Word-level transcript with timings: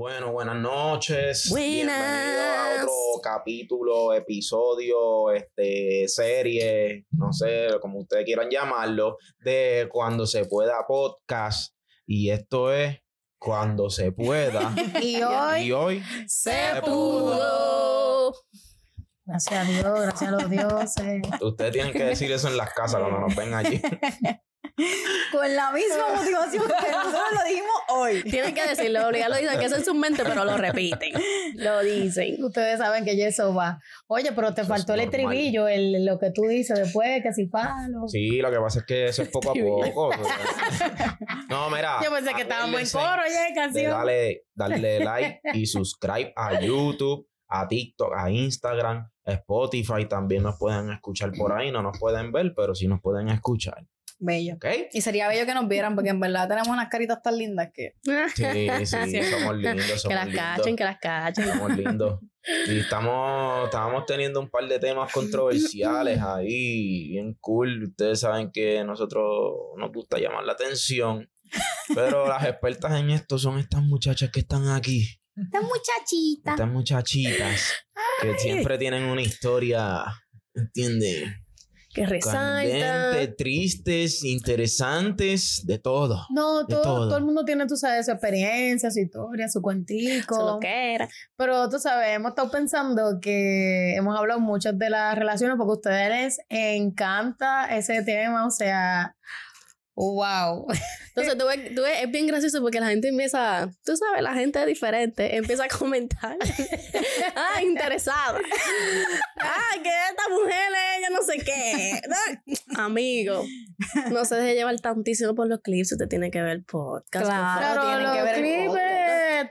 Bueno, 0.00 0.32
buenas 0.32 0.56
noches. 0.56 1.50
Buenas. 1.50 1.94
Bienvenido 1.94 2.42
a 2.42 2.74
otro 2.76 3.20
capítulo, 3.22 4.14
episodio, 4.14 5.30
este, 5.30 6.08
serie, 6.08 7.04
no 7.10 7.34
sé, 7.34 7.68
como 7.82 7.98
ustedes 7.98 8.24
quieran 8.24 8.48
llamarlo, 8.48 9.18
de 9.40 9.90
Cuando 9.92 10.24
se 10.24 10.46
pueda 10.46 10.86
podcast. 10.88 11.74
Y 12.06 12.30
esto 12.30 12.72
es 12.72 12.98
Cuando 13.38 13.90
se 13.90 14.10
pueda. 14.10 14.74
Y 15.02 15.20
hoy 15.20 15.60
y 15.64 15.72
hoy 15.72 16.02
Se 16.26 16.80
pudo. 16.82 18.32
pudo. 18.32 18.34
Gracias 19.26 19.68
a 19.68 19.70
Dios, 19.70 20.00
gracias 20.00 20.22
a 20.22 20.30
los 20.30 20.48
dioses. 20.48 21.22
ustedes 21.42 21.72
tienen 21.72 21.92
que 21.92 22.04
decir 22.04 22.32
eso 22.32 22.48
en 22.48 22.56
las 22.56 22.72
casas 22.72 23.02
cuando 23.02 23.20
nos 23.20 23.36
ven 23.36 23.52
allí. 23.52 23.82
Con 25.32 25.54
la 25.54 25.72
misma 25.72 26.14
motivación 26.14 26.64
que 26.64 26.90
nosotros 26.90 27.32
lo 27.32 27.48
dijimos 27.48 27.70
hoy. 27.88 28.22
Tienen 28.22 28.54
que 28.54 28.66
decirlo, 28.66 29.10
ya 29.12 29.28
lo 29.28 29.36
dicen 29.36 29.58
que 29.58 29.66
eso 29.66 29.76
es 29.76 29.84
su 29.84 29.94
mente, 29.94 30.22
pero 30.24 30.44
lo 30.44 30.56
repiten. 30.56 31.12
Lo 31.54 31.80
dicen. 31.80 32.42
Ustedes 32.42 32.78
saben 32.78 33.04
que 33.04 33.26
eso 33.26 33.54
va. 33.54 33.80
Oye, 34.06 34.32
pero 34.32 34.54
te 34.54 34.62
Eso 34.62 34.68
faltó 34.68 34.94
es 34.94 35.00
el 35.00 35.04
estribillo, 35.06 35.68
el, 35.68 36.04
lo 36.04 36.18
que 36.18 36.30
tú 36.30 36.42
dices 36.42 36.78
después, 36.78 37.22
que 37.22 37.32
si 37.32 37.46
palo. 37.46 38.08
Sí, 38.08 38.40
lo 38.40 38.50
que 38.50 38.58
pasa 38.58 38.80
es 38.80 38.86
que 38.86 39.06
eso 39.06 39.22
es 39.22 39.28
poco 39.28 39.50
a 39.50 39.54
poco. 39.54 40.10
No, 41.48 41.68
mira. 41.70 41.98
Yo 42.02 42.10
pensé 42.10 42.32
que 42.34 42.42
estábamos 42.42 42.80
en 42.80 42.88
coro 42.90 43.22
ya 43.28 43.48
de 43.48 43.54
canción. 43.54 43.90
darle, 43.90 44.44
darle 44.54 45.00
like 45.00 45.40
y 45.54 45.66
subscribe 45.66 46.32
a 46.36 46.60
YouTube, 46.60 47.28
a 47.48 47.66
TikTok, 47.66 48.12
a 48.16 48.30
Instagram, 48.30 49.10
a 49.24 49.32
Spotify. 49.32 50.06
También 50.08 50.42
nos 50.42 50.58
pueden 50.58 50.90
escuchar 50.92 51.32
por 51.32 51.52
ahí. 51.52 51.70
No 51.70 51.82
nos 51.82 51.98
pueden 51.98 52.30
ver, 52.32 52.52
pero 52.54 52.74
sí 52.74 52.86
nos 52.86 53.00
pueden 53.00 53.28
escuchar. 53.28 53.84
Bello. 54.22 54.54
¿Ok? 54.56 54.66
Y 54.92 55.00
sería 55.00 55.28
bello 55.28 55.46
que 55.46 55.54
nos 55.54 55.66
vieran, 55.66 55.94
porque 55.94 56.10
en 56.10 56.20
verdad 56.20 56.46
tenemos 56.46 56.68
unas 56.68 56.88
caritas 56.88 57.22
tan 57.22 57.38
lindas 57.38 57.70
que. 57.72 57.96
Sí, 58.34 58.44
sí, 58.84 59.22
somos 59.30 59.56
lindos. 59.56 59.86
Que 59.86 59.98
Somos 59.98 60.14
las 60.14 60.26
lindos. 60.26 60.44
cachen, 60.44 60.76
que 60.76 60.84
las 60.84 60.98
cachen. 60.98 61.48
Somos 61.48 61.76
lindos. 61.76 62.20
Y 62.68 62.78
estamos, 62.80 63.64
estábamos 63.64 64.04
teniendo 64.06 64.40
un 64.40 64.48
par 64.50 64.66
de 64.68 64.78
temas 64.78 65.10
controversiales 65.12 66.20
ahí, 66.20 67.08
bien 67.08 67.34
cool. 67.40 67.82
Ustedes 67.84 68.20
saben 68.20 68.50
que 68.52 68.78
a 68.78 68.84
nosotros 68.84 69.24
nos 69.76 69.90
gusta 69.92 70.18
llamar 70.18 70.44
la 70.44 70.52
atención. 70.52 71.28
Pero 71.94 72.28
las 72.28 72.44
expertas 72.44 72.92
en 73.00 73.10
esto 73.10 73.38
son 73.38 73.58
estas 73.58 73.82
muchachas 73.82 74.30
que 74.30 74.40
están 74.40 74.68
aquí. 74.68 75.06
Esta 75.34 75.60
muchachita. 75.62 76.50
Estas 76.52 76.68
muchachitas 76.68 77.74
que 78.20 78.38
siempre 78.38 78.76
tienen 78.78 79.04
una 79.04 79.22
historia, 79.22 80.04
¿entiendes? 80.54 81.28
Que 81.92 82.06
resaltan. 82.06 82.68
Candente, 82.70 83.34
tristes, 83.36 84.22
interesantes, 84.24 85.62
de 85.66 85.78
todo. 85.78 86.24
No, 86.30 86.64
De 86.64 86.74
todo, 86.74 86.82
todo. 86.82 87.08
todo 87.08 87.18
el 87.18 87.24
mundo 87.24 87.44
tiene, 87.44 87.66
tú 87.66 87.76
sabes, 87.76 88.06
su 88.06 88.12
experiencia, 88.12 88.90
su 88.90 89.00
historia, 89.00 89.48
su 89.48 89.60
cuentico. 89.60 90.36
Eso 90.36 90.54
lo 90.54 90.60
que 90.60 90.94
era. 90.94 91.08
Pero 91.36 91.68
tú 91.68 91.78
sabes, 91.78 92.10
hemos 92.10 92.30
estado 92.30 92.50
pensando 92.50 93.18
que 93.20 93.94
hemos 93.96 94.16
hablado 94.16 94.38
mucho 94.40 94.72
de 94.72 94.90
las 94.90 95.18
relaciones 95.18 95.56
porque 95.56 95.70
a 95.70 95.74
ustedes 95.74 96.08
les 96.10 96.38
encanta 96.48 97.76
ese 97.76 98.02
tema, 98.02 98.46
o 98.46 98.50
sea, 98.50 99.16
wow. 100.00 100.66
Entonces, 101.08 101.36
tú 101.36 101.46
ves, 101.46 101.74
tú 101.74 101.82
ves, 101.82 102.02
es 102.02 102.10
bien 102.10 102.26
gracioso 102.26 102.60
porque 102.62 102.80
la 102.80 102.88
gente 102.88 103.08
empieza, 103.08 103.70
tú 103.84 103.96
sabes, 103.96 104.22
la 104.22 104.34
gente 104.34 104.60
es 104.60 104.66
diferente, 104.66 105.36
empieza 105.36 105.64
a 105.64 105.68
comentar. 105.68 106.36
ah, 107.36 107.62
interesada. 107.62 108.40
ah, 109.40 109.82
que 109.82 109.88
esta 109.88 110.28
mujer 110.30 110.72
es 110.72 110.98
ella 110.98 111.10
no 111.10 111.22
sé 111.22 111.38
qué. 111.38 112.00
Amigo, 112.76 113.44
no 114.10 114.24
se 114.24 114.36
deje 114.36 114.54
llevar 114.54 114.78
tantísimo 114.80 115.34
por 115.34 115.48
los 115.48 115.60
clips, 115.60 115.92
usted 115.92 116.08
tiene 116.08 116.30
que 116.30 116.40
ver 116.40 116.52
el 116.52 116.64
podcast. 116.64 117.26
Claro. 117.26 117.80
Pero 117.82 117.96
tienen 117.96 118.14
que 118.14 118.22
ver 118.22 118.34
el 118.36 118.42
clips, 118.42 118.66
podcast. 118.68 118.99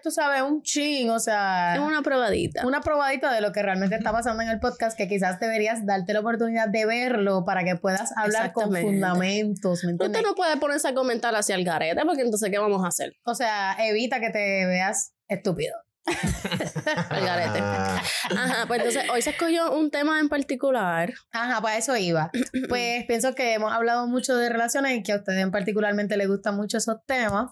Tú 0.01 0.11
sabes, 0.11 0.41
un 0.41 0.61
chin, 0.61 1.09
o 1.09 1.19
sea, 1.19 1.75
Es 1.75 1.81
una 1.81 2.01
probadita. 2.01 2.65
una 2.65 2.81
probadita 2.81 3.33
de 3.33 3.41
lo 3.41 3.51
que 3.51 3.61
realmente 3.63 3.95
está 3.95 4.11
pasando 4.11 4.43
en 4.43 4.49
el 4.49 4.59
podcast 4.59 4.97
que 4.97 5.07
quizás 5.07 5.39
deberías 5.39 5.85
darte 5.85 6.13
la 6.13 6.19
oportunidad 6.21 6.67
de 6.69 6.85
verlo 6.85 7.45
para 7.45 7.63
que 7.63 7.75
puedas 7.75 8.11
hablar 8.17 8.53
con 8.53 8.75
fundamentos, 8.75 9.83
¿me 9.83 9.91
entiendes? 9.91 10.19
Usted 10.19 10.29
no 10.29 10.35
puede 10.35 10.57
ponerse 10.57 10.87
a 10.87 10.93
comentar 10.93 11.35
hacia 11.35 11.55
el 11.55 11.63
garete 11.63 12.01
porque 12.05 12.21
entonces, 12.21 12.49
¿qué 12.49 12.59
vamos 12.59 12.83
a 12.83 12.87
hacer? 12.87 13.13
O 13.23 13.35
sea, 13.35 13.75
evita 13.79 14.19
que 14.19 14.29
te 14.29 14.65
veas 14.65 15.13
estúpido. 15.27 15.75
Al 17.09 17.23
garete. 17.25 17.59
Ajá, 17.59 18.65
pues 18.67 18.79
entonces 18.79 19.09
hoy 19.11 19.21
se 19.21 19.31
escogió 19.31 19.71
un 19.73 19.91
tema 19.91 20.19
en 20.19 20.29
particular. 20.29 21.13
Ajá, 21.31 21.61
para 21.61 21.77
eso 21.77 21.95
iba. 21.95 22.31
Pues 22.69 23.05
pienso 23.05 23.33
que 23.35 23.53
hemos 23.53 23.71
hablado 23.71 24.07
mucho 24.07 24.35
de 24.35 24.49
relaciones 24.49 24.97
y 24.97 25.03
que 25.03 25.11
a 25.13 25.17
ustedes 25.17 25.39
en 25.39 25.51
particularmente 25.51 26.17
les 26.17 26.27
gustan 26.27 26.55
mucho 26.55 26.77
esos 26.77 26.97
temas. 27.05 27.51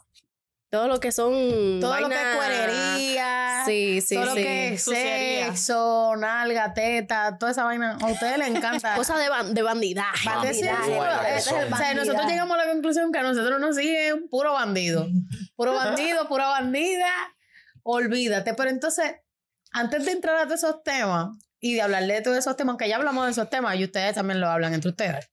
Todo 0.70 0.88
lo 0.90 1.00
que 1.00 1.12
son. 1.14 1.80
Todo 1.80 1.98
lo 2.02 2.10
que 2.10 2.16
es 2.16 2.36
cuerería, 2.36 3.64
Sí, 3.66 4.02
sí, 4.02 4.16
todo 4.16 4.26
lo 4.26 4.36
sí. 4.36 4.44
que 4.44 4.74
es 4.74 4.84
Suciería. 4.84 5.46
sexo, 5.48 6.16
nalga, 6.18 6.74
teta, 6.74 7.38
toda 7.38 7.52
esa 7.54 7.64
vaina. 7.64 7.98
A 8.02 8.06
ustedes 8.08 8.38
les 8.38 8.50
encanta. 8.50 8.96
Cosas 8.96 9.20
de, 9.20 9.30
ban- 9.30 9.54
de 9.54 9.62
bandidaje. 9.62 10.30
Que 10.42 10.50
eh, 10.50 10.72
o 11.72 11.78
sea, 11.78 11.94
nosotros 11.94 12.26
llegamos 12.28 12.58
a 12.58 12.66
la 12.66 12.72
conclusión 12.72 13.12
que 13.14 13.20
a 13.20 13.24
nosotros 13.24 13.60
nos 13.62 13.76
siguen 13.78 14.28
puro 14.30 14.54
bandido. 14.54 15.08
Puro 15.56 15.74
bandido, 15.74 16.28
pura 16.28 16.48
bandida. 16.48 17.10
Olvídate. 17.84 18.54
Pero 18.54 18.70
entonces, 18.70 19.16
antes 19.72 20.04
de 20.06 20.12
entrar 20.12 20.36
a 20.38 20.44
todos 20.48 20.64
esos 20.64 20.84
temas 20.84 21.30
y 21.62 21.76
de 21.76 21.82
hablar 21.82 22.04
de 22.06 22.22
todos 22.22 22.38
esos 22.38 22.58
temas, 22.58 22.76
que 22.78 22.90
ya 22.90 22.98
hablamos 22.98 23.26
de 23.26 23.32
esos 23.32 23.50
temas 23.50 23.78
y 23.78 23.86
ustedes 23.86 24.16
también 24.16 24.42
lo 24.42 24.50
hablan 24.50 24.74
entre 24.74 24.90
ustedes, 24.92 25.32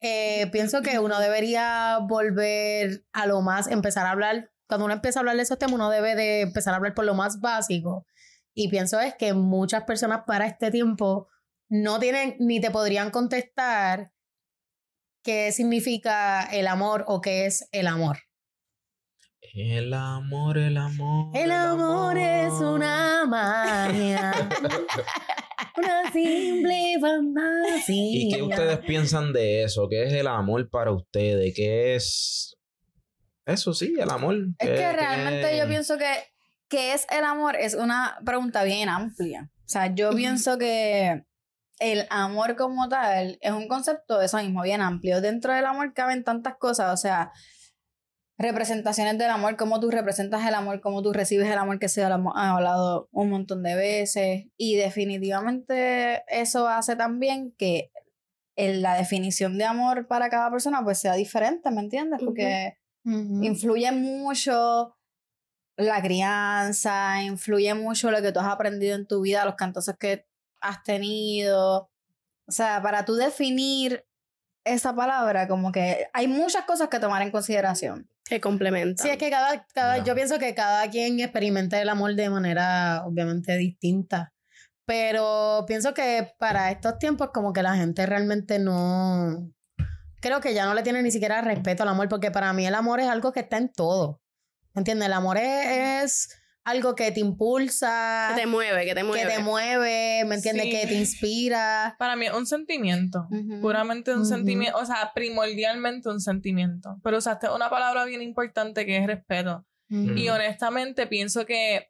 eh, 0.00 0.48
pienso 0.52 0.82
que 0.82 0.98
uno 1.00 1.18
debería 1.20 1.98
volver 2.00 3.04
a 3.12 3.26
lo 3.26 3.40
más, 3.42 3.66
empezar 3.66 4.06
a 4.06 4.10
hablar, 4.10 4.50
cuando 4.72 4.86
uno 4.86 4.94
empieza 4.94 5.18
a 5.18 5.20
hablar 5.20 5.36
de 5.36 5.42
esos 5.42 5.58
temas, 5.58 5.74
uno 5.74 5.90
debe 5.90 6.14
de 6.14 6.40
empezar 6.40 6.72
a 6.72 6.78
hablar 6.78 6.94
por 6.94 7.04
lo 7.04 7.12
más 7.12 7.42
básico. 7.42 8.06
Y 8.54 8.70
pienso 8.70 8.98
es 9.00 9.14
que 9.14 9.34
muchas 9.34 9.84
personas 9.84 10.22
para 10.26 10.46
este 10.46 10.70
tiempo 10.70 11.28
no 11.68 12.00
tienen 12.00 12.36
ni 12.38 12.58
te 12.58 12.70
podrían 12.70 13.10
contestar 13.10 14.12
qué 15.22 15.52
significa 15.52 16.42
el 16.44 16.66
amor 16.66 17.04
o 17.06 17.20
qué 17.20 17.44
es 17.44 17.68
el 17.70 17.86
amor. 17.86 18.20
el 19.42 19.92
amor, 19.92 20.56
el 20.56 20.78
amor. 20.78 21.36
El 21.36 21.50
amor 21.50 22.16
es 22.16 22.54
una 22.54 23.26
magia, 23.26 24.32
una 25.76 26.10
simple 26.10 26.94
fantasía. 26.98 28.10
¿Y 28.10 28.30
qué 28.32 28.42
ustedes 28.42 28.78
piensan 28.78 29.34
de 29.34 29.64
eso? 29.64 29.86
¿Qué 29.90 30.04
es 30.04 30.14
el 30.14 30.28
amor 30.28 30.70
para 30.70 30.92
ustedes? 30.92 31.52
¿Qué 31.54 31.94
es 31.94 32.56
eso 33.46 33.72
sí, 33.74 33.94
el 33.98 34.10
amor? 34.10 34.36
Es 34.58 34.68
¿Qué- 34.68 34.74
que 34.76 34.92
realmente 34.92 35.50
qué- 35.50 35.58
yo 35.58 35.66
pienso 35.68 35.98
que 35.98 36.06
¿qué 36.68 36.94
es 36.94 37.06
el 37.10 37.24
amor? 37.24 37.56
Es 37.56 37.74
una 37.74 38.18
pregunta 38.24 38.62
bien 38.64 38.88
amplia. 38.88 39.50
O 39.58 39.68
sea, 39.68 39.94
yo 39.94 40.10
pienso 40.14 40.56
que 40.58 41.24
el 41.80 42.06
amor 42.10 42.56
como 42.56 42.88
tal 42.88 43.36
es 43.40 43.52
un 43.52 43.68
concepto 43.68 44.18
de 44.18 44.26
eso 44.26 44.38
mismo, 44.38 44.62
bien 44.62 44.80
amplio. 44.80 45.20
Dentro 45.20 45.52
del 45.52 45.66
amor 45.66 45.92
caben 45.92 46.24
tantas 46.24 46.56
cosas, 46.56 46.92
o 46.92 46.96
sea, 46.96 47.32
representaciones 48.38 49.18
del 49.18 49.30
amor, 49.30 49.56
cómo 49.56 49.80
tú 49.80 49.90
representas 49.90 50.46
el 50.46 50.54
amor, 50.54 50.80
cómo 50.80 51.02
tú 51.02 51.12
recibes 51.12 51.46
el 51.48 51.58
amor, 51.58 51.78
que 51.78 51.88
se 51.88 52.02
ha 52.02 52.06
hablado 52.12 53.08
un 53.12 53.30
montón 53.30 53.62
de 53.62 53.74
veces. 53.76 54.44
Y 54.56 54.76
definitivamente 54.76 56.22
eso 56.28 56.68
hace 56.68 56.96
también 56.96 57.52
que 57.56 57.90
la 58.56 58.94
definición 58.94 59.58
de 59.58 59.64
amor 59.64 60.06
para 60.08 60.28
cada 60.28 60.50
persona 60.50 60.82
pues 60.82 60.98
sea 60.98 61.14
diferente, 61.14 61.70
¿me 61.70 61.80
entiendes? 61.80 62.20
Ujú. 62.22 62.34
Influye 63.04 63.90
mucho 63.92 64.96
la 65.76 66.00
crianza, 66.02 67.22
influye 67.22 67.74
mucho 67.74 68.10
lo 68.10 68.20
que 68.22 68.32
tú 68.32 68.40
has 68.40 68.46
aprendido 68.46 68.94
en 68.94 69.06
tu 69.06 69.22
vida, 69.22 69.44
los 69.44 69.56
cantazos 69.56 69.96
que 69.98 70.26
has 70.60 70.82
tenido. 70.82 71.90
O 72.46 72.52
sea, 72.52 72.82
para 72.82 73.04
tú 73.04 73.14
definir 73.14 74.04
esa 74.64 74.94
palabra, 74.94 75.48
como 75.48 75.72
que 75.72 76.06
hay 76.12 76.28
muchas 76.28 76.64
cosas 76.64 76.88
que 76.88 77.00
tomar 77.00 77.22
en 77.22 77.30
consideración. 77.30 78.08
Que 78.24 78.40
complementan. 78.40 79.04
Sí, 79.04 79.10
es 79.10 79.18
que 79.18 79.30
cada, 79.30 79.66
cada, 79.74 79.98
Ya. 79.98 80.04
yo 80.04 80.14
pienso 80.14 80.38
que 80.38 80.54
cada 80.54 80.88
quien 80.88 81.18
experimenta 81.20 81.80
el 81.80 81.88
amor 81.88 82.14
de 82.14 82.30
manera 82.30 83.02
obviamente 83.04 83.56
distinta. 83.56 84.32
Pero 84.84 85.64
pienso 85.66 85.94
que 85.94 86.32
para 86.38 86.70
estos 86.70 86.98
tiempos 86.98 87.30
como 87.32 87.52
que 87.52 87.62
la 87.62 87.74
gente 87.76 88.04
realmente 88.06 88.58
no... 88.58 89.50
Creo 90.22 90.40
que 90.40 90.54
ya 90.54 90.64
no 90.64 90.72
le 90.74 90.82
tiene 90.82 91.02
ni 91.02 91.10
siquiera 91.10 91.42
respeto 91.42 91.82
al 91.82 91.90
amor, 91.90 92.08
porque 92.08 92.30
para 92.30 92.52
mí 92.54 92.64
el 92.66 92.74
amor 92.74 93.00
es 93.00 93.08
algo 93.08 93.32
que 93.32 93.40
está 93.40 93.58
en 93.58 93.70
todo. 93.70 94.20
¿Me 94.72 94.80
entiendes? 94.80 95.06
El 95.06 95.12
amor 95.12 95.36
es, 95.36 95.66
es 96.04 96.42
algo 96.64 96.94
que 96.94 97.10
te 97.10 97.20
impulsa, 97.20 98.30
Que 98.34 98.42
te 98.42 98.46
mueve, 98.46 98.84
que 98.86 98.94
te 98.94 99.02
mueve. 99.02 99.22
que 99.28 99.34
te 99.34 99.38
mueve, 99.40 100.24
¿me 100.24 100.36
entiendes? 100.36 100.64
Sí. 100.66 100.70
Que 100.70 100.86
te 100.86 100.94
inspira. 100.94 101.96
Para 101.98 102.14
mí 102.16 102.26
es 102.26 102.32
un 102.32 102.46
sentimiento. 102.46 103.26
Puramente 103.60 104.14
un 104.14 104.24
sentimiento, 104.24 104.78
o 104.78 104.86
sea, 104.86 105.10
primordialmente 105.14 106.08
un 106.08 106.20
sentimiento. 106.20 107.00
Pero 107.02 107.18
usaste 107.18 107.50
una 107.50 107.68
palabra 107.68 108.04
bien 108.04 108.22
importante 108.22 108.86
que 108.86 108.96
es 108.98 109.06
respeto. 109.06 109.66
Ujú. 109.90 110.12
Y 110.14 110.28
honestamente 110.28 111.06
pienso 111.08 111.44
que 111.44 111.88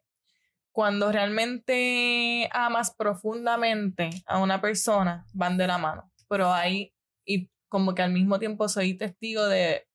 cuando 0.71 1.11
realmente 1.11 2.49
amas 2.51 2.95
profundamente 2.97 4.09
a 4.25 4.39
una 4.39 4.59
persona, 4.59 5.25
van 5.33 5.55
de 5.55 5.67
la 5.67 5.77
mano. 5.77 6.11
Pero 6.27 6.51
hay, 6.51 6.93
y 7.25 7.51
como 7.73 7.95
que 7.95 8.03
al 8.03 8.13
mismo 8.13 8.37
tiempo 8.37 8.69
soy 8.69 8.95
testigo 8.95 9.45
de 9.47 9.87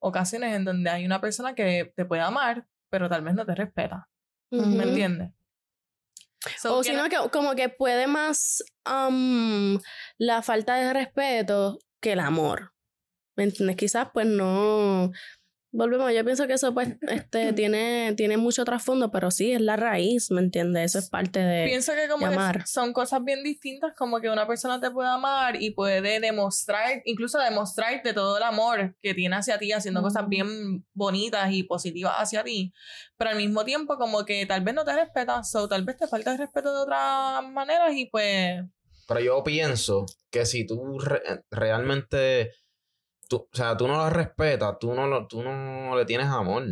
ocasiones 0.00 0.54
en 0.54 0.64
donde 0.64 0.88
hay 0.90 1.04
una 1.04 1.20
persona 1.20 1.56
que 1.56 1.92
te 1.96 2.04
puede 2.04 2.22
amar, 2.22 2.68
pero 2.88 3.08
tal 3.08 3.22
vez 3.22 3.34
no 3.34 3.44
te 3.44 3.56
respeta. 3.56 4.08
¿Me 4.52 4.84
entiendes? 4.84 5.32
So, 6.56 6.78
O 6.78 6.84
sino 6.84 7.02
no- 7.02 7.08
que 7.08 7.30
como 7.30 7.56
que 7.56 7.68
puede 7.68 8.06
más 8.06 8.62
la 10.18 10.42
falta 10.42 10.76
de 10.76 10.92
respeto 10.92 11.80
que 12.00 12.12
el 12.12 12.20
amor. 12.20 12.72
¿Me 13.36 13.42
entiendes? 13.44 13.76
Quizás 13.76 14.08
pues 14.14 14.26
no... 14.26 15.10
Volvemos, 15.76 16.10
yo 16.10 16.24
pienso 16.24 16.46
que 16.46 16.54
eso 16.54 16.72
pues 16.72 16.88
este, 17.02 17.52
tiene, 17.52 18.14
tiene 18.16 18.38
mucho 18.38 18.64
trasfondo, 18.64 19.10
pero 19.10 19.30
sí, 19.30 19.52
es 19.52 19.60
la 19.60 19.76
raíz, 19.76 20.30
¿me 20.30 20.40
entiendes? 20.40 20.92
Eso 20.92 20.98
es 21.00 21.10
parte 21.10 21.40
de... 21.40 21.66
Pienso 21.66 21.92
que 21.92 22.08
como 22.08 22.26
que 22.26 22.62
son 22.64 22.94
cosas 22.94 23.22
bien 23.22 23.42
distintas, 23.42 23.92
como 23.94 24.20
que 24.20 24.30
una 24.30 24.46
persona 24.46 24.80
te 24.80 24.90
puede 24.90 25.10
amar 25.10 25.60
y 25.60 25.72
puede 25.72 26.18
demostrar, 26.18 27.02
incluso 27.04 27.38
demostrarte 27.38 28.14
todo 28.14 28.38
el 28.38 28.42
amor 28.42 28.96
que 29.02 29.12
tiene 29.12 29.36
hacia 29.36 29.58
ti, 29.58 29.72
haciendo 29.72 30.00
cosas 30.00 30.26
bien 30.28 30.86
bonitas 30.94 31.52
y 31.52 31.64
positivas 31.64 32.14
hacia 32.16 32.42
ti, 32.42 32.72
pero 33.18 33.30
al 33.30 33.36
mismo 33.36 33.64
tiempo 33.66 33.98
como 33.98 34.24
que 34.24 34.46
tal 34.46 34.62
vez 34.62 34.74
no 34.74 34.84
te 34.84 34.94
respeta, 34.94 35.42
o 35.54 35.68
tal 35.68 35.84
vez 35.84 35.98
te 35.98 36.06
falta 36.08 36.32
el 36.32 36.38
respeto 36.38 36.74
de 36.74 36.80
otras 36.80 37.44
maneras 37.52 37.92
y 37.94 38.06
pues 38.06 38.62
Pero 39.06 39.20
yo 39.20 39.44
pienso 39.44 40.06
que 40.30 40.46
si 40.46 40.66
tú 40.66 40.98
re- 40.98 41.22
realmente, 41.50 42.52
tú, 43.28 43.48
o 43.52 43.56
sea, 43.56 43.76
tú 43.76 43.86
no 43.88 43.96
lo 43.96 44.10
respetas, 44.10 44.78
tú 44.78 44.94
no, 44.94 45.06
lo, 45.06 45.26
tú 45.26 45.42
no 45.42 45.96
le 45.96 46.04
tienes 46.04 46.26
amor. 46.28 46.62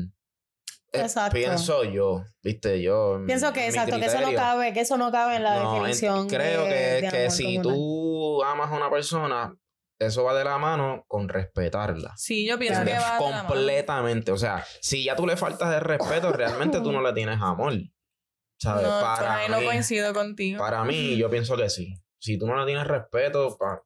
Eh, 0.92 1.00
Exacto. 1.00 1.34
Pienso 1.34 1.82
yo, 1.84 2.24
viste, 2.42 2.80
yo. 2.80 3.16
en- 3.16 3.26
Pienso 3.26 3.52
que 3.52 3.66
exacto, 3.66 3.98
que 3.98 4.06
eso 4.06 4.20
no 4.20 4.32
cabe, 4.32 4.72
que 4.72 4.80
eso 4.80 4.96
no 4.96 5.10
cabe 5.10 5.36
en 5.36 5.42
la 5.42 5.56
No, 5.56 5.76
en- 5.76 5.82
definición. 5.82 6.28
creo 6.28 6.62
de- 6.64 6.68
que, 6.68 6.74
de 6.74 7.08
que 7.10 7.30
si 7.30 7.58
tú 7.60 8.42
amas 8.44 8.70
a 8.70 8.76
una 8.76 8.90
persona, 8.90 9.56
eso 9.98 10.22
va 10.24 10.34
de 10.34 10.44
la 10.44 10.56
mano 10.58 11.04
con 11.08 11.28
respetarla. 11.28 12.12
sí, 12.16 12.46
yo 12.46 12.58
pienso 12.58 12.84
que 12.84 12.92
va 12.92 12.96
de 12.96 13.00
la 13.00 13.20
mano. 13.32 13.48
Completamente. 13.48 14.30
O 14.32 14.36
sea, 14.36 14.64
si 14.80 15.02
ya 15.04 15.16
tú 15.16 15.26
le 15.26 15.36
faltas 15.36 15.70
de 15.70 15.80
respeto, 15.80 16.32
realmente 16.32 16.80
tú 16.80 16.92
no 16.92 17.00
le 17.02 17.12
tienes 17.12 17.40
amor. 17.40 17.72
¿Sabes? 18.60 18.84
No, 18.86 19.00
para 19.00 19.48
no 19.48 19.58
mí, 19.60 19.66
coincido 19.66 20.14
contigo. 20.14 20.58
para 20.58 20.84
mí, 20.84 21.16
yo 21.16 21.28
pienso 21.28 21.56
que 21.56 21.68
sí. 21.68 21.92
Si 22.20 22.38
tú 22.38 22.46
no 22.46 22.56
le 22.58 22.64
tienes 22.66 22.86
respeto, 22.86 23.56
pa- 23.58 23.82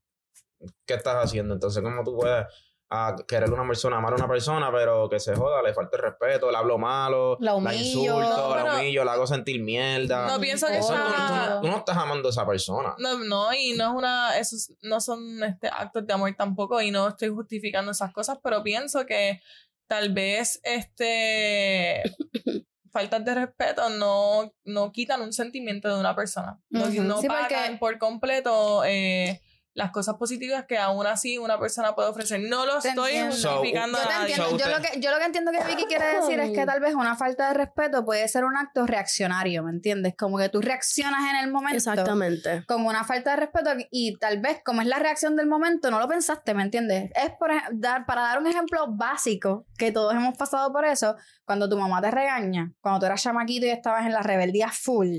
¿qué 0.87 0.95
estás 0.95 1.25
haciendo? 1.25 1.55
Entonces, 1.55 1.83
¿cómo 1.83 2.03
tú 2.05 2.17
puedes 2.17 2.47
ah, 2.91 3.15
querer 3.27 3.51
a 3.51 3.53
una 3.53 3.67
persona, 3.67 3.99
amar 3.99 4.15
a 4.15 4.17
una 4.17 4.27
persona, 4.29 4.73
pero 4.73 5.09
que 5.11 5.21
se 5.21 5.37
joda, 5.37 5.63
le 5.63 5.75
falta 5.75 5.97
el 5.99 6.03
respeto, 6.05 6.51
le 6.51 6.57
hablo 6.57 6.79
malo, 6.79 7.37
La 7.41 7.55
humillo. 7.55 7.77
insulto, 7.79 8.49
No, 8.49 8.57
la 8.57 8.77
humillo, 8.77 9.05
la 9.05 9.13
hago 9.13 9.27
sentir 9.27 9.61
mierda. 9.63 10.27
No 10.27 10.41
pienso 10.41 10.67
que 10.69 10.79
Eso 10.79 10.95
tú, 10.95 10.99
no, 10.99 11.61
tú 11.61 11.67
no 11.69 11.77
estás 11.79 11.97
amando 11.99 12.29
a 12.29 12.31
esa 12.31 12.47
persona. 12.47 12.95
No, 12.99 13.19
no, 13.19 13.53
y 13.53 13.75
no 13.75 13.91
es 13.91 13.95
una, 13.95 14.39
esos 14.39 14.73
no 14.83 15.01
son 15.03 15.43
este, 15.45 15.69
actos 15.69 16.07
de 16.07 16.13
amor 16.15 16.35
tampoco, 16.37 16.81
y 16.81 16.91
no 16.91 17.09
estoy 17.09 17.29
justificando 17.29 17.91
esas 17.93 18.11
cosas, 18.13 18.39
pero 18.43 18.63
pienso 18.63 19.05
que 19.05 19.43
tal 19.87 20.13
vez 20.13 20.59
este 20.65 22.03
faltas 22.91 23.23
de 23.25 23.35
respeto 23.35 23.91
no, 23.91 24.53
no 24.65 24.93
quitan 24.93 25.21
un 25.21 25.33
sentimiento 25.35 25.93
de 25.95 26.01
una 26.01 26.17
persona. 26.17 26.59
No, 26.71 26.85
Ujú. 26.85 27.03
no 27.03 27.21
Sí, 27.21 27.27
porque- 27.29 27.55
pagan 27.55 27.79
por 27.79 27.99
completo 27.99 28.83
eh, 28.87 29.43
las 29.79 29.93
cosas 29.93 30.17
positivas 30.17 30.65
que 30.67 30.77
aún 30.77 31.07
así 31.07 31.39
una 31.39 31.57
persona 31.59 31.95
puede 31.95 32.09
ofrecer. 32.09 32.41
No 32.41 32.67
lo 32.67 32.81
Te 32.81 32.89
estoy 32.89 33.13
justificando 33.31 33.97
Yo 33.97 34.05
a 34.05 34.09
te 34.09 34.13
nadie. 34.13 34.35
entiendo. 34.35 34.59
So, 34.59 34.59
Yo, 34.59 34.77
lo 34.77 34.83
que, 34.83 35.01
yo 35.01 35.11
lo 35.13 35.19
que 35.19 35.25
entiendo 35.25 35.53
que 35.53 35.63
Vicky 35.65 35.85
quiere 35.85 36.17
decir 36.17 36.41
es 36.41 36.51
que 36.51 36.67
tal 36.67 36.81
vez 36.81 36.95
una 36.95 37.15
falta 37.15 37.47
de 37.49 37.55
respeto 37.55 38.05
puede 38.05 38.27
ser 38.27 38.45
un 38.45 38.57
acto 38.57 38.87
reaccionario, 38.89 39.63
¿me 39.63 39.71
entiendes? 39.71 40.15
Como 40.19 40.37
que 40.37 40.49
tú 40.49 40.61
reaccionas 40.61 41.31
en 41.31 41.37
el 41.45 41.53
momento. 41.53 41.77
Exactamente. 41.77 42.65
Con 42.67 42.85
una 42.87 43.05
falta 43.05 43.31
de 43.31 43.37
respeto 43.37 43.71
y 43.93 44.19
tal 44.19 44.41
vez 44.41 44.61
como 44.65 44.83
es 44.83 44.89
la 44.89 44.99
reacción 44.99 45.37
del 45.37 45.47
momento, 45.47 45.93
no 45.93 46.01
lo 46.01 46.09
pensaste, 46.09 46.55
¿me 46.55 46.65
entiendes? 46.65 47.13
Es 47.15 47.31
por 47.39 47.53
dar, 47.71 48.05
para 48.05 48.23
dar 48.23 48.39
un 48.41 48.49
ejemplo 48.49 48.85
básico, 48.89 49.65
que 49.79 49.93
todos 49.93 50.13
hemos 50.13 50.37
pasado 50.37 50.73
por 50.73 50.87
eso, 50.87 51.15
cuando 51.45 51.69
tu 51.69 51.79
mamá 51.79 52.03
te 52.03 52.11
regaña, 52.11 52.73
cuando 52.81 52.99
tú 52.99 53.07
eras 53.07 53.23
chamaquito 53.23 53.65
y 53.67 53.71
estabas 53.71 54.07
en 54.07 54.13
la 54.13 54.23
rebeldía 54.23 54.71
full, 54.73 55.19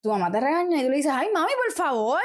tu 0.00 0.08
mamá 0.10 0.30
te 0.30 0.40
regaña 0.40 0.78
y 0.80 0.84
tú 0.84 0.90
le 0.90 0.96
dices, 0.96 1.12
ay 1.14 1.28
mami, 1.34 1.52
por 1.66 1.74
favor, 1.76 2.20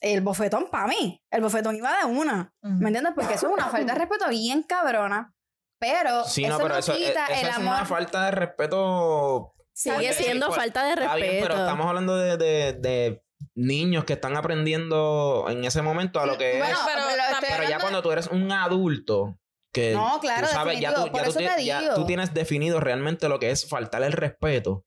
el 0.00 0.20
bofetón 0.20 0.68
para 0.70 0.86
mí, 0.88 1.22
el 1.30 1.40
bofetón 1.42 1.76
iba 1.76 1.98
de 1.98 2.04
una. 2.04 2.52
¿Me 2.62 2.88
entiendes? 2.88 3.12
Porque 3.14 3.34
eso 3.34 3.46
es 3.48 3.52
una 3.52 3.66
falta 3.70 3.92
de 3.92 3.98
respeto 3.98 4.28
bien 4.28 4.62
cabrona. 4.62 5.32
Pero 5.78 6.24
Sí, 6.24 6.44
eso 6.44 6.54
no, 6.56 6.62
pero 6.62 6.76
eso, 6.78 6.94
quita 6.96 7.26
eso 7.26 7.40
el 7.42 7.48
es 7.48 7.56
amor. 7.56 7.74
una 7.74 7.84
falta 7.84 8.24
de 8.26 8.30
respeto 8.30 9.52
Sigue 9.74 10.12
siendo 10.14 10.50
falta 10.52 10.84
de 10.84 10.96
respeto. 10.96 11.16
bien, 11.16 11.42
pero 11.42 11.54
estamos 11.54 11.86
hablando 11.86 12.16
de, 12.16 12.36
de- 12.38 12.72
de 12.74 13.22
niños 13.54 14.04
que 14.04 14.14
están 14.14 14.36
aprendiendo 14.38 15.44
en 15.50 15.64
ese 15.66 15.82
momento 15.82 16.18
a 16.20 16.26
lo 16.26 16.38
que 16.38 16.56
Bueno, 16.58 16.72
es. 16.74 16.80
pero 16.86 17.02
pero, 17.40 17.48
ya 17.50 17.56
hablando- 17.64 17.80
cuando 17.82 18.02
tú 18.02 18.10
eres 18.12 18.26
un 18.28 18.50
adulto, 18.52 19.38
que 19.72 19.92
No, 19.92 20.18
claro, 20.20 20.46
tú 20.46 20.52
sabes, 20.54 20.80
ya, 20.80 20.94
tú, 20.94 21.10
ya, 21.12 21.56
tú 21.56 21.60
ya 21.60 21.94
tú 21.94 22.06
tienes 22.06 22.32
definido 22.32 22.80
realmente 22.80 23.28
lo 23.28 23.38
que 23.38 23.50
es 23.50 23.68
faltar 23.68 24.02
el 24.02 24.12
respeto, 24.12 24.86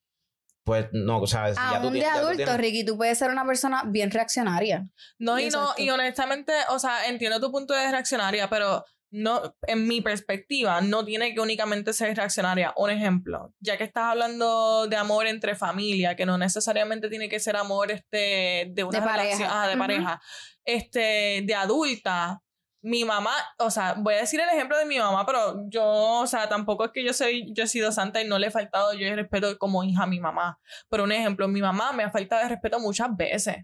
pues 0.69 0.87
no, 0.91 1.25
sabes, 1.25 1.55
ya 1.57 1.79
tú, 1.81 1.87
Aún 1.87 1.93
ti- 1.93 1.99
de 1.99 2.05
ya 2.05 2.11
tú 2.13 2.17
adulto, 2.19 2.35
tienes- 2.37 2.57
Ricky, 2.57 2.85
tú 2.85 2.95
puedes 2.97 3.17
ser 3.17 3.31
una 3.31 3.45
persona 3.45 3.83
bien 3.87 4.11
reaccionaria. 4.11 4.87
No, 5.17 5.39
y 5.39 5.49
no, 5.49 5.73
y 5.77 5.89
honestamente, 5.89 6.53
o 6.69 6.77
sea, 6.79 7.07
entiendo 7.07 7.39
tu 7.39 7.51
punto 7.51 7.73
de 7.73 7.89
reaccionaria, 7.89 8.49
pero 8.49 8.85
no, 9.11 9.55
en 9.63 9.87
mi 9.87 10.01
perspectiva, 10.01 10.81
no 10.81 11.03
tiene 11.03 11.33
que 11.33 11.39
únicamente 11.39 11.93
ser 11.93 12.15
reaccionaria. 12.15 12.73
Un 12.77 12.91
ejemplo, 12.91 13.53
ya 13.59 13.75
que 13.77 13.83
estás 13.83 14.03
hablando 14.03 14.85
de 14.87 14.95
amor 14.97 15.25
entre 15.25 15.55
familia, 15.55 16.15
que 16.15 16.27
no 16.27 16.37
necesariamente 16.37 17.09
tiene 17.09 17.27
que 17.27 17.39
ser 17.39 17.55
amor 17.55 17.89
este, 17.91 18.67
de 18.71 18.83
una 18.83 18.99
De 18.99 19.05
pareja. 19.05 19.23
relación, 19.23 19.49
ah, 19.51 19.67
de 19.67 19.77
pareja, 19.77 20.21
este, 20.63 21.41
de 21.45 21.55
adulta. 21.55 22.41
Mi 22.81 23.03
mamá, 23.03 23.33
o 23.57 23.69
sea, 23.69 23.95
voy 23.97 24.13
a 24.13 24.21
decir 24.21 24.39
el 24.39 24.49
ejemplo 24.49 24.77
de 24.77 24.85
mi 24.85 24.97
mamá, 24.97 25.25
pero 25.25 25.67
yo, 25.67 25.83
o 25.83 26.27
sea, 26.27 26.47
tampoco 26.47 26.85
es 26.85 26.91
que 26.91 27.03
yo 27.03 27.11
soy, 27.13 27.51
yo 27.53 27.65
he 27.65 27.67
sido 27.67 27.91
santa 27.91 28.21
y 28.21 28.27
no 28.27 28.39
le 28.39 28.47
he 28.47 28.51
faltado 28.51 28.93
yo 28.93 29.07
el 29.07 29.15
respeto 29.15 29.57
como 29.57 29.83
hija 29.83 30.03
a 30.03 30.07
mi 30.07 30.19
mamá. 30.19 30.59
Pero 30.89 31.03
un 31.03 31.11
ejemplo, 31.11 31.47
mi 31.47 31.61
mamá 31.61 31.91
me 31.91 32.03
ha 32.03 32.11
faltado 32.11 32.41
de 32.41 32.49
respeto 32.49 32.79
muchas 32.79 33.15
veces 33.15 33.57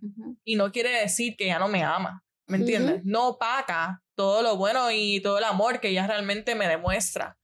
y 0.43 0.55
no 0.55 0.71
quiere 0.71 0.89
decir 0.99 1.35
que 1.37 1.45
ella 1.45 1.59
no 1.59 1.67
me 1.67 1.83
ama, 1.83 2.23
¿me 2.47 2.57
entiendes? 2.57 3.01
No 3.05 3.29
opaca 3.29 4.03
todo 4.15 4.41
lo 4.41 4.57
bueno 4.57 4.91
y 4.91 5.21
todo 5.21 5.37
el 5.37 5.43
amor 5.43 5.79
que 5.79 5.89
ella 5.89 6.07
realmente 6.07 6.55
me 6.55 6.67
demuestra. 6.67 7.37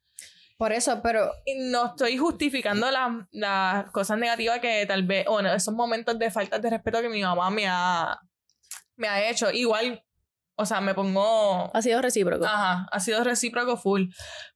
Por 0.62 0.74
eso, 0.74 1.02
pero 1.02 1.32
Y 1.44 1.56
no 1.72 1.88
estoy 1.88 2.18
justificando 2.18 2.92
las, 2.92 3.26
las 3.32 3.90
cosas 3.90 4.20
negativas 4.20 4.60
que 4.60 4.86
tal 4.86 5.02
vez, 5.02 5.26
bueno, 5.26 5.52
esos 5.52 5.74
momentos 5.74 6.20
de 6.20 6.30
falta 6.30 6.60
de 6.60 6.70
respeto 6.70 7.02
que 7.02 7.10
mi 7.10 7.24
mamá 7.24 7.50
me 7.50 7.66
ha, 7.68 8.20
me 8.96 9.08
ha 9.08 9.28
hecho. 9.28 9.50
Igual, 9.50 10.04
o 10.56 10.66
sea, 10.66 10.82
me 10.82 10.94
pongo... 10.94 11.72
Ha 11.74 11.82
sido 11.82 12.02
recíproco. 12.02 12.46
Ajá, 12.46 12.88
ha 12.92 13.00
sido 13.00 13.24
recíproco 13.24 13.78
full. 13.78 14.10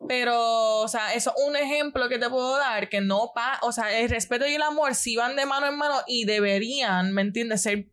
Pero, 0.07 0.81
o 0.81 0.87
sea, 0.87 1.13
eso 1.13 1.33
es 1.35 1.43
un 1.47 1.55
ejemplo 1.55 2.09
que 2.09 2.19
te 2.19 2.29
puedo 2.29 2.57
dar 2.57 2.89
que 2.89 3.01
no 3.01 3.31
pa, 3.33 3.59
o 3.61 3.71
sea, 3.71 3.97
el 3.97 4.09
respeto 4.09 4.47
y 4.47 4.55
el 4.55 4.61
amor 4.61 4.95
sí 4.95 5.15
van 5.15 5.35
de 5.35 5.45
mano 5.45 5.67
en 5.67 5.77
mano 5.77 5.95
y 6.07 6.25
deberían, 6.25 7.13
¿me 7.13 7.21
entiendes? 7.21 7.63
Ser, 7.63 7.87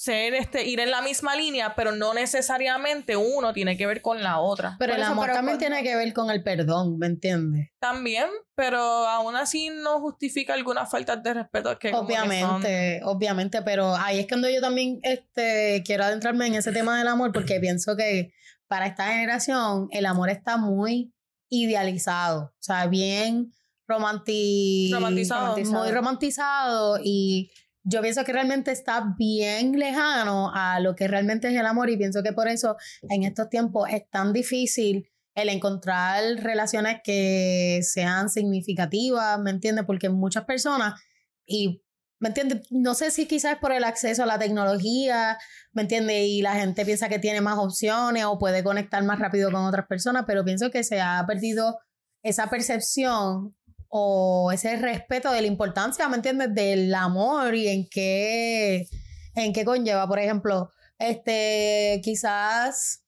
ser 0.00 0.32
este, 0.34 0.64
ir 0.64 0.78
en 0.78 0.92
la 0.92 1.02
misma 1.02 1.34
línea, 1.34 1.74
pero 1.74 1.90
no 1.90 2.14
necesariamente 2.14 3.16
uno 3.16 3.52
tiene 3.52 3.76
que 3.76 3.84
ver 3.84 4.00
con 4.00 4.22
la 4.22 4.38
otra. 4.38 4.76
Pero 4.78 4.92
Por 4.92 4.96
el 4.98 5.02
eso, 5.02 5.10
amor 5.10 5.24
pero 5.26 5.34
también 5.38 5.58
tiene 5.58 5.82
que 5.82 5.96
ver 5.96 6.12
con 6.12 6.30
el 6.30 6.44
perdón, 6.44 6.98
¿me 6.98 7.08
entiendes? 7.08 7.70
También, 7.80 8.26
pero 8.54 8.78
aún 8.80 9.34
así 9.34 9.70
no 9.70 9.98
justifica 10.00 10.54
algunas 10.54 10.88
faltas 10.88 11.20
de 11.24 11.34
respeto 11.34 11.76
que 11.80 11.90
como 11.90 12.06
que 12.06 12.14
son- 12.14 12.28
Obviamente, 12.28 13.00
obviamente, 13.02 13.62
pero 13.62 13.96
ahí 13.96 14.20
es 14.20 14.28
cuando 14.28 14.48
yo 14.48 14.60
también 14.60 15.00
este, 15.02 15.82
quiero 15.84 16.04
adentrarme 16.04 16.46
en 16.46 16.54
ese 16.54 16.70
tema 16.70 16.96
del 16.96 17.08
amor 17.08 17.32
porque 17.32 17.58
pienso 17.58 17.96
que 17.96 18.32
para 18.68 18.86
esta 18.86 19.08
generación 19.08 19.88
el 19.90 20.06
amor 20.06 20.30
está 20.30 20.56
muy 20.58 21.12
idealizado, 21.50 22.52
o 22.54 22.62
sea, 22.62 22.86
bien 22.86 23.52
romanti- 23.88 24.92
Romantizado. 24.92 25.56
muy 25.58 25.90
romantizado 25.90 27.00
y 27.02 27.50
yo 27.88 28.02
pienso 28.02 28.24
que 28.24 28.32
realmente 28.32 28.70
está 28.70 29.14
bien 29.16 29.78
lejano 29.78 30.52
a 30.54 30.78
lo 30.80 30.94
que 30.94 31.08
realmente 31.08 31.48
es 31.48 31.54
el 31.54 31.64
amor 31.64 31.88
y 31.88 31.96
pienso 31.96 32.22
que 32.22 32.32
por 32.32 32.46
eso 32.46 32.76
en 33.08 33.22
estos 33.22 33.48
tiempos 33.48 33.88
es 33.90 34.08
tan 34.10 34.32
difícil 34.32 35.08
el 35.34 35.48
encontrar 35.48 36.22
relaciones 36.42 36.98
que 37.02 37.80
sean 37.82 38.28
significativas, 38.28 39.38
¿me 39.40 39.50
entiendes? 39.50 39.86
Porque 39.86 40.10
muchas 40.10 40.44
personas, 40.44 41.00
y, 41.46 41.82
¿me 42.18 42.28
entiendes? 42.28 42.66
No 42.70 42.94
sé 42.94 43.10
si 43.10 43.26
quizás 43.26 43.56
por 43.58 43.72
el 43.72 43.84
acceso 43.84 44.24
a 44.24 44.26
la 44.26 44.38
tecnología, 44.38 45.38
¿me 45.72 45.82
entiendes? 45.82 46.26
Y 46.26 46.42
la 46.42 46.56
gente 46.56 46.84
piensa 46.84 47.08
que 47.08 47.20
tiene 47.20 47.40
más 47.40 47.56
opciones 47.58 48.24
o 48.24 48.38
puede 48.38 48.64
conectar 48.64 49.02
más 49.04 49.18
rápido 49.18 49.50
con 49.50 49.64
otras 49.64 49.86
personas, 49.86 50.24
pero 50.26 50.44
pienso 50.44 50.70
que 50.70 50.82
se 50.82 51.00
ha 51.00 51.24
perdido 51.26 51.78
esa 52.22 52.50
percepción 52.50 53.54
o 53.88 54.50
ese 54.52 54.76
respeto 54.76 55.32
de 55.32 55.40
la 55.40 55.46
importancia, 55.46 56.08
¿me 56.08 56.16
entiendes? 56.16 56.54
Del 56.54 56.94
amor 56.94 57.54
y 57.54 57.68
en 57.68 57.88
qué, 57.88 58.86
en 59.34 59.52
qué 59.52 59.64
conlleva. 59.64 60.06
Por 60.06 60.18
ejemplo, 60.18 60.70
este, 60.98 62.00
quizás 62.02 63.04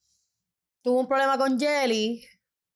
tuvo 0.82 1.00
un 1.00 1.08
problema 1.08 1.36
con 1.38 1.58
Jelly, 1.58 2.24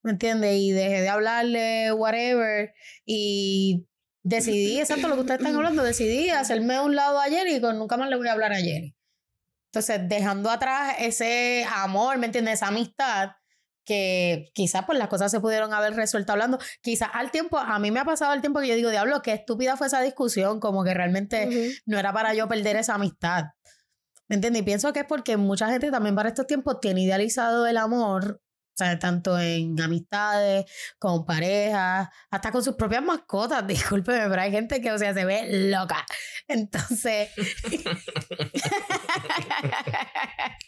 ¿me 0.03 0.13
entiendes? 0.13 0.57
Y 0.57 0.73
dejé 0.73 1.01
de 1.01 1.09
hablarle, 1.09 1.93
whatever, 1.93 2.75
y 3.07 3.87
decidí, 4.23 4.81
exacto 4.81 5.09
lo 5.09 5.15
que 5.15 5.21
ustedes 5.23 5.41
están 5.41 5.57
hablando, 5.57 5.83
decidí 5.83 6.31
hacerme 6.31 6.81
un 6.81 6.95
lado 6.95 7.19
a 7.21 7.25
Jelly 7.25 7.57
y 7.57 7.61
con 7.61 7.79
nunca 7.79 7.97
más 7.97 8.09
le 8.09 8.17
voy 8.17 8.29
a 8.29 8.33
hablar 8.33 8.53
a 8.53 8.57
Jelly. 8.57 8.95
Entonces, 9.67 10.09
dejando 10.09 10.51
atrás 10.51 10.95
ese 11.01 11.67
amor, 11.69 12.19
¿me 12.19 12.27
entiendes? 12.27 12.55
Esa 12.55 12.69
amistad, 12.69 13.31
que 13.85 14.50
quizás 14.55 14.85
pues 14.87 14.99
las 14.99 15.09
cosas 15.09 15.31
se 15.31 15.41
pudieron 15.41 15.73
haber 15.73 15.95
resuelto 15.95 16.33
hablando. 16.33 16.59
Quizás 16.81 17.11
al 17.12 17.31
tiempo, 17.31 17.59
a 17.59 17.79
mí 17.79 17.91
me 17.91 18.00
ha 18.00 18.05
pasado 18.05 18.33
el 18.35 18.41
tiempo 18.41 18.61
que 18.61 18.69
yo 18.69 18.75
digo, 18.75 18.91
diablo, 18.91 19.23
qué 19.23 19.33
estúpida 19.33 19.76
fue 19.76 19.87
esa 19.87 20.00
discusión, 20.00 20.61
como 20.61 20.85
que 20.85 20.95
realmente 20.95 21.73
no 21.87 21.99
era 21.99 22.12
para 22.12 22.35
yo 22.35 22.49
perder 22.49 22.76
esa 22.76 22.95
amistad. 22.95 23.45
¿Me 24.29 24.37
entiendes? 24.37 24.62
Y 24.62 24.64
pienso 24.64 24.93
que 24.93 25.00
es 25.00 25.07
porque 25.07 25.37
mucha 25.37 25.69
gente 25.69 25.91
también 25.91 26.14
para 26.14 26.31
estos 26.31 26.47
tiempos 26.47 26.81
tiene 26.81 27.03
idealizado 27.03 27.67
el 27.67 27.76
amor, 27.76 28.41
o 28.75 28.76
sea, 28.76 28.99
tanto 28.99 29.38
en 29.38 29.81
amistades, 29.81 30.64
con 30.99 31.25
parejas, 31.25 32.09
hasta 32.28 32.50
con 32.50 32.64
sus 32.64 32.75
propias 32.75 33.04
mascotas, 33.04 33.64
discúlpeme, 33.66 34.28
pero 34.28 34.43
hay 34.43 34.50
gente 34.50 34.81
que, 34.81 34.90
o 34.90 34.99
sea, 34.99 35.14
se 35.14 35.25
ve 35.25 35.69
loca. 35.71 36.04
Entonces, 36.49 37.31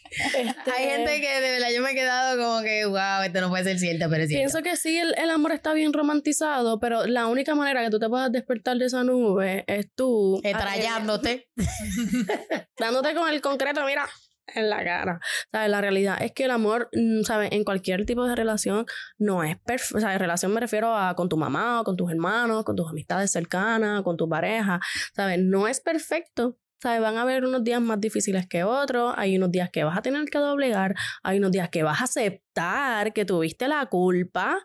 Este, 0.09 0.71
hay 0.71 0.85
gente 0.89 1.21
que 1.21 1.41
de 1.41 1.51
verdad 1.51 1.67
yo 1.75 1.81
me 1.81 1.91
he 1.91 1.95
quedado 1.95 2.37
como 2.41 2.61
que, 2.61 2.85
wow, 2.85 3.21
esto 3.23 3.41
no 3.41 3.49
puede 3.49 3.63
ser 3.65 3.79
cierto, 3.79 4.09
pero 4.09 4.23
es 4.23 4.29
cierto. 4.29 4.41
Pienso 4.41 4.63
que 4.63 4.77
sí, 4.77 4.97
el, 4.97 5.13
el 5.17 5.29
amor 5.29 5.51
está 5.51 5.73
bien 5.73 5.93
romantizado, 5.93 6.79
pero 6.79 7.05
la 7.05 7.27
única 7.27 7.55
manera 7.55 7.83
que 7.83 7.89
tú 7.89 7.99
te 7.99 8.09
puedas 8.09 8.31
despertar 8.31 8.77
de 8.77 8.85
esa 8.85 9.03
nube 9.03 9.63
es 9.67 9.93
tú 9.93 10.41
Estrellándote. 10.43 11.47
dándote 12.79 13.13
con 13.13 13.29
el 13.29 13.41
concreto, 13.41 13.83
mira, 13.85 14.07
en 14.55 14.69
la 14.69 14.83
cara. 14.83 15.19
¿Sabes? 15.51 15.69
La 15.69 15.81
realidad 15.81 16.17
es 16.21 16.31
que 16.31 16.45
el 16.45 16.51
amor, 16.51 16.89
mm, 16.93 17.23
¿sabes? 17.23 17.49
En 17.51 17.63
cualquier 17.63 18.05
tipo 18.05 18.25
de 18.25 18.35
relación 18.35 18.85
no 19.17 19.43
es 19.43 19.57
perfecto. 19.59 19.99
¿Sabes? 19.99 20.19
Relación 20.19 20.53
me 20.53 20.59
refiero 20.59 20.95
a 20.95 21.15
con 21.15 21.29
tu 21.29 21.37
mamá, 21.37 21.81
o 21.81 21.83
con 21.83 21.97
tus 21.97 22.11
hermanos, 22.11 22.63
con 22.63 22.75
tus 22.75 22.89
amistades 22.89 23.31
cercanas, 23.31 24.03
con 24.03 24.17
tu 24.17 24.27
pareja. 24.29 24.79
¿Sabes? 25.15 25.39
No 25.39 25.67
es 25.67 25.79
perfecto. 25.79 26.57
¿Sabes? 26.81 27.01
Van 27.01 27.17
a 27.17 27.23
haber 27.23 27.43
unos 27.43 27.63
días 27.63 27.81
más 27.81 27.99
difíciles 27.99 28.47
que 28.47 28.63
otros. 28.63 29.13
Hay 29.17 29.35
unos 29.37 29.51
días 29.51 29.69
que 29.71 29.83
vas 29.83 29.97
a 29.97 30.01
tener 30.01 30.25
que 30.25 30.37
doblegar. 30.37 30.95
Hay 31.23 31.39
unos 31.39 31.51
días 31.51 31.69
que 31.69 31.83
vas 31.83 32.01
a 32.01 32.03
aceptar 32.03 33.13
que 33.13 33.25
tuviste 33.25 33.67
la 33.67 33.85
culpa. 33.87 34.59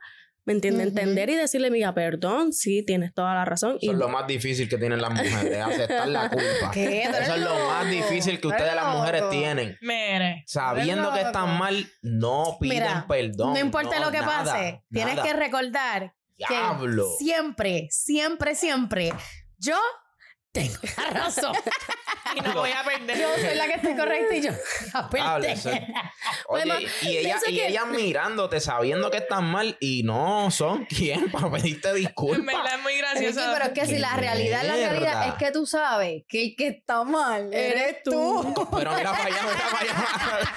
¿Me 0.44 0.54
entiendes? 0.54 0.88
Ujú. 0.88 0.98
Entender 0.98 1.30
y 1.30 1.34
decirle, 1.36 1.70
mira, 1.70 1.94
perdón, 1.94 2.52
sí, 2.52 2.84
tienes 2.84 3.14
toda 3.14 3.32
la 3.34 3.44
razón. 3.44 3.76
Eso 3.76 3.78
y 3.80 3.90
es 3.90 3.96
lo 3.96 4.08
más 4.08 4.26
difícil 4.26 4.68
que 4.68 4.76
tienen 4.76 5.00
las 5.00 5.12
mujeres, 5.12 5.58
aceptar 5.60 6.08
la 6.08 6.28
culpa. 6.30 6.70
¿Qué? 6.72 7.02
Eso 7.02 7.34
es 7.34 7.40
lo 7.40 7.54
más 7.68 7.88
difícil 7.88 8.40
que 8.40 8.48
ustedes 8.48 8.74
las 8.74 8.96
mujeres 8.96 9.22
tienen. 9.30 9.78
Mire. 9.80 10.42
Sabiendo 10.46 11.12
que 11.12 11.20
están 11.20 11.58
mal, 11.58 11.86
no 12.02 12.56
piden 12.60 12.78
Mira, 12.78 13.06
perdón. 13.08 13.52
No 13.52 13.60
importa 13.60 14.00
lo 14.00 14.10
que 14.10 14.18
nada, 14.18 14.44
pase, 14.44 14.82
tienes 14.90 15.14
nada. 15.16 15.26
que 15.26 15.32
recordar 15.34 16.14
que 16.36 16.44
Diablo. 16.48 17.06
siempre, 17.18 17.86
siempre, 17.90 18.54
siempre, 18.56 19.12
yo 19.58 19.76
tengo 20.52 20.78
la 20.96 21.10
razón. 21.10 21.52
Y 22.34 22.40
no 22.40 22.54
voy 22.54 22.70
a 22.70 22.82
perder. 22.82 23.18
yo 23.18 23.28
soy 23.34 23.54
la 23.56 23.66
que 23.66 23.74
estoy 23.74 23.94
correcta 23.94 24.34
y 24.34 24.40
yo 24.40 24.52
la 24.94 25.10
perdí. 25.10 25.48
Oye, 26.48 26.88
y 27.02 27.16
ella, 27.18 27.36
y 27.46 27.54
que- 27.56 27.66
ella 27.68 27.84
mirándote, 27.84 28.58
sabiendo 28.58 29.10
que 29.10 29.18
están 29.18 29.44
mal, 29.50 29.76
y 29.80 30.02
no 30.02 30.50
son 30.50 30.86
quién 30.86 31.30
para 31.30 31.50
pedirte 31.50 31.90
En 31.90 31.96
disculpas. 31.96 32.46
verdad 32.56 32.74
es 32.76 32.82
muy 32.82 32.96
gracioso. 32.96 33.40
pero 33.52 33.64
es 33.66 33.72
que 33.72 33.84
si 33.84 33.92
¡Qué 33.94 33.98
la 33.98 34.16
realidad, 34.16 34.62
la 34.62 34.72
realidad 34.76 34.98
mierda! 35.20 35.26
es 35.28 35.34
que 35.34 35.50
tú 35.50 35.66
sabes 35.66 36.22
que 36.26 36.42
el 36.44 36.56
que 36.56 36.68
está 36.68 37.04
mal 37.04 37.52
eres 37.52 38.02
tú. 38.02 38.54
Pero 38.78 38.94
mira 38.94 39.10
para 39.12 39.24
allá, 39.24 39.42
mira 39.42 39.66
para 39.70 39.82
allá. 39.82 40.52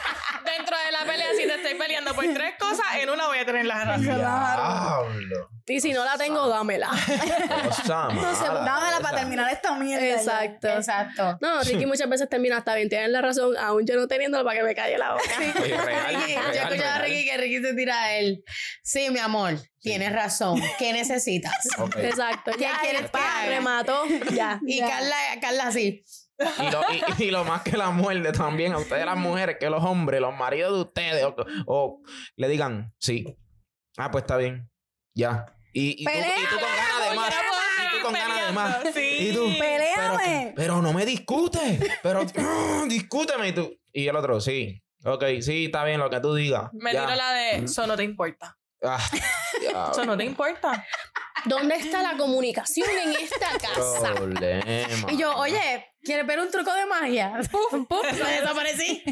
Dentro 0.46 0.78
de 0.78 0.92
la 0.94 1.00
pelea, 1.12 1.28
si 1.38 1.46
te 1.46 1.56
estoy 1.56 1.74
peleando 1.75 2.14
por 2.16 2.24
tres 2.34 2.54
cosas, 2.58 2.86
en 3.02 3.10
una 3.10 3.28
voy 3.28 3.40
a 3.40 3.46
tener 3.46 3.66
la 3.66 3.84
razón. 3.84 4.04
Diablo. 4.16 5.50
Y 5.68 5.80
si 5.82 5.94
no 5.94 6.06
la 6.06 6.18
tengo, 6.18 6.48
dámela. 6.48 6.90
Entonces, 7.08 7.88
mala 7.90 8.64
dámela 8.66 9.00
para 9.02 9.18
terminar 9.20 9.52
esta 9.52 9.74
mierda. 9.76 10.06
ya. 10.06 10.14
Exacto. 10.16 10.68
Exacto. 10.68 11.38
No, 11.42 11.62
Ricky 11.64 11.86
muchas 11.88 12.08
veces 12.10 12.30
termina 12.30 12.58
hasta 12.58 12.76
bien, 12.76 12.90
tienes 12.90 13.10
la 13.10 13.22
razón, 13.22 13.56
aún 13.58 13.86
yo 13.86 13.96
no 13.96 14.08
teniéndolo 14.08 14.44
para 14.44 14.58
que 14.60 14.64
me 14.64 14.76
calle 14.76 14.98
la 14.98 15.14
boca. 15.14 15.24
Oye, 15.64 15.78
real, 15.78 16.16
Ricky, 16.16 16.34
yo 16.34 16.40
real, 16.42 16.56
escuchaba 16.56 16.96
a. 16.96 17.02
Ricky 17.02 17.26
que 17.26 17.38
Ricky 17.38 17.62
se 17.62 17.74
tira 17.74 18.04
a 18.04 18.14
él. 18.18 18.44
Sí, 18.84 19.10
mi 19.10 19.20
amor, 19.20 19.54
tienes 19.80 20.12
razón. 20.14 20.62
¿Qué 20.78 20.94
necesitas? 20.94 21.54
Exacto. 21.98 22.52
¿Qué 22.54 22.62
ya, 22.62 22.78
quieres 22.82 23.02
que 23.04 23.08
pa, 23.10 23.42
haga? 23.42 23.50
remató. 23.50 24.04
Ya. 24.34 24.60
Y 24.66 24.78
ya. 24.80 24.90
Carla, 24.90 25.16
Carla 25.42 25.68
así. 25.68 26.04
Y 26.38 26.70
lo, 26.70 26.82
y- 27.18 27.24
y 27.24 27.32
lo 27.32 27.44
más 27.46 27.62
que 27.62 27.78
la 27.78 27.92
muerde 27.92 28.34
también 28.34 28.74
a 28.74 28.78
ustedes 28.78 29.06
las 29.06 29.16
mujeres, 29.18 29.56
que 29.60 29.70
los 29.70 29.82
hombres, 29.84 30.20
los 30.20 30.36
maridos 30.36 30.74
de 30.74 30.82
ustedes, 30.82 31.24
o, 31.26 31.36
o 31.66 32.02
le 32.36 32.50
digan, 32.50 32.94
sí. 33.00 33.38
Ah, 33.98 34.12
pues 34.12 34.24
está 34.24 34.36
bien. 34.36 34.70
Ya. 35.16 35.46
Y, 35.77 36.03
y, 36.03 36.05
tú, 36.05 36.12
y 36.12 36.46
tú 36.46 36.55
con 36.55 36.62
ganas 36.74 37.10
de 37.10 37.15
más. 37.17 37.34
Y 37.34 37.98
tú 37.98 38.01
con 38.01 38.13
ganas 38.13 38.48
de 38.48 38.51
más. 38.53 38.77
Sí. 38.94 39.17
Y 39.20 39.34
tú. 39.34 39.53
Pero, 39.60 40.17
pero 40.55 40.82
no 40.82 40.94
me 40.94 41.05
discutes. 41.05 41.79
Pero 42.01 42.24
discúteme. 42.88 43.50
Y 43.50 43.51
tú. 43.51 43.77
Y 43.91 44.08
el 44.08 44.15
otro, 44.15 44.39
sí. 44.39 44.82
Ok, 45.03 45.24
sí, 45.41 45.65
está 45.65 45.84
bien 45.84 46.00
lo 46.00 46.10
que 46.10 46.22
tú 46.22 46.34
digas. 46.34 46.70
Me 46.72 46.94
Ya. 46.94 47.03
tiro 47.05 47.15
la 47.17 47.34
de 47.34 47.58
eso 47.58 47.86
no 47.86 47.98
te 47.98 48.03
importa. 48.03 48.58
Ah. 48.82 49.00
Eso 49.91 50.05
no 50.05 50.15
te 50.15 50.24
importa. 50.25 50.86
¿Dónde 51.46 51.75
está 51.75 52.02
la 52.02 52.18
comunicación 52.18 52.88
en 52.90 53.12
esta 53.12 53.50
casa? 53.62 54.14
Problema. 54.16 55.12
Y 55.12 55.18
yo, 55.18 55.36
oye, 55.36 55.86
¿quieres 56.02 56.25
ver 56.25 56.40
un 56.40 56.50
truco 56.52 56.74
de 56.74 56.86
magia? 56.86 57.34
Puf, 57.52 57.88
puf, 57.88 58.04
me 58.24 58.32
desaparecí. 58.32 59.04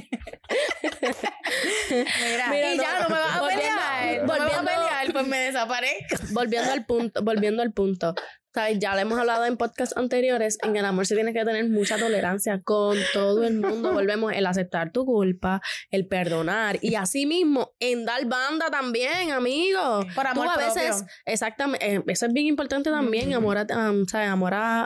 Mira, 1.89 2.47
Mira, 2.49 2.73
y 2.73 2.77
ya 2.77 2.93
no, 2.93 3.03
no 3.03 3.09
me 3.09 3.21
vas 3.21 3.35
a 3.35 3.41
volviendo- 3.41 3.63
pelear. 3.63 4.17
No 4.17 4.23
me 4.23 4.27
vas 4.27 4.39
a 4.39 4.43
volviendo- 4.43 4.71
pelear, 4.71 5.13
pues 5.13 5.27
me 5.27 5.37
desaparezco. 5.39 6.15
volviendo 6.31 6.71
al 6.71 6.85
punto, 6.85 7.23
volviendo 7.23 7.61
al 7.63 7.71
punto. 7.73 8.15
¿Sabes? 8.53 8.77
Ya 8.79 8.93
le 8.93 9.01
hemos 9.01 9.17
hablado 9.17 9.45
en 9.45 9.57
podcasts 9.57 9.97
anteriores, 9.97 10.59
en 10.61 10.75
el 10.75 10.85
amor 10.85 11.07
se 11.07 11.15
tiene 11.15 11.33
que 11.33 11.43
tener 11.43 11.67
mucha 11.69 11.97
tolerancia 11.97 12.61
con 12.63 12.97
todo 13.11 13.43
el 13.43 13.55
mundo. 13.59 13.93
Volvemos 13.93 14.31
el 14.33 14.45
aceptar 14.45 14.91
tu 14.91 15.05
culpa, 15.05 15.59
el 15.89 16.05
perdonar 16.07 16.77
y 16.81 16.93
así 16.95 17.25
mismo 17.25 17.71
en 17.79 18.05
dar 18.05 18.25
banda 18.25 18.69
también, 18.69 19.31
amigo. 19.31 20.01
Por 20.13 20.27
amor 20.27 20.45
Tú 20.45 20.51
a 20.51 20.53
propio. 20.55 20.73
veces, 20.75 21.03
exactamente, 21.25 21.95
eh, 21.95 22.03
eso 22.07 22.27
es 22.27 22.33
bien 22.33 22.45
importante 22.45 22.91
también, 22.91 23.29
Ujú. 23.29 23.37
amor, 23.37 23.57
a, 23.57 23.89
um, 23.89 24.05
¿sabes? 24.05 24.29
amor 24.29 24.53
a, 24.53 24.81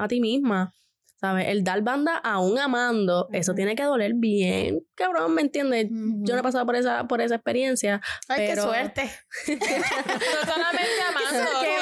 a- 0.00 0.04
a 0.04 0.08
ti 0.08 0.20
misma. 0.20 0.72
¿Sabes? 1.16 1.48
El 1.48 1.64
dar 1.64 1.80
banda 1.80 2.18
aún 2.18 2.58
amando, 2.58 3.28
eso 3.32 3.54
tiene 3.54 3.74
que 3.76 3.82
doler 3.84 4.12
bien, 4.14 4.80
cabrón, 4.94 5.32
¿me 5.34 5.40
entiendes? 5.40 5.86
Yo 5.88 6.34
no 6.34 6.40
he 6.40 6.42
pasado 6.42 6.66
por 6.66 6.76
esa, 6.76 7.04
por 7.06 7.22
esa 7.22 7.36
experiencia. 7.36 8.02
Ay, 8.28 8.48
qué 8.48 8.56
suerte. 8.56 9.02
No 9.46 10.52
solamente 10.52 11.00
amando. 11.08 11.50
qué, 11.62 11.76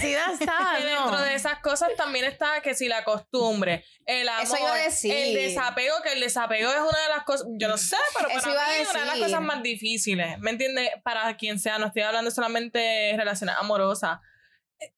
dentro 0.84 1.20
de 1.22 1.34
esas 1.34 1.58
cosas 1.60 1.90
también 1.96 2.24
está 2.24 2.60
que 2.62 2.74
si 2.74 2.88
la 2.88 3.04
costumbre, 3.04 3.84
el 4.06 4.28
amor, 4.28 4.42
Eso 4.44 4.56
iba 4.58 4.74
a 4.74 4.76
decir. 4.78 5.12
el 5.12 5.34
desapego, 5.34 5.94
que 6.02 6.12
el 6.12 6.20
desapego 6.20 6.70
es 6.70 6.80
una 6.80 7.02
de 7.02 7.08
las 7.14 7.24
cosas, 7.24 7.46
yo 7.58 7.68
no 7.68 7.76
sé, 7.78 7.96
pero 8.16 8.30
Eso 8.30 8.40
para 8.40 8.66
a 8.66 8.68
mí 8.68 8.74
es 8.80 8.90
una 8.90 9.00
de 9.00 9.06
las 9.06 9.14
decir. 9.16 9.26
cosas 9.28 9.42
más 9.42 9.62
difíciles, 9.62 10.38
¿me 10.38 10.50
entiendes? 10.50 10.90
Para 11.02 11.36
quien 11.36 11.58
sea, 11.58 11.78
no 11.78 11.86
estoy 11.86 12.02
hablando 12.02 12.30
solamente 12.30 12.78
de 12.78 13.16
relaciones 13.16 13.56
amorosas. 13.58 14.18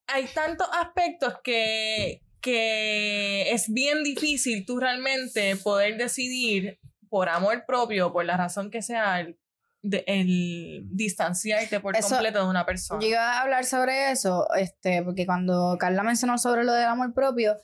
Hay 0.07 0.25
tantos 0.27 0.67
aspectos 0.73 1.35
que, 1.43 2.21
que 2.41 3.51
es 3.51 3.71
bien 3.71 4.03
difícil 4.03 4.65
tú 4.65 4.79
realmente 4.79 5.55
poder 5.57 5.97
decidir 5.97 6.79
por 7.09 7.29
amor 7.29 7.65
propio, 7.67 8.11
por 8.11 8.25
la 8.25 8.37
razón 8.37 8.71
que 8.71 8.81
sea, 8.81 9.19
el, 9.19 9.37
de- 9.83 10.03
el 10.07 10.87
distanciarte 10.89 11.79
por 11.79 11.95
Eso- 11.95 12.09
completo 12.15 12.39
de 12.43 12.49
una 12.49 12.65
persona. 12.65 12.99
Yo 13.01 13.07
iba 13.09 13.33
a 13.33 13.41
hablar 13.41 13.65
sobre 13.65 14.11
eso, 14.11 14.47
este, 14.55 15.03
porque 15.03 15.25
cuando 15.27 15.77
Carla 15.79 16.01
mencionó 16.03 16.37
sobre 16.39 16.63
lo 16.63 16.73
del 16.73 16.85
amor 16.87 17.13
propio, 17.13 17.57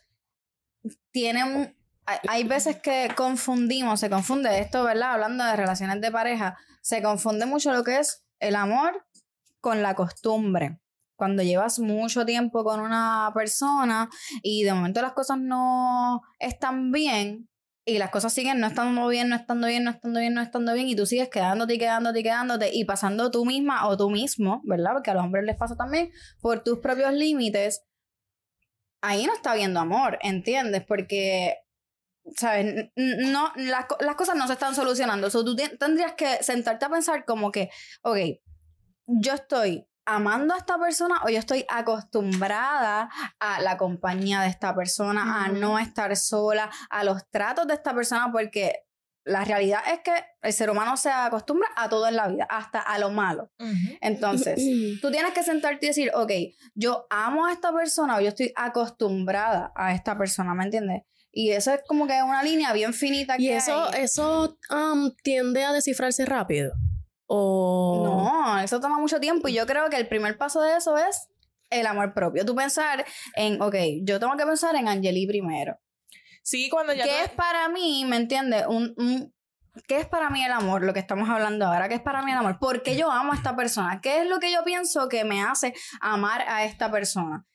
tienen, 1.11 1.75
hay, 2.05 2.17
hay 2.27 2.43
veces 2.43 2.77
que 2.81 3.09
confundimos, 3.15 3.99
se 3.99 4.09
confunde 4.09 4.59
esto, 4.59 4.83
¿verdad? 4.83 5.13
Hablando 5.13 5.43
de 5.43 5.55
relaciones 5.55 6.01
de 6.01 6.11
pareja, 6.11 6.57
se 6.81 7.01
confunde 7.01 7.45
mucho 7.45 7.73
lo 7.73 7.83
que 7.83 7.99
es 7.99 8.23
el 8.39 8.55
amor 8.55 9.05
con 9.59 9.81
la 9.81 9.95
costumbre. 9.95 10.79
Cuando 11.15 11.43
llevas 11.43 11.79
mucho 11.79 12.25
tiempo 12.25 12.63
con 12.63 12.79
una 12.79 13.31
persona 13.33 14.09
y 14.41 14.63
de 14.63 14.73
momento 14.73 15.01
las 15.01 15.11
cosas 15.11 15.37
no 15.37 16.21
están 16.39 16.91
bien 16.93 17.48
y 17.89 17.97
las 17.97 18.09
cosas 18.09 18.33
siguen 18.33 18.59
no 18.59 18.67
estando 18.67 19.07
bien, 19.07 19.29
no 19.29 19.35
estando 19.35 19.67
bien, 19.67 19.83
no 19.83 19.91
estando 19.91 20.19
bien, 20.19 20.33
no 20.33 20.41
estando 20.41 20.73
bien 20.73 20.87
y 20.87 20.95
tú 20.95 21.05
sigues 21.05 21.29
quedándote 21.29 21.73
y 21.75 21.77
quedándote 21.79 22.19
y 22.19 22.23
quedándote 22.23 22.69
y 22.73 22.85
pasando 22.85 23.31
tú 23.31 23.45
misma 23.45 23.87
o 23.87 23.97
tú 23.97 24.09
mismo, 24.09 24.61
¿verdad? 24.65 24.91
Porque 24.93 25.11
a 25.11 25.13
los 25.15 25.23
hombres 25.23 25.43
les 25.45 25.55
pasa 25.57 25.75
también 25.75 26.11
por 26.41 26.63
tus 26.63 26.79
propios 26.79 27.13
límites. 27.13 27.83
Ahí 29.01 29.25
no 29.25 29.33
está 29.33 29.51
habiendo 29.51 29.79
amor, 29.79 30.19
¿entiendes? 30.21 30.83
Porque 30.85 31.55
¿sabes? 32.35 32.91
No, 32.95 33.51
las, 33.55 33.85
las 34.01 34.15
cosas 34.15 34.35
no 34.35 34.45
se 34.47 34.53
están 34.53 34.75
solucionando. 34.75 35.29
So, 35.29 35.43
tú 35.43 35.55
te- 35.55 35.77
tendrías 35.77 36.13
que 36.13 36.43
sentarte 36.43 36.85
a 36.85 36.89
pensar 36.89 37.25
como 37.25 37.51
que, 37.51 37.69
ok, 38.03 38.17
yo 39.07 39.33
estoy 39.33 39.87
amando 40.15 40.53
a 40.53 40.57
esta 40.57 40.77
persona 40.79 41.21
o 41.23 41.29
yo 41.29 41.37
estoy 41.37 41.65
acostumbrada 41.69 43.09
a 43.39 43.61
la 43.61 43.77
compañía 43.77 44.41
de 44.41 44.47
esta 44.47 44.75
persona, 44.75 45.43
a 45.43 45.49
no 45.49 45.77
estar 45.79 46.15
sola, 46.15 46.69
a 46.89 47.03
los 47.03 47.29
tratos 47.29 47.67
de 47.67 47.75
esta 47.75 47.93
persona, 47.93 48.31
porque 48.31 48.85
la 49.23 49.43
realidad 49.45 49.81
es 49.91 49.99
que 49.99 50.13
el 50.41 50.53
ser 50.53 50.69
humano 50.71 50.97
se 50.97 51.11
acostumbra 51.11 51.67
a 51.75 51.89
todo 51.89 52.07
en 52.07 52.15
la 52.15 52.27
vida, 52.27 52.47
hasta 52.49 52.79
a 52.79 52.97
lo 52.97 53.11
malo. 53.11 53.51
Entonces, 54.01 54.59
tú 55.01 55.11
tienes 55.11 55.33
que 55.33 55.43
sentarte 55.43 55.85
y 55.85 55.89
decir, 55.89 56.11
ok, 56.15 56.31
yo 56.73 57.05
amo 57.09 57.45
a 57.45 57.51
esta 57.51 57.71
persona 57.71 58.17
o 58.17 58.21
yo 58.21 58.29
estoy 58.29 58.51
acostumbrada 58.55 59.71
a 59.75 59.93
esta 59.93 60.17
persona, 60.17 60.55
¿me 60.55 60.63
entiendes? 60.63 61.03
Y 61.31 61.51
eso 61.51 61.71
es 61.71 61.81
como 61.87 62.07
que 62.07 62.23
una 62.23 62.41
línea 62.41 62.73
bien 62.73 62.93
finita 62.93 63.37
que 63.37 63.43
Y 63.43 63.49
eso, 63.49 63.89
hay. 63.89 64.01
eso 64.01 64.57
um, 64.71 65.11
tiende 65.23 65.63
a 65.63 65.73
descifrarse 65.73 66.25
rápido. 66.25 66.73
O... 67.31 68.01
No, 68.03 68.59
eso 68.59 68.79
toma 68.79 68.97
mucho 68.97 69.19
tiempo 69.19 69.47
y 69.47 69.53
yo 69.53 69.67
creo 69.67 69.87
que 69.89 69.97
el 69.97 70.07
primer 70.07 70.37
paso 70.37 70.61
de 70.61 70.75
eso 70.75 70.97
es 70.97 71.29
el 71.69 71.85
amor 71.85 72.15
propio. 72.15 72.43
Tú 72.43 72.55
pensar 72.55 73.05
en, 73.35 73.61
ok, 73.61 73.75
yo 74.01 74.19
tengo 74.19 74.35
que 74.35 74.45
pensar 74.45 74.75
en 74.75 74.87
Angeli 74.87 75.27
primero. 75.27 75.77
Sí, 76.41 76.69
cuando 76.69 76.91
ya... 76.93 77.03
¿Qué 77.03 77.11
tú- 77.11 77.25
es 77.25 77.29
para 77.31 77.69
mí, 77.69 78.03
me 78.07 78.15
entiendes? 78.15 78.65
Un, 78.67 78.95
un- 78.97 79.33
¿Qué 79.87 79.97
es 79.97 80.07
para 80.07 80.31
mí 80.31 80.43
el 80.43 80.51
amor? 80.51 80.83
Lo 80.83 80.93
que 80.93 80.99
estamos 80.99 81.29
hablando 81.29 81.67
ahora. 81.67 81.87
¿Qué 81.87 81.95
es 81.95 82.01
para 82.01 82.23
mí 82.23 82.31
el 82.31 82.37
amor? 82.39 82.57
¿Por 82.57 82.81
qué 82.81 82.97
yo 82.97 83.11
amo 83.11 83.33
a 83.33 83.35
esta 83.35 83.55
persona? 83.55 84.01
¿Qué 84.01 84.21
es 84.21 84.27
lo 84.27 84.39
que 84.39 84.51
yo 84.51 84.63
pienso 84.63 85.07
que 85.07 85.23
me 85.23 85.43
hace 85.43 85.75
amar 86.01 86.41
a 86.47 86.65
esta 86.65 86.89
persona? 86.89 87.45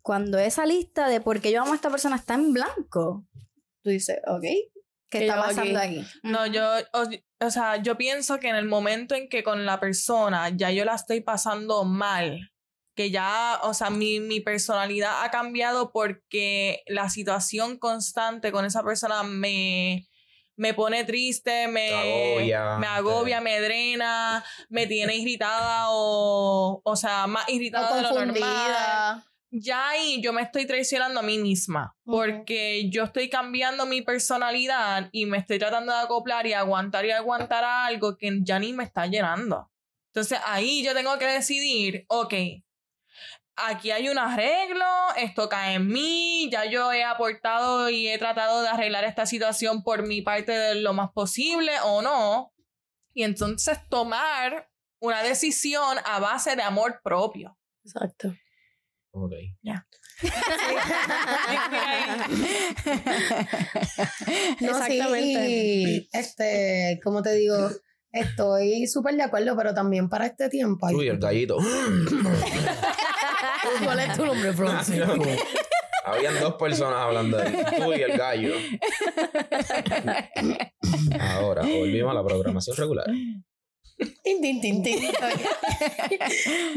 Cuando 0.00 0.38
esa 0.38 0.64
lista 0.64 1.06
de 1.08 1.20
por 1.20 1.40
qué 1.40 1.52
yo 1.52 1.60
amo 1.60 1.72
a 1.72 1.76
esta 1.76 1.90
persona 1.90 2.16
está 2.16 2.32
en 2.34 2.54
blanco, 2.54 3.26
tú 3.82 3.90
dices, 3.90 4.18
ok, 4.26 4.44
¿qué 5.10 5.20
¿Qué 5.20 5.26
está 5.28 5.40
pasando 5.40 5.78
aquí? 5.78 6.00
aquí? 6.00 6.06
No, 6.22 6.46
yo, 6.46 6.64
o, 6.92 7.08
o 7.46 7.50
sea, 7.50 7.76
yo 7.82 7.96
pienso 7.96 8.38
que 8.38 8.48
en 8.48 8.56
el 8.56 8.66
momento 8.66 9.14
en 9.14 9.28
que 9.28 9.42
con 9.42 9.64
la 9.66 9.80
persona 9.80 10.48
ya 10.50 10.70
yo 10.70 10.84
la 10.84 10.94
estoy 10.94 11.20
pasando 11.20 11.84
mal, 11.84 12.52
que 12.94 13.10
ya, 13.10 13.60
o 13.62 13.74
sea, 13.74 13.90
mi, 13.90 14.20
mi 14.20 14.40
personalidad 14.40 15.24
ha 15.24 15.30
cambiado 15.30 15.92
porque 15.92 16.82
la 16.86 17.08
situación 17.08 17.78
constante 17.78 18.50
con 18.50 18.64
esa 18.64 18.82
persona 18.82 19.22
me, 19.22 20.08
me 20.56 20.74
pone 20.74 21.04
triste, 21.04 21.68
me 21.68 21.92
agobia, 21.92 22.78
me, 22.78 22.86
agobia, 22.88 23.38
te- 23.38 23.44
me 23.44 23.60
drena, 23.60 24.44
me 24.68 24.86
tiene 24.88 25.14
irritada 25.16 25.86
o, 25.90 26.80
o 26.84 26.96
sea, 26.96 27.26
más 27.28 27.48
O 27.48 27.52
irritada 27.52 27.96
de 27.96 28.02
lo 28.02 28.08
normal 28.08 28.34
confundida. 28.34 29.24
Ya 29.50 29.90
ahí 29.90 30.20
yo 30.22 30.32
me 30.32 30.42
estoy 30.42 30.66
traicionando 30.66 31.20
a 31.20 31.22
mí 31.22 31.38
misma 31.38 31.96
porque 32.04 32.90
yo 32.90 33.04
estoy 33.04 33.30
cambiando 33.30 33.86
mi 33.86 34.02
personalidad 34.02 35.08
y 35.12 35.26
me 35.26 35.38
estoy 35.38 35.58
tratando 35.58 35.92
de 35.92 36.00
acoplar 36.00 36.46
y 36.46 36.52
aguantar 36.52 37.06
y 37.06 37.10
aguantar 37.10 37.64
a 37.64 37.86
algo 37.86 38.16
que 38.16 38.40
ya 38.42 38.58
ni 38.58 38.72
me 38.72 38.84
está 38.84 39.06
llenando. 39.06 39.70
Entonces 40.12 40.38
ahí 40.46 40.82
yo 40.82 40.94
tengo 40.94 41.18
que 41.18 41.26
decidir, 41.26 42.04
ok, 42.08 42.34
aquí 43.56 43.90
hay 43.90 44.08
un 44.08 44.18
arreglo, 44.18 44.84
esto 45.16 45.48
cae 45.48 45.74
en 45.74 45.88
mí, 45.88 46.48
ya 46.50 46.64
yo 46.66 46.92
he 46.92 47.04
aportado 47.04 47.90
y 47.90 48.08
he 48.08 48.18
tratado 48.18 48.62
de 48.62 48.68
arreglar 48.68 49.04
esta 49.04 49.26
situación 49.26 49.82
por 49.82 50.06
mi 50.06 50.22
parte 50.22 50.52
de 50.52 50.74
lo 50.76 50.92
más 50.92 51.10
posible 51.12 51.72
o 51.84 52.02
no. 52.02 52.52
Y 53.14 53.24
entonces 53.24 53.78
tomar 53.88 54.70
una 55.00 55.22
decisión 55.22 55.98
a 56.04 56.20
base 56.20 56.56
de 56.56 56.62
amor 56.62 57.00
propio. 57.02 57.58
Exacto. 57.84 58.34
Ok. 59.10 59.32
No, 64.60 64.68
Exactamente. 64.70 65.46
Sí, 65.46 66.08
y, 66.12 66.14
este, 66.16 67.00
como 67.02 67.22
te 67.22 67.34
digo, 67.34 67.56
estoy 68.12 68.86
súper 68.86 69.16
de 69.16 69.22
acuerdo, 69.24 69.56
pero 69.56 69.74
también 69.74 70.08
para 70.08 70.26
este 70.26 70.48
tiempo. 70.48 70.86
hay- 70.86 70.94
Uy, 70.94 71.08
el 71.08 71.18
gallito. 71.18 71.56
¿Cuál 73.84 73.98
es 74.00 74.16
tu 74.16 74.24
nombre, 74.26 74.52
Francisco? 74.52 75.14
Habían 76.04 76.38
dos 76.40 76.54
personas 76.54 76.98
hablando 77.00 77.38
ahí. 77.38 77.54
Tú 77.76 77.92
y 77.92 78.02
el 78.02 78.16
gallo. 78.16 78.54
Ahora, 81.20 81.62
volvimos 81.62 82.10
a 82.12 82.14
la 82.14 82.24
programación 82.24 82.76
regular. 82.76 83.06
Tin, 84.22 84.40
tin, 84.40 84.60
tin, 84.60 84.82
tin. 84.82 84.98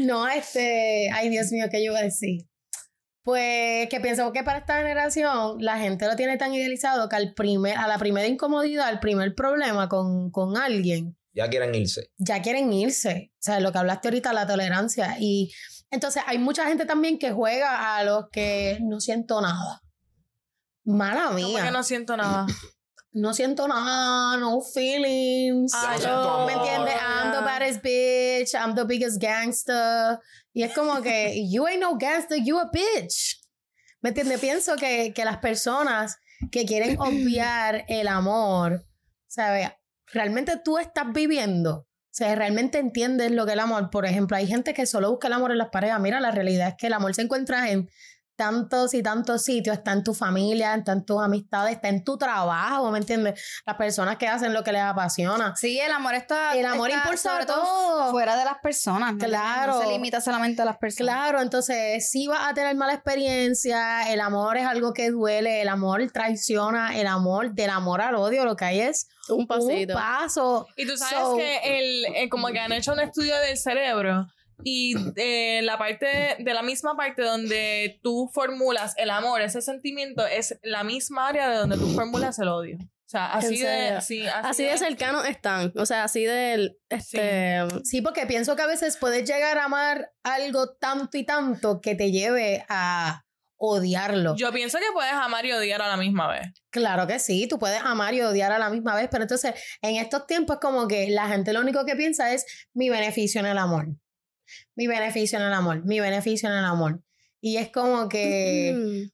no, 0.00 0.26
este, 0.28 1.10
ay 1.12 1.28
Dios 1.28 1.50
mío, 1.52 1.66
¿qué 1.70 1.78
yo 1.84 1.92
iba 1.92 1.98
a 2.00 2.02
decir? 2.02 2.46
Pues 3.24 3.88
que 3.88 4.00
pienso 4.00 4.32
que 4.32 4.42
para 4.42 4.58
esta 4.58 4.78
generación 4.78 5.58
la 5.60 5.78
gente 5.78 6.06
lo 6.06 6.16
tiene 6.16 6.36
tan 6.36 6.52
idealizado 6.52 7.08
que 7.08 7.14
al 7.16 7.34
primer, 7.34 7.76
a 7.78 7.86
la 7.86 7.98
primera 7.98 8.26
incomodidad, 8.26 8.88
al 8.88 8.98
primer 8.98 9.34
problema 9.36 9.88
con, 9.88 10.30
con 10.32 10.56
alguien, 10.56 11.16
Ya 11.32 11.48
quieren 11.48 11.72
irse. 11.74 12.10
ya 12.18 12.42
quieren 12.42 12.72
irse. 12.72 13.30
O 13.34 13.42
sea, 13.42 13.60
lo 13.60 13.70
que 13.70 13.78
hablaste 13.78 14.08
ahorita, 14.08 14.32
la 14.32 14.46
tolerancia. 14.48 15.16
Y 15.20 15.52
entonces 15.92 16.22
hay 16.26 16.38
mucha 16.38 16.66
gente 16.66 16.84
también 16.84 17.18
que 17.20 17.30
juega 17.30 17.96
a 17.96 18.02
los 18.02 18.24
que 18.32 18.78
no 18.82 18.98
siento 19.00 19.40
nada. 19.40 19.80
Mala 20.84 21.26
¿Cómo 21.26 21.34
mía. 21.36 21.64
que 21.64 21.70
no 21.70 21.84
siento 21.84 22.16
nada? 22.16 22.46
No 23.12 23.34
siento 23.34 23.68
nada, 23.68 24.36
no 24.38 24.60
feelings. 24.62 25.72
Ah, 25.74 25.96
no 26.02 26.46
¿Me 26.46 26.54
entiendes? 26.54 26.94
I'm 26.94 27.32
the 27.32 27.40
baddest 27.40 27.82
bitch, 27.82 28.54
I'm 28.54 28.74
the 28.74 28.84
biggest 28.84 29.20
gangster. 29.20 30.18
Y 30.52 30.62
es 30.62 30.72
como 30.74 31.00
que, 31.02 31.46
you 31.50 31.66
ain't 31.66 31.80
no 31.80 31.96
gangster, 31.96 32.38
you 32.42 32.58
a 32.58 32.70
bitch. 32.72 33.40
¿Me 34.00 34.10
entiendes? 34.10 34.40
Pienso 34.40 34.76
que, 34.76 35.12
que 35.14 35.24
las 35.24 35.38
personas 35.38 36.18
que 36.50 36.64
quieren 36.64 36.96
obviar 37.00 37.84
el 37.88 38.08
amor, 38.08 38.86
¿sabes? 39.28 39.70
Realmente 40.06 40.58
tú 40.64 40.78
estás 40.78 41.12
viviendo. 41.12 41.86
O 42.12 42.14
sea, 42.14 42.34
realmente 42.34 42.78
entiendes 42.78 43.30
lo 43.30 43.46
que 43.46 43.52
es 43.52 43.54
el 43.54 43.60
amor. 43.60 43.88
Por 43.88 44.04
ejemplo, 44.04 44.36
hay 44.36 44.46
gente 44.46 44.74
que 44.74 44.84
solo 44.84 45.10
busca 45.10 45.28
el 45.28 45.32
amor 45.32 45.50
en 45.50 45.56
las 45.56 45.70
parejas. 45.70 45.98
Mira, 45.98 46.20
la 46.20 46.30
realidad 46.30 46.68
es 46.68 46.74
que 46.76 46.88
el 46.88 46.92
amor 46.92 47.14
se 47.14 47.22
encuentra 47.22 47.70
en 47.70 47.88
tantos 48.36 48.94
y 48.94 49.02
tantos 49.02 49.42
sitios. 49.44 49.76
Está 49.78 49.92
en 49.92 50.02
tu 50.04 50.14
familia, 50.14 50.74
está 50.74 50.92
en 50.92 51.04
tus 51.04 51.20
amistades, 51.22 51.74
está 51.76 51.88
en 51.88 52.02
tu 52.04 52.16
trabajo, 52.18 52.90
¿me 52.90 52.98
entiendes? 52.98 53.62
Las 53.66 53.76
personas 53.76 54.16
que 54.16 54.26
hacen 54.28 54.52
lo 54.52 54.64
que 54.64 54.72
les 54.72 54.82
apasiona. 54.82 55.54
Sí, 55.56 55.78
el 55.78 55.92
amor 55.92 56.14
está. 56.14 56.54
El 56.56 56.66
amor 56.66 56.90
está 56.90 57.02
impulsa 57.02 57.30
sobre 57.32 57.46
todo. 57.46 58.10
fuera 58.10 58.36
de 58.36 58.44
las 58.44 58.58
personas. 58.62 59.14
¿no? 59.14 59.18
Claro. 59.26 59.74
No 59.74 59.80
se 59.82 59.88
limita 59.88 60.20
solamente 60.20 60.62
a 60.62 60.64
las 60.64 60.78
personas. 60.78 61.14
Claro, 61.14 61.40
entonces 61.40 62.10
si 62.10 62.26
vas 62.26 62.48
a 62.50 62.54
tener 62.54 62.74
mala 62.76 62.94
experiencia, 62.94 64.12
el 64.12 64.20
amor 64.20 64.56
es 64.56 64.66
algo 64.66 64.92
que 64.92 65.10
duele, 65.10 65.62
el 65.62 65.68
amor 65.68 66.10
traiciona, 66.12 66.98
el 66.98 67.06
amor, 67.06 67.52
del 67.52 67.70
amor 67.70 68.00
al 68.00 68.14
odio, 68.16 68.44
lo 68.44 68.56
que 68.56 68.64
hay 68.64 68.80
es 68.80 69.08
Un 69.28 69.46
pasito. 69.46 69.94
un 69.94 70.00
paso. 70.00 70.66
Y 70.76 70.86
tú 70.86 70.96
sabes 70.96 71.18
So- 71.24 71.36
que 71.36 71.78
el, 71.78 72.04
eh, 72.16 72.28
como 72.28 72.48
que 72.48 72.58
han 72.60 72.72
hecho 72.72 72.92
un 72.92 73.00
estudio 73.00 73.36
del 73.38 73.56
cerebro 73.56 74.26
y 74.64 74.94
de 75.12 75.60
la 75.62 75.78
parte, 75.78 76.36
de 76.38 76.54
la 76.54 76.62
misma 76.62 76.96
parte 76.96 77.22
donde 77.22 77.98
tú 78.02 78.30
formulas 78.32 78.94
el 78.96 79.10
amor, 79.10 79.40
ese 79.42 79.62
sentimiento, 79.62 80.26
es 80.26 80.58
la 80.62 80.84
misma 80.84 81.28
área 81.28 81.50
de 81.50 81.56
donde 81.56 81.76
tú 81.76 81.88
formulas 81.94 82.38
el 82.38 82.48
odio. 82.48 82.78
O 82.80 83.10
sea, 83.12 83.32
así 83.32 83.58
de, 83.58 84.00
sí, 84.00 84.26
así, 84.26 84.48
Así 84.48 84.64
de 84.64 84.78
cercanos 84.78 85.26
están. 85.26 85.70
O 85.76 85.84
sea, 85.84 86.04
así 86.04 86.24
de. 86.24 86.78
Este. 86.88 87.58
Sí, 87.84 88.00
porque 88.00 88.24
pienso 88.24 88.56
que 88.56 88.62
a 88.62 88.66
veces 88.66 88.96
puedes 88.96 89.28
llegar 89.28 89.58
a 89.58 89.64
amar 89.64 90.12
algo 90.22 90.70
tanto 90.76 91.18
y 91.18 91.24
tanto 91.24 91.82
que 91.82 91.94
te 91.94 92.10
lleve 92.10 92.64
a 92.70 93.26
odiarlo. 93.64 94.34
Yo 94.36 94.50
pienso 94.50 94.78
que 94.78 94.86
puedes 94.92 95.12
amar 95.12 95.46
y 95.46 95.52
odiar 95.52 95.82
a 95.82 95.88
la 95.88 95.96
misma 95.96 96.26
vez. 96.26 96.48
Claro 96.70 97.06
que 97.06 97.18
sí, 97.18 97.46
tú 97.46 97.58
puedes 97.58 97.80
amar 97.82 98.12
y 98.14 98.22
odiar 98.22 98.50
a 98.50 98.58
la 98.58 98.70
misma 98.70 98.94
vez, 98.96 99.08
pero 99.10 99.22
entonces 99.22 99.54
en 99.82 99.96
estos 99.96 100.26
tiempos 100.26 100.58
como 100.60 100.88
que 100.88 101.10
la 101.10 101.28
gente 101.28 101.52
lo 101.52 101.60
único 101.60 101.84
que 101.84 101.94
piensa 101.94 102.32
es 102.32 102.44
mi 102.74 102.88
beneficio 102.90 103.40
en 103.40 103.46
el 103.46 103.58
amor. 103.58 103.88
Mi 104.76 104.86
beneficio 104.86 105.38
en 105.38 105.46
el 105.46 105.52
amor, 105.52 105.84
mi 105.84 106.00
beneficio 106.00 106.48
en 106.48 106.56
el 106.56 106.64
amor. 106.64 107.02
Y 107.40 107.56
es 107.56 107.70
como 107.70 108.08
que 108.08 108.74
mm, 108.76 109.10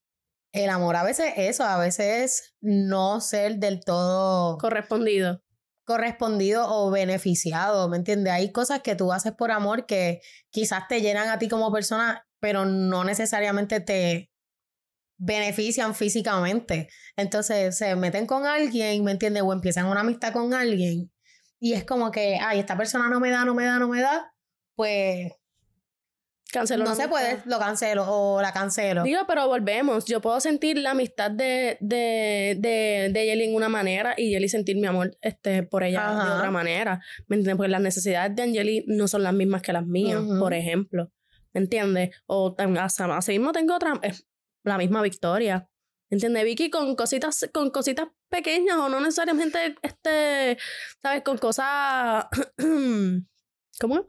el 0.52 0.70
amor 0.70 0.96
a 0.96 1.04
veces 1.04 1.32
es 1.36 1.50
eso, 1.50 1.64
a 1.64 1.78
veces 1.78 2.06
es 2.24 2.54
no 2.60 3.20
ser 3.20 3.56
del 3.58 3.80
todo 3.84 4.58
correspondido. 4.58 5.42
correspondido 5.84 6.66
o 6.68 6.90
beneficiado, 6.90 7.88
¿me 7.88 7.96
entiendes? 7.96 8.32
Hay 8.32 8.52
cosas 8.52 8.80
que 8.82 8.94
tú 8.94 9.12
haces 9.12 9.32
por 9.32 9.50
amor 9.50 9.86
que 9.86 10.20
quizás 10.50 10.88
te 10.88 11.00
llenan 11.00 11.28
a 11.28 11.38
ti 11.38 11.48
como 11.48 11.72
persona, 11.72 12.26
pero 12.40 12.64
no 12.66 13.04
necesariamente 13.04 13.80
te 13.80 14.30
benefician 15.18 15.94
físicamente. 15.94 16.88
Entonces 17.16 17.76
se 17.76 17.96
meten 17.96 18.26
con 18.26 18.46
alguien, 18.46 19.02
¿me 19.04 19.12
entiendes? 19.12 19.42
O 19.42 19.52
empiezan 19.52 19.86
una 19.86 20.00
amistad 20.00 20.32
con 20.32 20.54
alguien 20.54 21.10
y 21.60 21.74
es 21.74 21.84
como 21.84 22.10
que, 22.10 22.38
ay, 22.40 22.60
esta 22.60 22.76
persona 22.76 23.08
no 23.08 23.20
me 23.20 23.30
da, 23.30 23.44
no 23.44 23.54
me 23.54 23.64
da, 23.64 23.78
no 23.78 23.88
me 23.88 24.00
da, 24.00 24.32
pues 24.78 25.32
Canceló 26.52 26.84
no 26.84 26.94
se 26.94 27.02
amistad. 27.02 27.10
puede, 27.10 27.42
lo 27.44 27.58
cancelo 27.58 28.04
o 28.08 28.40
la 28.40 28.52
cancelo. 28.52 29.02
Digo, 29.02 29.20
pero 29.26 29.46
volvemos. 29.48 30.06
Yo 30.06 30.22
puedo 30.22 30.40
sentir 30.40 30.78
la 30.78 30.92
amistad 30.92 31.30
de, 31.30 31.76
de, 31.80 32.56
de, 32.58 33.10
de 33.12 33.26
Yeli 33.26 33.44
en 33.44 33.54
una 33.54 33.68
manera 33.68 34.14
y 34.16 34.30
Yeli 34.30 34.48
sentir 34.48 34.76
mi 34.76 34.86
amor 34.86 35.14
este, 35.20 35.62
por 35.64 35.82
ella 35.82 36.10
de 36.24 36.30
otra 36.30 36.50
manera. 36.50 37.00
¿Me 37.26 37.36
entiendes? 37.36 37.56
Porque 37.56 37.68
las 37.70 37.82
necesidades 37.82 38.34
de 38.34 38.42
Angeli 38.44 38.84
no 38.86 39.08
son 39.08 39.24
las 39.24 39.34
mismas 39.34 39.60
que 39.60 39.74
las 39.74 39.84
mías, 39.84 40.22
por 40.38 40.54
ejemplo. 40.54 41.12
¿Me 41.52 41.60
entiendes? 41.60 42.16
O 42.26 42.54
hasta- 42.78 43.16
así 43.16 43.32
mismo 43.32 43.52
tengo 43.52 43.74
otra, 43.74 43.98
es 44.02 44.26
la 44.64 44.78
misma 44.78 45.02
Victoria. 45.02 45.68
¿Me 46.08 46.14
entiendes? 46.14 46.44
Vicky 46.44 46.70
con 46.70 46.96
cositas, 46.96 47.46
con 47.52 47.68
cositas 47.70 48.06
pequeñas 48.30 48.76
o 48.78 48.88
no 48.88 49.00
necesariamente, 49.00 49.74
este, 49.82 50.56
¿sabes? 51.02 51.22
Con 51.24 51.36
cosas, 51.36 52.24
¿cómo? 53.80 54.08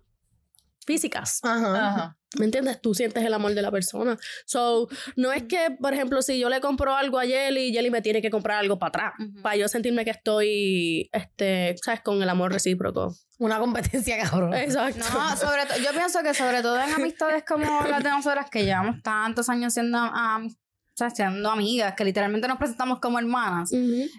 Físicas. 0.89 1.39
Ajá. 1.43 1.87
Ajá. 1.87 2.17
¿Me 2.39 2.45
entiendes? 2.45 2.81
Tú 2.81 2.95
sientes 2.95 3.23
el 3.23 3.31
amor 3.31 3.53
de 3.53 3.61
la 3.61 3.69
persona. 3.69 4.17
So, 4.47 4.87
no 5.15 5.31
es 5.31 5.43
que, 5.43 5.77
por 5.79 5.93
ejemplo, 5.93 6.23
si 6.23 6.39
yo 6.39 6.49
le 6.49 6.61
compro 6.61 6.95
algo 6.95 7.19
a 7.19 7.25
Jelly, 7.25 7.71
Jelly 7.71 7.91
me 7.91 8.01
tiene 8.01 8.23
que 8.23 8.31
comprar 8.31 8.57
algo 8.57 8.79
para 8.79 8.87
atrás. 8.89 9.13
Para 9.43 9.55
yo 9.55 9.67
sentirme 9.67 10.03
que 10.03 10.09
estoy, 10.09 11.11
este, 11.11 11.75
¿sabes? 11.83 12.01
Con 12.01 12.23
el 12.23 12.29
amor 12.29 12.51
recíproco. 12.51 13.15
Una 13.37 13.59
competencia 13.59 14.17
cabrón. 14.17 14.55
Exacto. 14.55 15.05
No, 15.13 15.37
sobre 15.37 15.61
yo 15.83 15.91
pienso 15.91 16.23
que 16.23 16.33
sobre 16.33 16.63
todo 16.63 16.81
en 16.81 16.91
amistades 16.91 17.43
como 17.47 17.85
las 17.87 18.03
de 18.03 18.09
nosotras 18.09 18.49
que 18.49 18.65
llevamos 18.65 19.03
tantos 19.03 19.47
años 19.49 19.75
siendo, 19.75 20.03
o 20.03 20.49
sea, 20.95 21.11
siendo 21.11 21.51
amigas, 21.51 21.93
que 21.93 22.03
literalmente 22.03 22.47
nos 22.47 22.57
presentamos 22.57 22.99
como 22.99 23.19
hermanas, 23.19 23.69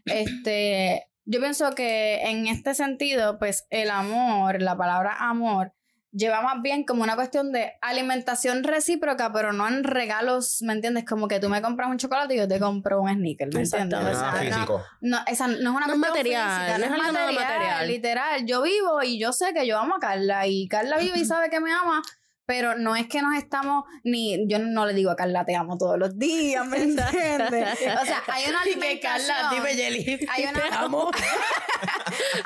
este, 0.04 1.10
yo 1.24 1.40
pienso 1.40 1.72
que 1.72 2.22
en 2.22 2.46
este 2.46 2.74
sentido, 2.74 3.38
pues 3.38 3.66
el 3.70 3.90
amor, 3.90 4.62
la 4.62 4.76
palabra 4.76 5.16
amor, 5.18 5.74
lleva 6.12 6.42
más 6.42 6.60
bien 6.62 6.84
como 6.84 7.02
una 7.02 7.14
cuestión 7.14 7.52
de 7.52 7.74
alimentación 7.80 8.64
recíproca, 8.64 9.32
pero 9.32 9.52
no 9.52 9.68
en 9.68 9.84
regalos, 9.84 10.62
¿me 10.62 10.72
entiendes? 10.72 11.04
Como 11.04 11.28
que 11.28 11.40
tú 11.40 11.48
me 11.48 11.62
compras 11.62 11.88
un 11.88 11.98
chocolate 11.98 12.34
y 12.34 12.38
yo 12.38 12.48
te 12.48 12.58
compro 12.58 13.00
un 13.00 13.10
sneaker, 13.10 13.48
¿me 13.54 13.62
entiendes? 13.62 13.98
O 14.00 14.18
sea, 14.18 14.32
Nada 14.32 14.66
no-. 14.66 14.82
No, 15.00 15.18
esa 15.26 15.46
no 15.46 15.54
es 15.54 15.60
una 15.60 15.86
No 15.86 15.94
es 15.94 15.98
cuestión 15.98 16.00
material, 16.00 16.60
física, 16.60 16.78
no 16.78 16.84
es 16.84 17.02
nada 17.12 17.32
material. 17.32 17.88
Literal, 17.88 18.46
yo 18.46 18.62
vivo 18.62 19.02
y 19.02 19.18
yo 19.18 19.32
sé 19.32 19.52
que 19.54 19.66
yo 19.66 19.78
amo 19.78 19.96
a 19.96 20.00
Carla 20.00 20.46
y 20.46 20.68
Carla 20.68 20.98
vive 20.98 21.18
y 21.18 21.24
sabe 21.24 21.50
que 21.50 21.60
me 21.60 21.72
ama, 21.72 22.02
pero 22.50 22.76
no 22.76 22.96
es 22.96 23.06
que 23.06 23.22
nos 23.22 23.36
estamos 23.36 23.84
ni 24.02 24.44
yo 24.48 24.58
no 24.58 24.84
le 24.84 24.92
digo 24.92 25.12
a 25.12 25.14
Carla 25.14 25.44
te 25.44 25.54
amo 25.54 25.78
todos 25.78 25.96
los 25.96 26.18
días, 26.18 26.66
¿me 26.66 26.78
entiendes? 26.82 27.78
O 28.02 28.04
sea, 28.04 28.24
hay 28.26 28.50
una 28.50 28.60
alimentación. 28.62 29.36
dime, 29.52 29.76
Yeli. 29.76 30.26
Hay 30.28 30.42
una- 30.46 30.60
te 30.60 30.68
amo. 30.74 31.10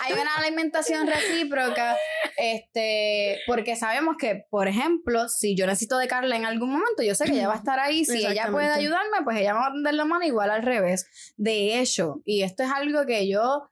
hay 0.05 0.12
una 0.12 0.35
alimentación 0.37 1.07
recíproca, 1.07 1.97
este, 2.37 3.38
porque 3.47 3.77
sabemos 3.77 4.17
que, 4.19 4.45
por 4.51 4.69
ejemplo, 4.69 5.27
si 5.31 5.57
yo 5.57 5.67
necesito 5.67 5.97
de 5.97 6.07
Carla 6.07 6.37
en 6.37 6.45
algún 6.45 6.69
momento, 6.73 7.03
yo 7.03 7.14
sé 7.14 7.25
que 7.25 7.33
ella 7.33 7.49
va 7.49 7.55
a 7.55 7.59
estar 7.59 7.81
ahí. 7.81 8.05
Si 8.05 8.27
ella 8.27 8.49
puede 8.51 8.69
ayudarme, 8.69 9.23
pues 9.25 9.38
ella 9.38 9.55
me 9.55 9.61
va 9.61 9.67
a 9.69 9.73
tender 9.73 9.95
la 9.95 10.05
mano 10.05 10.27
igual 10.27 10.51
al 10.51 10.62
revés. 10.62 11.07
De 11.38 11.81
hecho, 11.81 12.21
y 12.27 12.43
esto 12.43 12.62
es 12.62 12.71
algo 12.71 13.07
que 13.07 13.27
yo 13.27 13.71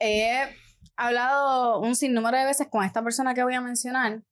he 0.00 0.48
hablado 0.96 1.78
un 1.80 1.94
sinnúmero 1.94 2.38
de 2.38 2.44
veces 2.46 2.68
con 2.70 2.84
esta 2.84 3.02
persona 3.02 3.34
que 3.34 3.44
voy 3.44 3.54
a 3.54 3.60
mencionar, 3.60 4.22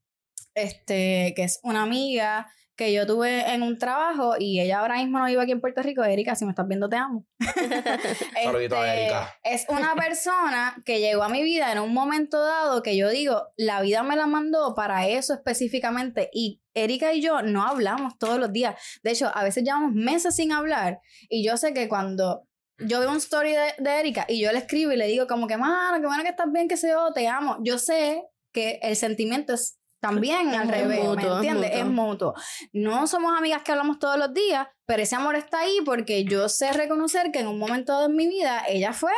este, 0.56 1.34
que 1.36 1.44
es 1.44 1.60
una 1.62 1.82
amiga 1.82 2.48
que 2.76 2.92
yo 2.92 3.06
tuve 3.06 3.54
en 3.54 3.62
un 3.62 3.78
trabajo 3.78 4.34
y 4.38 4.60
ella 4.60 4.80
ahora 4.80 4.96
mismo 4.96 5.18
no 5.18 5.24
vive 5.24 5.42
aquí 5.42 5.52
en 5.52 5.60
Puerto 5.60 5.82
Rico. 5.82 6.04
Erika, 6.04 6.34
si 6.36 6.44
me 6.44 6.50
estás 6.50 6.68
viendo, 6.68 6.88
te 6.88 6.96
amo. 6.96 7.24
Saludito 8.44 8.76
a 8.76 8.86
Este, 8.86 9.02
Erika. 9.04 9.34
Es 9.42 9.66
una 9.68 9.94
persona 9.96 10.76
que 10.84 11.00
llegó 11.00 11.22
a 11.22 11.30
mi 11.30 11.42
vida 11.42 11.72
en 11.72 11.78
un 11.78 11.94
momento 11.94 12.42
dado 12.42 12.82
que 12.82 12.96
yo 12.96 13.08
digo, 13.08 13.48
la 13.56 13.80
vida 13.80 14.02
me 14.02 14.14
la 14.14 14.26
mandó 14.26 14.74
para 14.74 15.06
eso 15.06 15.32
específicamente 15.32 16.28
y 16.32 16.60
Erika 16.74 17.14
y 17.14 17.22
yo 17.22 17.40
no 17.40 17.66
hablamos 17.66 18.18
todos 18.18 18.38
los 18.38 18.52
días. 18.52 18.78
De 19.02 19.12
hecho, 19.12 19.30
a 19.34 19.42
veces 19.42 19.64
llevamos 19.64 19.92
meses 19.94 20.36
sin 20.36 20.52
hablar 20.52 21.00
y 21.30 21.46
yo 21.46 21.56
sé 21.56 21.72
que 21.72 21.88
cuando 21.88 22.46
yo 22.78 23.00
veo 23.00 23.10
un 23.10 23.16
story 23.16 23.52
de, 23.52 23.74
de 23.78 24.00
Erika 24.00 24.26
y 24.28 24.38
yo 24.38 24.52
le 24.52 24.58
escribo 24.58 24.92
y 24.92 24.98
le 24.98 25.06
digo 25.06 25.26
como 25.26 25.46
que, 25.46 25.56
mano, 25.56 25.98
qué 25.98 26.06
bueno 26.06 26.22
que 26.22 26.28
estás 26.28 26.52
bien, 26.52 26.68
que 26.68 26.76
se 26.76 26.90
yo, 26.90 27.10
te 27.14 27.26
amo. 27.26 27.56
Yo 27.62 27.78
sé 27.78 28.22
que 28.52 28.80
el 28.82 28.96
sentimiento 28.96 29.54
es 29.54 29.78
también 30.00 30.48
al 30.54 30.68
Es 30.68 30.70
revés, 30.70 30.98
mutuo, 31.04 31.14
¿me 31.16 31.22
es 31.22 31.28
entiendes? 31.36 31.70
mutuo. 31.70 31.78
Es 31.80 31.86
mutuo. 31.86 32.34
No 32.72 33.06
somos 33.06 33.36
amigas 33.36 33.62
que 33.62 33.72
hablamos 33.72 33.98
todos 33.98 34.18
los 34.18 34.32
días, 34.34 34.66
pero 34.86 35.02
ese 35.02 35.16
amor 35.16 35.36
está 35.36 35.60
ahí 35.60 35.78
porque 35.84 36.24
yo 36.24 36.48
sé 36.48 36.72
reconocer 36.72 37.30
que 37.32 37.40
en 37.40 37.46
un 37.48 37.58
momento 37.58 38.04
en 38.04 38.14
mi 38.14 38.26
vida 38.26 38.62
ella 38.68 38.92
fue 38.92 39.12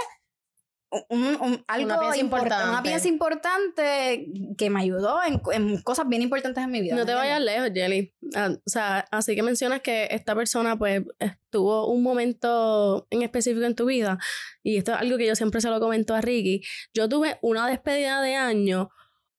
un- 1.10 1.36
un- 1.42 1.64
algo 1.68 1.84
Una 1.86 2.00
pieza 2.00 2.14
import- 2.16 2.22
importante. 2.22 2.68
una 2.70 2.82
pieza 2.82 3.08
importante 3.08 4.26
que 4.56 4.70
me 4.70 4.80
ayudó 4.80 5.22
en, 5.22 5.42
en 5.52 5.82
cosas 5.82 6.08
bien 6.08 6.22
importantes 6.22 6.64
en 6.64 6.70
mi 6.70 6.80
vida. 6.80 6.94
No 6.94 7.02
¿me 7.02 7.06
te 7.06 7.12
vayas 7.14 7.42
lejos, 7.42 7.68
Jelly. 7.74 8.14
Ah, 8.34 8.48
o 8.54 8.70
sea, 8.70 9.04
así 9.10 9.34
que 9.36 9.42
mencionas 9.42 9.82
que 9.82 10.08
esta 10.10 10.34
persona, 10.34 10.78
pues, 10.78 11.02
estuvo 11.18 11.88
un 11.92 12.02
momento 12.02 13.06
en 13.10 13.20
específico 13.20 13.66
en 13.66 13.74
tu 13.74 13.84
vida. 13.84 14.16
Y 14.62 14.78
esto 14.78 14.92
es 14.94 14.98
algo 14.98 15.18
que 15.18 15.26
yo 15.26 15.36
siempre 15.36 15.60
se 15.60 15.68
lo 15.68 15.78
comento 15.78 16.14
a 16.14 16.22
Ricky. 16.22 16.62
Yo 16.94 17.06
tuve 17.06 17.38
una 17.42 17.68
despedida 17.68 18.22
de 18.22 18.36
año 18.36 18.88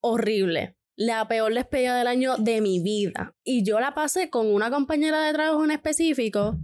horrible. 0.02 0.75
La 1.00 1.30
peor 1.30 1.54
despedida 1.54 1.98
del 1.98 2.08
año 2.08 2.36
de 2.36 2.60
mi 2.60 2.84
vida. 2.84 3.34
Y 3.46 3.64
yo 3.64 3.80
la 3.80 3.94
pasé 3.94 4.30
con 4.30 4.54
una 4.54 4.70
compañera 4.70 5.24
de 5.24 5.32
trabajo 5.32 5.64
en 5.64 5.72
específico. 5.72 6.58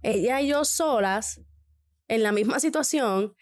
Ella 0.00 0.40
y 0.40 0.48
yo 0.48 0.64
solas, 0.64 1.42
en 2.08 2.22
la 2.22 2.32
misma 2.32 2.58
situación. 2.58 3.34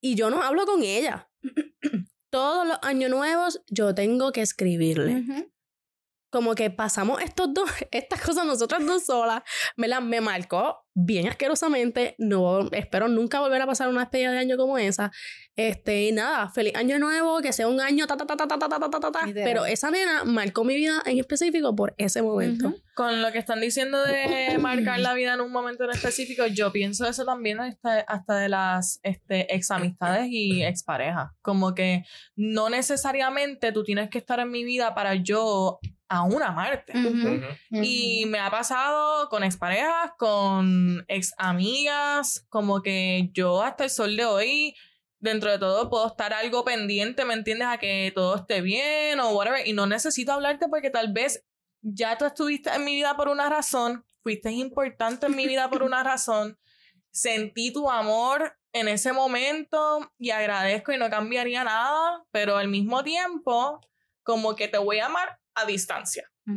Y 0.00 0.14
yo 0.14 0.30
no 0.30 0.44
hablo 0.44 0.64
con 0.64 0.84
ella. 0.84 1.28
Todos 2.30 2.68
los 2.68 2.78
años 2.82 3.10
nuevos 3.10 3.64
yo 3.68 3.96
tengo 3.96 4.30
que 4.30 4.42
escribirle 4.42 5.22
Ujú. 5.22 5.52
Como 6.34 6.56
que 6.56 6.68
pasamos 6.68 7.22
estos 7.22 7.54
dos, 7.54 7.70
estas 7.92 8.20
cosas 8.20 8.44
nosotras 8.44 8.84
dos 8.84 9.04
solas, 9.04 9.44
me 9.76 9.86
la 9.86 10.00
me 10.00 10.20
marcó 10.20 10.84
bien 10.92 11.28
asquerosamente. 11.28 12.16
No 12.18 12.68
espero 12.72 13.06
nunca 13.06 13.38
volver 13.38 13.62
a 13.62 13.66
pasar 13.66 13.88
una 13.88 14.00
despedida 14.00 14.32
de 14.32 14.38
año 14.38 14.56
como 14.56 14.76
esa. 14.76 15.12
Este, 15.54 16.08
y 16.08 16.12
nada, 16.12 16.48
feliz 16.50 16.74
año 16.74 16.98
nuevo, 16.98 17.40
que 17.40 17.52
sea 17.52 17.68
un 17.68 17.80
año 17.80 18.08
ta 18.08 18.16
ta 18.16 18.26
ta 18.26 18.36
ta 18.36 18.48
ta 18.48 18.58
ta 18.58 18.68
ta 18.68 18.90
ta 18.90 19.12
ta. 19.12 19.20
Pero 19.32 19.64
esa 19.64 19.92
nena 19.92 20.24
marcó 20.24 20.64
mi 20.64 20.74
vida 20.74 21.02
en 21.06 21.20
específico 21.20 21.76
por 21.76 21.94
ese 21.98 22.20
momento. 22.22 22.74
Con 22.94 23.22
lo 23.22 23.30
que 23.30 23.38
están 23.38 23.60
diciendo 23.60 24.02
de 24.02 24.58
marcar 24.58 24.98
la 24.98 25.14
vida 25.14 25.34
en 25.34 25.40
un 25.40 25.52
momento 25.52 25.84
en 25.84 25.90
específico, 25.90 26.46
yo 26.46 26.72
pienso 26.72 27.06
eso 27.06 27.24
también 27.24 27.60
hasta, 27.60 28.00
hasta 28.00 28.36
de 28.36 28.48
las 28.48 28.98
este, 29.04 29.54
ex 29.54 29.70
amistades 29.70 30.26
y 30.30 30.64
exparejas. 30.64 31.30
Como 31.42 31.74
que 31.74 32.04
no 32.34 32.70
necesariamente 32.70 33.70
tú 33.70 33.84
tienes 33.84 34.10
que 34.10 34.18
estar 34.18 34.40
en 34.40 34.50
mi 34.50 34.64
vida 34.64 34.96
para 34.96 35.14
yo 35.14 35.78
aún 36.08 36.42
amarte. 36.42 36.92
Ujú. 36.96 37.28
Ujú. 37.28 37.82
Y 37.82 38.24
me 38.26 38.38
ha 38.38 38.50
pasado 38.50 39.28
con 39.28 39.44
exparejas, 39.44 40.12
con 40.18 41.04
ex 41.08 41.34
amigas, 41.38 42.46
como 42.48 42.82
que 42.82 43.30
yo 43.32 43.62
hasta 43.62 43.84
el 43.84 43.90
sol 43.90 44.16
de 44.16 44.24
hoy, 44.24 44.74
dentro 45.18 45.50
de 45.50 45.58
todo, 45.58 45.88
puedo 45.88 46.06
estar 46.06 46.32
algo 46.32 46.64
pendiente, 46.64 47.24
¿me 47.24 47.34
entiendes? 47.34 47.68
A 47.68 47.78
que 47.78 48.12
todo 48.14 48.36
esté 48.36 48.60
bien 48.60 49.20
o 49.20 49.30
whatever. 49.30 49.66
Y 49.66 49.72
no 49.72 49.86
necesito 49.86 50.32
hablarte 50.32 50.68
porque 50.68 50.90
tal 50.90 51.12
vez 51.12 51.44
ya 51.82 52.16
tú 52.16 52.24
estuviste 52.24 52.70
en 52.70 52.84
mi 52.84 52.94
vida 52.94 53.16
por 53.16 53.28
una 53.28 53.48
razón, 53.48 54.04
fuiste 54.22 54.50
importante 54.50 55.26
en 55.26 55.36
mi 55.36 55.46
vida 55.46 55.68
por 55.68 55.82
una 55.82 56.02
razón, 56.02 56.58
sentí 57.10 57.72
tu 57.72 57.90
amor 57.90 58.56
en 58.72 58.88
ese 58.88 59.12
momento 59.12 60.10
y 60.18 60.30
agradezco 60.30 60.92
y 60.92 60.98
no 60.98 61.10
cambiaría 61.10 61.62
nada, 61.62 62.24
pero 62.30 62.56
al 62.56 62.68
mismo 62.68 63.04
tiempo, 63.04 63.80
como 64.22 64.56
que 64.56 64.66
te 64.66 64.78
voy 64.78 64.98
a 64.98 65.06
amar 65.06 65.38
a 65.54 65.64
distancia. 65.66 66.28
Yo 66.46 66.54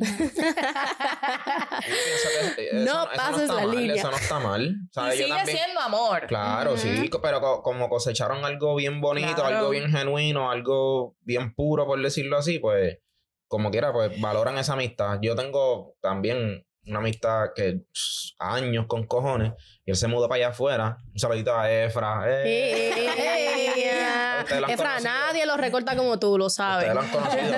pienso 2.04 2.56
que 2.56 2.68
eso 2.70 2.86
No 2.86 3.08
pases 3.16 3.48
la 3.48 3.56
mal, 3.66 3.72
línea. 3.72 3.96
Eso 3.96 4.12
no 4.12 4.18
está 4.18 4.40
mal. 4.40 4.76
sigue 5.12 5.28
también- 5.30 5.58
siendo 5.58 5.80
amor. 5.82 6.26
Claro, 6.28 6.78
sí, 6.78 7.10
pero 7.22 7.40
co- 7.40 7.62
como 7.64 7.90
cosecharon 7.90 8.44
algo 8.46 8.76
bien 8.76 9.00
bonito, 9.02 9.36
Claro. 9.36 9.58
algo 9.58 9.70
bien 9.70 9.90
genuino, 9.92 10.52
algo 10.52 11.16
bien 11.22 11.54
puro, 11.56 11.86
por 11.86 12.02
decirlo 12.02 12.38
así, 12.38 12.60
pues 12.60 12.98
como 13.48 13.72
quiera, 13.72 13.94
pues 13.94 14.20
valoran 14.20 14.58
esa 14.58 14.74
amistad. 14.74 15.20
Yo 15.22 15.36
tengo 15.36 15.96
también 16.02 16.66
una 16.88 17.00
amistad 17.00 17.48
que 17.56 17.82
años 18.40 18.86
con 18.88 19.06
cojones, 19.06 19.54
y 19.86 19.92
él 19.92 19.98
se 19.98 20.08
mudó 20.08 20.28
para 20.28 20.38
allá 20.38 20.48
afuera. 20.50 20.98
Un 21.12 21.20
saludito 21.20 21.56
a 21.58 21.72
Efra. 21.72 22.24
eh. 22.28 23.06
Efra, 24.40 24.76
conocido. 24.76 25.04
nadie 25.04 25.46
lo 25.46 25.58
recorta 25.58 25.96
como 25.96 26.20
tú, 26.20 26.38
lo 26.38 26.50
sabes. 26.50 26.94
Lo 26.94 27.02
han 27.02 27.10
conocido. 27.10 27.54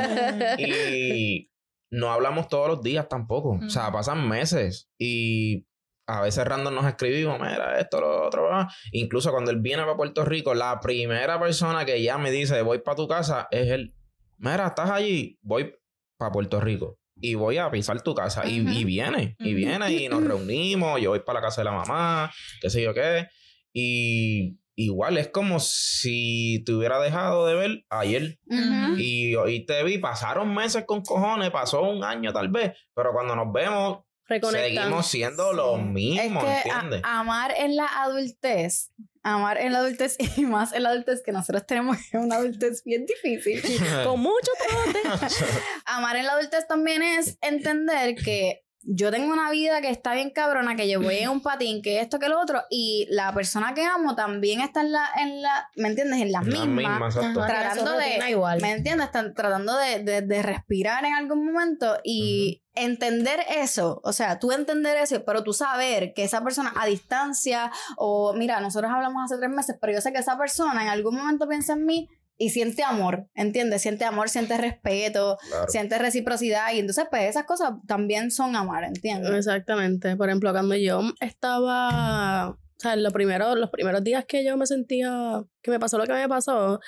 y 0.57 1.51
no 1.91 2.11
hablamos 2.11 2.47
todos 2.47 2.67
los 2.67 2.81
días 2.81 3.07
tampoco. 3.07 3.59
O 3.65 3.69
sea, 3.69 3.91
pasan 3.91 4.27
meses 4.27 4.89
y 4.97 5.65
a 6.07 6.21
veces 6.21 6.45
random 6.45 6.73
nos 6.73 6.85
escribimos, 6.85 7.39
mira, 7.39 7.79
esto, 7.79 8.01
lo 8.01 8.25
otro. 8.25 8.51
ah". 8.51 8.67
Incluso 8.91 9.31
cuando 9.31 9.51
él 9.51 9.59
viene 9.61 9.83
para 9.83 9.95
Puerto 9.95 10.25
Rico, 10.25 10.53
la 10.53 10.79
primera 10.79 11.39
persona 11.39 11.85
que 11.85 12.01
ya 12.01 12.17
me 12.17 12.31
dice, 12.31 12.61
voy 12.61 12.79
para 12.79 12.95
tu 12.95 13.07
casa, 13.07 13.47
es 13.51 13.69
él. 13.69 13.93
Mira, 14.37 14.67
¿estás 14.67 14.89
allí? 14.89 15.37
Voy 15.41 15.75
para 16.17 16.31
Puerto 16.31 16.59
Rico. 16.59 16.98
Y 17.21 17.35
voy 17.35 17.57
a 17.57 17.69
pisar 17.69 18.01
tu 18.01 18.13
casa. 18.15 18.47
Y- 18.47 18.59
y, 18.59 18.83
viene. 18.83 19.35
Y 19.39 19.53
viene 19.53 19.91
y 19.91 20.07
nos 20.09 20.23
reunimos. 20.23 21.01
Yo 21.01 21.09
voy 21.11 21.19
para 21.19 21.39
la 21.39 21.45
casa 21.47 21.61
de 21.61 21.65
la 21.65 21.71
mamá. 21.71 22.31
Qué 22.61 22.69
sé 22.69 22.81
yo 22.81 22.93
qué. 22.93 23.27
Y 23.73 24.57
igual 24.75 25.17
es 25.17 25.27
como 25.29 25.59
si 25.59 26.63
te 26.65 26.73
hubiera 26.73 26.99
dejado 26.99 27.45
de 27.45 27.55
ver 27.55 27.85
ayer. 27.89 28.39
Ujú. 28.45 28.95
Y, 28.97 29.35
y 29.47 29.65
te 29.65 29.83
vi, 29.83 29.97
pasaron 29.97 30.53
meses 30.53 30.85
con 30.85 31.01
cojones, 31.01 31.51
pasó 31.51 31.81
un 31.83 32.03
año 32.03 32.31
tal 32.31 32.47
vez, 32.49 32.71
pero 32.95 33.11
cuando 33.13 33.35
nos 33.35 33.51
vemos, 33.51 33.99
Seguimos 34.29 35.07
siendo 35.07 35.53
lo 35.53 35.77
mismo, 35.77 36.41
es 36.41 36.63
que 36.63 36.69
¿entiendes? 36.69 37.01
a- 37.03 37.19
amar 37.19 37.53
en 37.57 37.75
la 37.75 37.85
adultez, 38.03 38.91
amar 39.23 39.57
en 39.59 39.73
la 39.73 39.79
adultez 39.79 40.15
y 40.37 40.41
más 40.45 40.71
en 40.73 40.83
la 40.83 40.89
adultez 40.89 41.21
que 41.23 41.31
nosotros 41.31 41.65
tenemos 41.65 41.97
que 41.97 42.17
es 42.17 42.23
una 42.23 42.35
adultez 42.35 42.83
bien 42.83 43.05
difícil. 43.05 43.61
Con 44.05 44.19
mucho 44.19 44.51
trote. 44.67 45.35
amar 45.85 46.15
en 46.15 46.25
la 46.25 46.33
adultez 46.33 46.67
también 46.67 47.01
es 47.01 47.37
entender 47.41 48.15
que 48.15 48.63
yo 48.91 49.11
tengo 49.11 49.31
una 49.31 49.51
vida 49.51 49.81
que 49.81 49.89
está 49.91 50.15
bien 50.15 50.31
cabrona, 50.31 50.75
que 50.75 50.89
yo 50.89 50.99
voy 50.99 51.17
en 51.17 51.29
un 51.29 51.41
patín, 51.41 51.81
que 51.83 51.99
esto, 51.99 52.17
que 52.17 52.27
lo 52.27 52.39
otro, 52.41 52.63
y 52.71 53.05
la 53.11 53.31
persona 53.33 53.75
que 53.75 53.83
amo 53.85 54.15
también 54.15 54.61
está 54.61 54.81
en 54.81 54.91
la, 54.91 55.07
en 55.17 55.41
la 55.43 55.69
¿me 55.75 55.89
entiendes? 55.89 56.21
En 56.21 56.31
las 56.31 56.45
Las 56.47 56.65
mismas. 56.65 57.15
Ajá. 57.15 57.33
Tratando 57.47 57.91
de, 57.97 58.29
igual. 58.31 58.61
¿me 58.61 58.71
entiendes? 58.71 59.05
Están 59.05 59.33
tratando 59.35 59.77
de, 59.77 60.03
de- 60.03 60.21
de 60.23 60.41
respirar 60.41 61.05
en 61.05 61.13
algún 61.13 61.45
momento 61.45 61.97
y 62.03 62.63
entender 62.73 63.41
eso, 63.57 63.99
o 64.03 64.13
sea, 64.13 64.39
tú 64.39 64.51
entender 64.53 64.97
eso, 64.97 65.23
pero 65.25 65.43
tú 65.43 65.53
saber 65.53 66.13
que 66.13 66.23
esa 66.23 66.41
persona 66.43 66.73
a 66.75 66.85
distancia, 66.85 67.71
o 67.97 68.33
mira, 68.33 68.59
nosotros 68.61 68.91
hablamos 68.91 69.23
hace 69.25 69.37
tres 69.39 69.49
meses, 69.51 69.75
pero 69.79 69.93
yo 69.93 70.01
sé 70.01 70.11
que 70.13 70.19
esa 70.19 70.37
persona 70.37 70.81
en 70.81 70.87
algún 70.87 71.15
momento 71.15 71.47
piensa 71.47 71.73
en 71.73 71.85
mí 71.85 72.09
y 72.39 72.49
siente 72.49 72.83
amor, 72.83 73.27
¿entiendes? 73.35 73.83
Siente 73.83 74.05
amor, 74.05 74.29
siente 74.29 74.57
respeto, 74.57 75.37
Claro. 75.49 75.67
siente 75.67 75.99
reciprocidad 75.99 76.73
y 76.73 76.79
entonces 76.79 77.05
pues 77.11 77.23
esas 77.29 77.43
cosas 77.43 77.73
también 77.85 78.31
son 78.31 78.55
amar, 78.55 78.85
¿entiendes? 78.85 79.31
Exactamente. 79.31 80.15
Por 80.15 80.29
ejemplo, 80.29 80.51
cuando 80.51 80.75
yo 80.75 81.01
estaba 81.19 82.57
sea, 82.79 82.95
lo 82.95 83.11
primero, 83.11 83.55
los 83.55 83.69
primeros 83.69 84.03
días 84.03 84.25
que 84.25 84.43
yo 84.45 84.55
me 84.57 84.65
sentía, 84.65 85.43
que 85.61 85.69
me 85.69 85.79
pasó 85.79 85.97
lo 85.97 86.05
que 86.05 86.13
me 86.13 86.29
pasó, 86.29 86.79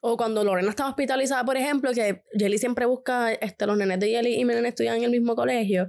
o 0.00 0.16
cuando 0.16 0.44
Lorena 0.44 0.70
estaba 0.70 0.90
hospitalizada, 0.90 1.44
por 1.44 1.56
ejemplo, 1.56 1.90
que 1.92 2.22
Jelly 2.38 2.58
siempre 2.58 2.86
busca, 2.86 3.32
este, 3.32 3.66
los 3.66 3.76
nenes 3.76 3.98
de 3.98 4.10
Jelly 4.10 4.36
y 4.36 4.44
mi 4.44 4.54
nene 4.54 4.68
estudian 4.68 4.98
en 4.98 5.04
el 5.04 5.10
mismo 5.10 5.34
colegio. 5.34 5.88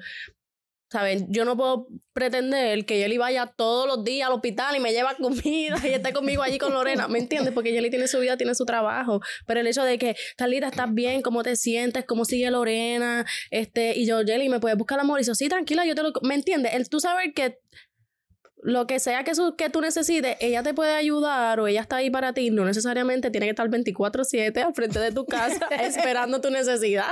¿Saben? 0.89 1.27
Yo 1.29 1.43
no 1.43 1.57
puedo 1.57 1.87
pretender 2.13 2.85
que 2.85 2.99
Jelly 2.99 3.17
vaya 3.17 3.45
todos 3.45 3.87
los 3.87 4.05
días 4.05 4.27
al 4.27 4.33
hospital 4.33 4.75
y 4.77 4.79
me 4.79 4.93
lleva 4.93 5.15
comida 5.15 5.75
y 5.83 5.87
esté 5.87 6.13
conmigo 6.13 6.43
allí 6.43 6.57
con 6.57 6.71
Lorena, 6.73 7.09
¿me 7.09 7.19
entiendes? 7.19 7.53
Porque 7.53 7.71
Jelly 7.71 7.89
tiene 7.89 8.07
su 8.07 8.19
vida, 8.19 8.37
tiene 8.37 8.55
su 8.55 8.63
trabajo, 8.63 9.19
pero 9.45 9.59
el 9.59 9.67
hecho 9.67 9.83
de 9.83 9.97
que, 9.97 10.15
Carlita, 10.37 10.67
¿estás 10.67 10.93
bien? 10.93 11.21
¿Cómo 11.21 11.43
te 11.43 11.57
sientes? 11.57 12.05
¿Cómo 12.05 12.23
sigue 12.23 12.49
Lorena? 12.49 13.25
Este, 13.51 13.97
y 13.97 14.05
yo, 14.05 14.21
Jelly, 14.25 14.47
¿me 14.47 14.61
puedes 14.61 14.77
buscar 14.77 14.99
amor? 14.99 15.19
Y 15.19 15.25
yo, 15.25 15.35
sí, 15.35 15.49
tranquila, 15.49 15.85
yo 15.85 15.93
te 15.93 16.03
lo... 16.03 16.13
¿Me 16.21 16.35
entiendes? 16.35 16.73
El 16.73 16.87
tú 16.87 17.01
saber 17.01 17.33
que 17.33 17.59
lo 18.67 18.85
que 18.85 18.99
sea 18.99 19.23
que, 19.23 19.33
su- 19.33 19.55
que 19.55 19.69
tú 19.69 19.79
necesites, 19.79 20.35
ella 20.41 20.61
te 20.61 20.73
puede 20.73 20.93
ayudar 20.93 21.57
o 21.61 21.67
ella 21.67 21.79
está 21.79 21.95
ahí 21.97 22.09
para 22.09 22.33
ti, 22.33 22.49
no 22.51 22.65
necesariamente 22.65 23.31
tiene 23.31 23.45
que 23.45 23.51
estar 23.51 23.69
24/7 23.69 24.61
al 24.61 24.73
frente 24.73 24.99
de 24.99 25.13
tu 25.13 25.25
casa 25.25 25.67
esperando 25.81 26.41
tu 26.41 26.49
necesidad, 26.49 27.07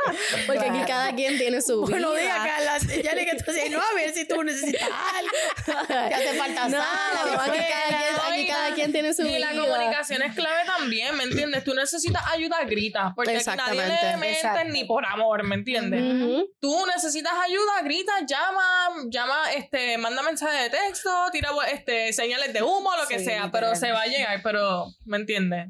porque 0.48 0.65
aquí 0.65 0.80
cada 0.86 1.15
quien 1.15 1.38
tiene 1.38 1.62
su 1.62 1.86
vida. 1.86 1.91
Buenos 1.91 2.20
días, 2.20 2.38
Carla. 2.38 2.78
Ya 3.02 3.15
le 3.15 3.26
que 3.26 3.38
tú 3.38 3.44
decías, 3.52 3.72
no, 3.72 3.80
a 3.80 3.94
ver 3.96 4.13
si 4.13 4.28
tú 4.28 4.44
necesitas 4.44 4.82
algo. 5.18 5.86
Te 5.88 6.13
hace 6.13 6.34
falta 6.38 6.68
No, 6.68 6.78
sal, 6.78 7.39
aquí 7.39 7.58
cada, 7.58 7.88
quien, 7.88 8.15
aquí 8.15 8.41
Oiga, 8.41 8.54
cada 8.54 8.76
quien 8.76 8.91
tiene 8.91 9.13
su 9.13 9.22
Y 9.22 9.36
vida. 9.36 9.54
la 9.54 9.62
comunicación 9.62 10.22
es 10.24 10.36
clave 10.36 10.65
también, 10.65 11.15
¿me 11.15 11.24
entiendes? 11.24 11.63
Tú 11.63 11.74
necesitas 11.74 12.22
ayuda, 12.34 12.65
grita. 12.65 13.13
Porque 13.15 13.32
nadie 13.32 13.39
Exactamente. 13.39 14.06
le 14.06 14.18
mente 14.18 14.36
Exacto. 14.39 14.70
ni 14.74 14.84
por 14.84 15.06
amor, 15.06 15.44
¿me 15.44 15.56
entiendes? 15.56 16.02
Ujú. 16.02 16.50
Tú 16.60 16.86
necesitas 16.86 17.32
ayuda, 17.41 17.82
grita, 17.84 18.12
llama, 18.28 18.89
llama, 19.10 19.54
este, 19.54 19.98
manda 19.98 20.22
mensaje 20.22 20.63
de 20.63 20.70
texto, 20.70 21.10
tira 21.32 21.44
este, 21.71 22.13
señales 22.13 22.53
de 22.53 22.62
humo, 22.62 22.91
lo 23.01 23.08
que 23.08 23.19
Sí, 23.19 23.25
sea, 23.25 23.49
pero 23.51 23.75
se 23.75 23.91
va 23.91 24.01
a 24.01 24.08
llegar, 24.08 24.41
pero, 24.43 24.86
¿me 25.05 25.17
entiendes? 25.17 25.67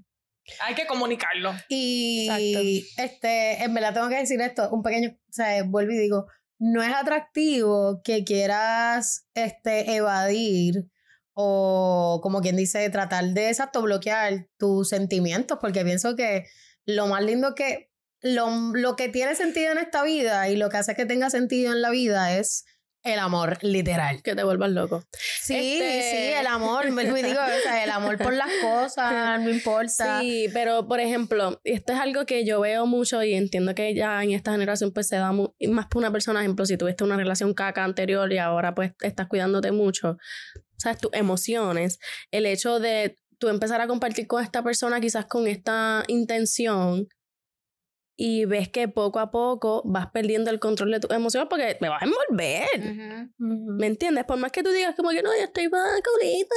Hay 0.61 0.75
que 0.75 0.85
comunicarlo. 0.85 1.53
Y 1.69 2.85
este, 2.97 3.63
en 3.63 3.73
verdad 3.73 3.93
tengo 3.93 4.09
que 4.09 4.17
decir 4.17 4.39
esto, 4.41 4.69
un 4.71 4.83
pequeño, 4.83 5.09
o 5.09 5.33
sea, 5.33 5.63
vuelvo 5.63 5.91
y 5.91 5.97
digo, 5.97 6.27
no 6.59 6.83
es 6.83 6.93
atractivo 6.93 8.01
que 8.03 8.23
quieras 8.23 9.27
este, 9.33 9.95
evadir 9.95 10.85
o 11.33 12.21
como 12.23 12.41
quien 12.41 12.55
dice, 12.55 12.89
tratar 12.89 13.25
de 13.25 13.49
exacto 13.49 13.81
bloquear 13.81 14.47
tus 14.57 14.89
sentimientos, 14.89 15.57
porque 15.59 15.83
pienso 15.83 16.15
que 16.15 16.45
lo 16.85 17.07
más 17.07 17.23
lindo 17.23 17.55
que, 17.55 17.91
lo, 18.21 18.49
lo 18.73 18.95
que 18.95 19.09
tiene 19.09 19.35
sentido 19.35 19.73
en 19.73 19.79
esta 19.79 20.03
vida 20.03 20.47
y 20.49 20.55
lo 20.55 20.69
que 20.69 20.77
hace 20.77 20.95
que 20.95 21.05
tenga 21.05 21.29
sentido 21.29 21.73
en 21.73 21.81
la 21.81 21.89
vida 21.89 22.37
es 22.37 22.65
el 23.05 23.19
amor, 23.19 23.59
literal. 23.61 24.21
Que 24.23 24.35
te 24.35 24.43
vuelvas 24.43 24.71
loco. 24.71 25.03
Sí, 25.41 25.79
Este- 25.79 26.01
sí, 26.01 26.33
el 26.39 26.47
amor, 26.47 26.91
me 26.91 27.05
digo, 27.05 27.39
o 27.39 27.61
sea, 27.63 27.83
el 27.83 27.91
amor 27.91 28.17
por 28.17 28.33
las 28.33 28.49
cosas, 28.61 29.39
no 29.41 29.49
importa. 29.49 30.19
Sí, 30.19 30.47
pero 30.51 30.87
por 30.87 30.99
ejemplo, 30.99 31.61
esto 31.63 31.93
es 31.93 31.99
algo 31.99 32.25
que 32.25 32.45
yo 32.45 32.59
veo 32.59 32.85
mucho 32.85 33.23
y 33.23 33.33
entiendo 33.35 33.75
que 33.75 33.93
ya 33.93 34.23
en 34.23 34.31
esta 34.31 34.51
generación 34.51 34.91
pues 34.91 35.07
se 35.07 35.17
da 35.17 35.31
más 35.31 35.87
por 35.87 35.99
una 35.99 36.11
persona, 36.11 36.41
ejemplo, 36.41 36.65
si 36.65 36.77
tuviste 36.77 37.03
una 37.03 37.15
relación 37.15 37.53
caca 37.53 37.83
anterior 37.83 38.31
y 38.33 38.39
ahora 38.39 38.73
pues 38.73 38.93
estás 39.01 39.27
cuidándote 39.27 39.71
mucho, 39.71 40.17
sabes, 40.77 40.97
tus 40.97 41.11
emociones, 41.13 41.99
el 42.31 42.45
hecho 42.45 42.79
de 42.79 43.17
tú 43.37 43.49
empezar 43.49 43.81
a 43.81 43.87
compartir 43.87 44.27
con 44.27 44.43
esta 44.43 44.63
persona 44.63 44.99
quizás 44.99 45.25
con 45.25 45.47
esta 45.47 46.03
intención 46.07 47.07
y 48.17 48.45
ves 48.45 48.69
que 48.69 48.87
poco 48.87 49.19
a 49.19 49.29
poco 49.29 49.81
vas 49.85 50.07
perdiendo 50.07 50.49
el 50.49 50.59
control 50.59 50.91
de 50.91 50.99
tus 51.01 51.11
emociones 51.11 51.49
porque 51.49 51.77
me 51.81 51.89
vas 51.89 52.01
a 52.01 52.05
envolver. 52.05 52.67
¿Me 53.37 53.87
entiendes? 53.87 54.23
Por 54.23 54.37
más 54.37 54.51
que 54.51 54.63
tú 54.63 54.69
digas 54.71 54.95
como 54.95 55.09
que 55.09 55.21
no, 55.21 55.35
yo 55.35 55.43
estoy 55.43 55.67
vacunita. 55.67 56.55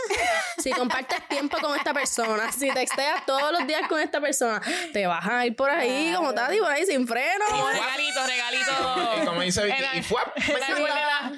si 0.58 0.70
compartes 0.70 1.26
tiempo 1.28 1.56
con 1.60 1.76
esta 1.76 1.92
persona, 1.92 2.52
si 2.52 2.70
texteas 2.72 3.26
todos 3.26 3.50
los 3.52 3.66
días 3.66 3.88
con 3.88 4.00
esta 4.00 4.20
persona, 4.20 4.60
te 4.92 5.06
vas 5.06 5.26
a 5.26 5.46
ir 5.46 5.56
por 5.56 5.70
ahí 5.70 6.12
como 6.14 6.32
Claro. 6.32 6.46
Tati, 6.46 6.58
por 6.58 6.70
ahí 6.70 6.86
sin 6.86 7.06
freno. 7.08 7.44
Como 7.48 7.68
regalito, 7.68 8.26
regalito. 8.26 9.22
Y 9.22 9.26
como 9.26 9.40
dice 9.40 9.64
Vicky, 9.64 9.98
y 9.98 10.02
fue. 10.02 10.20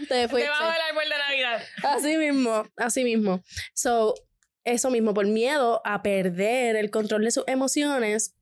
Te 0.08 0.28
fuiste. 0.28 0.48
Debajo 0.48 0.64
del 0.64 0.80
árbol 0.90 1.04
de 1.04 1.18
Navidad. 1.18 1.62
Así 1.82 2.16
mismo, 2.16 2.64
así 2.76 3.04
mismo. 3.04 3.42
So, 3.74 4.14
eso 4.64 4.90
mismo, 4.90 5.14
por 5.14 5.26
miedo 5.26 5.80
a 5.85 6.02
perder 6.02 6.76
el 6.76 6.90
control 6.90 7.24
de 7.24 7.30
sus 7.30 7.44
emociones, 7.46 8.35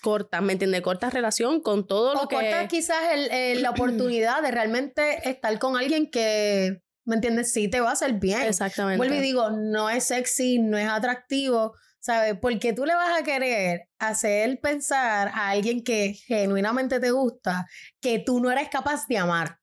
cortas, 0.00 0.42
¿me 0.42 0.52
entiendes? 0.52 0.80
Cortas 0.82 1.12
relación 1.12 1.60
con 1.60 1.86
todo 1.86 2.14
lo 2.14 2.22
O 2.22 2.28
que... 2.28 2.36
cortas 2.36 2.68
quizás 2.68 3.12
el- 3.12 3.30
el- 3.30 3.62
la 3.62 3.70
oportunidad 4.10 4.42
de 4.42 4.50
realmente 4.50 5.28
estar 5.28 5.58
con 5.58 5.76
alguien 5.76 6.10
que, 6.10 6.82
¿me 7.04 7.14
entiendes? 7.16 7.52
Sí 7.52 7.68
te 7.68 7.80
va 7.80 7.90
a 7.90 7.92
hacer 7.92 8.14
bien. 8.14 8.42
Exactamente. 8.42 8.98
Vuelvo 8.98 9.14
y 9.14 9.20
digo, 9.20 9.50
no 9.50 9.90
es 9.90 10.04
sexy, 10.04 10.58
no 10.58 10.76
es 10.78 10.88
atractivo, 10.88 11.74
¿sabes? 12.00 12.34
Porque 12.40 12.72
tú 12.72 12.84
le 12.84 12.94
vas 12.94 13.20
a 13.20 13.24
querer 13.24 13.88
hacer 13.98 14.60
pensar 14.60 15.28
a 15.34 15.50
alguien 15.50 15.82
que 15.82 16.14
genuinamente 16.26 17.00
te 17.00 17.10
gusta 17.10 17.66
que 18.00 18.18
tú 18.18 18.40
no 18.40 18.50
eres 18.50 18.68
capaz 18.68 19.06
de 19.08 19.18
amar. 19.18 19.58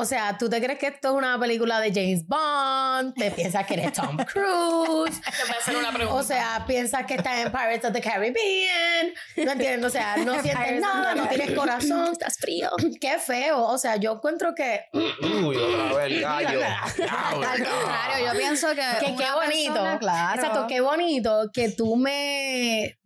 O 0.00 0.04
sea, 0.06 0.38
tú 0.38 0.48
te 0.48 0.62
crees 0.62 0.78
que 0.78 0.86
esto 0.86 1.08
es 1.08 1.14
una 1.14 1.38
película 1.38 1.78
de 1.78 1.92
James 1.92 2.26
Bond, 2.26 3.12
te 3.14 3.30
piensas 3.32 3.66
que 3.66 3.74
eres 3.74 3.92
Tom 3.92 4.16
Cruise, 4.16 5.20
Te 5.20 5.42
voy 5.42 5.54
a 5.54 5.58
hacer 5.58 5.76
una 5.76 5.92
pregunta. 5.92 6.18
o 6.18 6.22
sea, 6.22 6.64
piensas 6.66 7.04
que 7.04 7.16
estás 7.16 7.40
en 7.40 7.52
Pirates 7.52 7.84
of 7.84 7.92
the 7.92 8.00
Caribbean, 8.00 9.12
no 9.36 9.52
entiendes, 9.52 9.84
o 9.84 9.90
sea, 9.90 10.16
no 10.16 10.32
sientes 10.42 10.80
nada, 10.80 11.14
no 11.14 11.26
tienes 11.28 11.50
corazón, 11.52 12.12
Estás 12.12 12.38
frío. 12.38 12.70
qué 12.98 13.18
feo, 13.18 13.62
o 13.62 13.76
sea, 13.76 13.96
yo 13.96 14.12
encuentro 14.12 14.54
que 14.54 14.84
Uy, 14.92 15.56
otra 15.56 15.92
vez 15.98 16.20
gallo. 16.22 16.60
Al 16.64 17.62
contrario, 17.62 18.26
yo 18.32 18.38
pienso 18.38 18.68
que. 18.68 19.06
que 19.06 19.16
qué 19.16 19.30
bonito. 19.32 19.74
persona, 19.74 19.98
claro. 19.98 20.40
Exacto, 20.40 20.66
qué 20.66 20.80
bonito 20.80 21.50
que 21.52 21.68
tú 21.72 21.96
me 21.96 22.96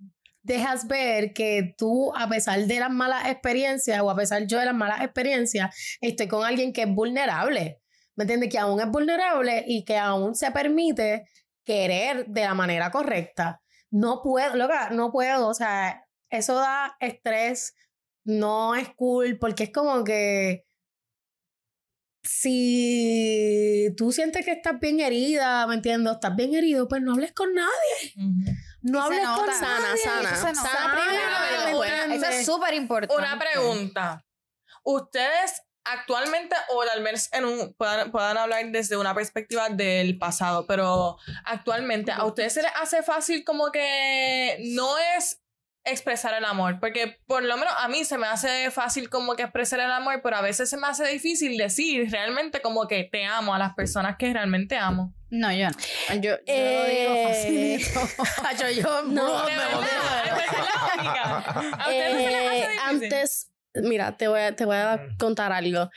dejas 0.45 0.87
ver 0.87 1.33
que 1.33 1.75
tú, 1.77 2.15
a 2.15 2.29
pesar 2.29 2.67
de 2.67 2.79
las 2.79 2.91
malas 2.91 3.29
experiencias, 3.29 4.01
o 4.01 4.11
a 4.11 4.17
pesar 4.17 4.47
yo 4.47 4.59
de 4.59 4.67
las 4.67 4.75
malas 4.75 5.03
experiencias, 5.03 5.75
estoy 6.01 6.29
con 6.29 6.45
alguien 6.45 6.73
que 6.73 6.83
es 6.83 6.89
vulnerable. 6.89 7.81
¿Me 8.15 8.25
entiendes? 8.25 8.51
Que 8.51 8.59
aún 8.59 8.81
es 8.81 8.89
vulnerable 8.89 9.65
y 9.67 9.85
que 9.85 9.97
aún 9.97 10.37
se 10.37 10.53
permite 10.53 11.25
querer 11.65 12.27
de 12.27 12.43
la 12.43 12.55
manera 12.55 12.91
correcta. 12.91 13.61
No 13.91 14.21
puedo, 14.23 14.55
loca, 14.55 14.91
no 14.91 15.11
puedo. 15.11 15.49
O 15.49 15.55
sea, 15.55 16.07
eso 16.31 16.55
da 16.55 16.97
estrés, 17.01 17.75
no 18.25 18.75
es 18.75 18.89
cool, 18.97 19.39
porque 19.39 19.65
es 19.65 19.71
como 19.71 20.05
que 20.05 20.67
si 22.23 23.93
tú 23.97 24.13
sientes 24.13 24.45
que 24.45 24.53
estás 24.53 24.79
bien 24.81 25.01
herida, 25.01 25.67
¿me 25.67 25.75
entiendes? 25.75 26.15
Estás 26.15 26.37
bien 26.37 26.55
herido, 26.55 26.87
pues 26.89 27.03
no 27.03 27.13
hables 27.13 27.33
con 27.33 27.55
nadie. 27.55 28.55
No 28.85 29.03
hables 29.03 29.27
con. 29.27 29.53
Sana, 29.55 29.97
sana. 29.97 30.31
Nota. 30.31 30.55
Sana 30.55 30.95
primero, 31.01 31.79
una- 31.79 32.15
Eso 32.15 32.27
es 32.27 32.47
súper 32.47 32.75
importante. 32.75 33.15
Una 33.17 33.39
pregunta. 33.39 34.25
¿Ustedes 34.85 35.63
actualmente, 35.87 36.55
o 36.71 36.85
tal 36.85 37.03
vez 37.03 37.29
en 37.33 37.45
un, 37.45 37.75
puedan, 37.75 38.11
puedan 38.11 38.37
hablar 38.39 38.65
desde 38.71 38.97
una 38.97 39.15
perspectiva 39.15 39.69
del 39.69 40.19
pasado, 40.19 40.67
pero 40.67 41.19
actualmente, 41.45 42.13
¿a 42.13 42.25
ustedes 42.25 42.53
se 42.55 42.63
les 42.63 42.73
hace 42.81 43.03
fácil 43.03 43.45
como 43.45 43.71
que 43.73 44.59
no 44.75 44.97
es 44.99 45.41
expresar 45.85 46.35
el 46.35 46.45
amor? 46.45 46.79
Porque 46.81 47.19
por 47.27 47.43
lo 47.43 47.57
menos 47.57 47.75
a 47.79 47.89
mí 47.89 48.05
se 48.05 48.19
me 48.19 48.27
hace 48.27 48.71
fácil 48.71 49.09
como 49.11 49.35
que 49.37 49.43
expresar 49.43 49.81
el 49.81 49.91
amor, 49.91 50.21
pero 50.23 50.37
a 50.37 50.43
veces 50.43 50.71
se 50.71 50.77
me 50.77 50.87
hace 50.87 51.07
difícil 51.09 51.57
decir 51.59 52.11
realmente 52.11 52.61
como 52.63 52.87
que 52.89 53.05
te 53.11 53.25
amo 53.25 53.55
a 53.55 53.59
las 53.59 53.75
personas 53.75 54.17
que 54.19 54.33
realmente 54.33 54.77
amo. 54.77 55.15
No, 55.31 55.53
yo 55.53 55.69
no. 55.69 55.75
Yo, 56.15 56.21
yo 56.21 56.31
lo 56.31 56.37
digo 56.37 56.43
Eh, 56.47 57.27
facilito. 57.29 58.01
Hacho, 58.47 58.71
yo 58.71 59.03
No, 59.03 59.45
me. 59.45 59.53
¿A 59.53 59.79
ustedes 61.89 62.15
no 62.15 62.21
se 62.21 62.31
les 62.31 62.47
hace 62.47 62.59
Eh, 62.59 62.69
difícil? 62.69 62.81
antes, 62.85 63.51
mira, 63.75 64.17
te 64.17 64.29
voy 64.29 64.41
a, 64.41 64.55
te 64.57 64.65
voy 64.65 64.77
a 64.77 65.01
contar 65.19 65.53
algo. 65.53 65.91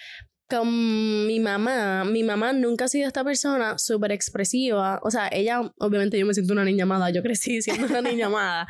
Con 0.49 1.27
mi 1.27 1.39
mamá, 1.41 2.05
mi 2.05 2.23
mamá 2.23 2.53
nunca 2.53 2.85
ha 2.85 2.87
sido 2.87 3.05
esta 3.07 3.23
persona 3.23 3.77
súper 3.77 4.11
expresiva. 4.13 4.99
O 5.03 5.11
sea, 5.11 5.27
ella, 5.31 5.61
obviamente 5.77 6.17
yo 6.17 6.25
me 6.25 6.33
siento 6.33 6.53
una 6.53 6.63
niña 6.63 6.83
amada, 6.83 7.09
yo 7.09 7.21
crecí 7.21 7.61
siendo 7.61 7.85
una 7.87 8.01
niña 8.01 8.27
amada. 8.27 8.65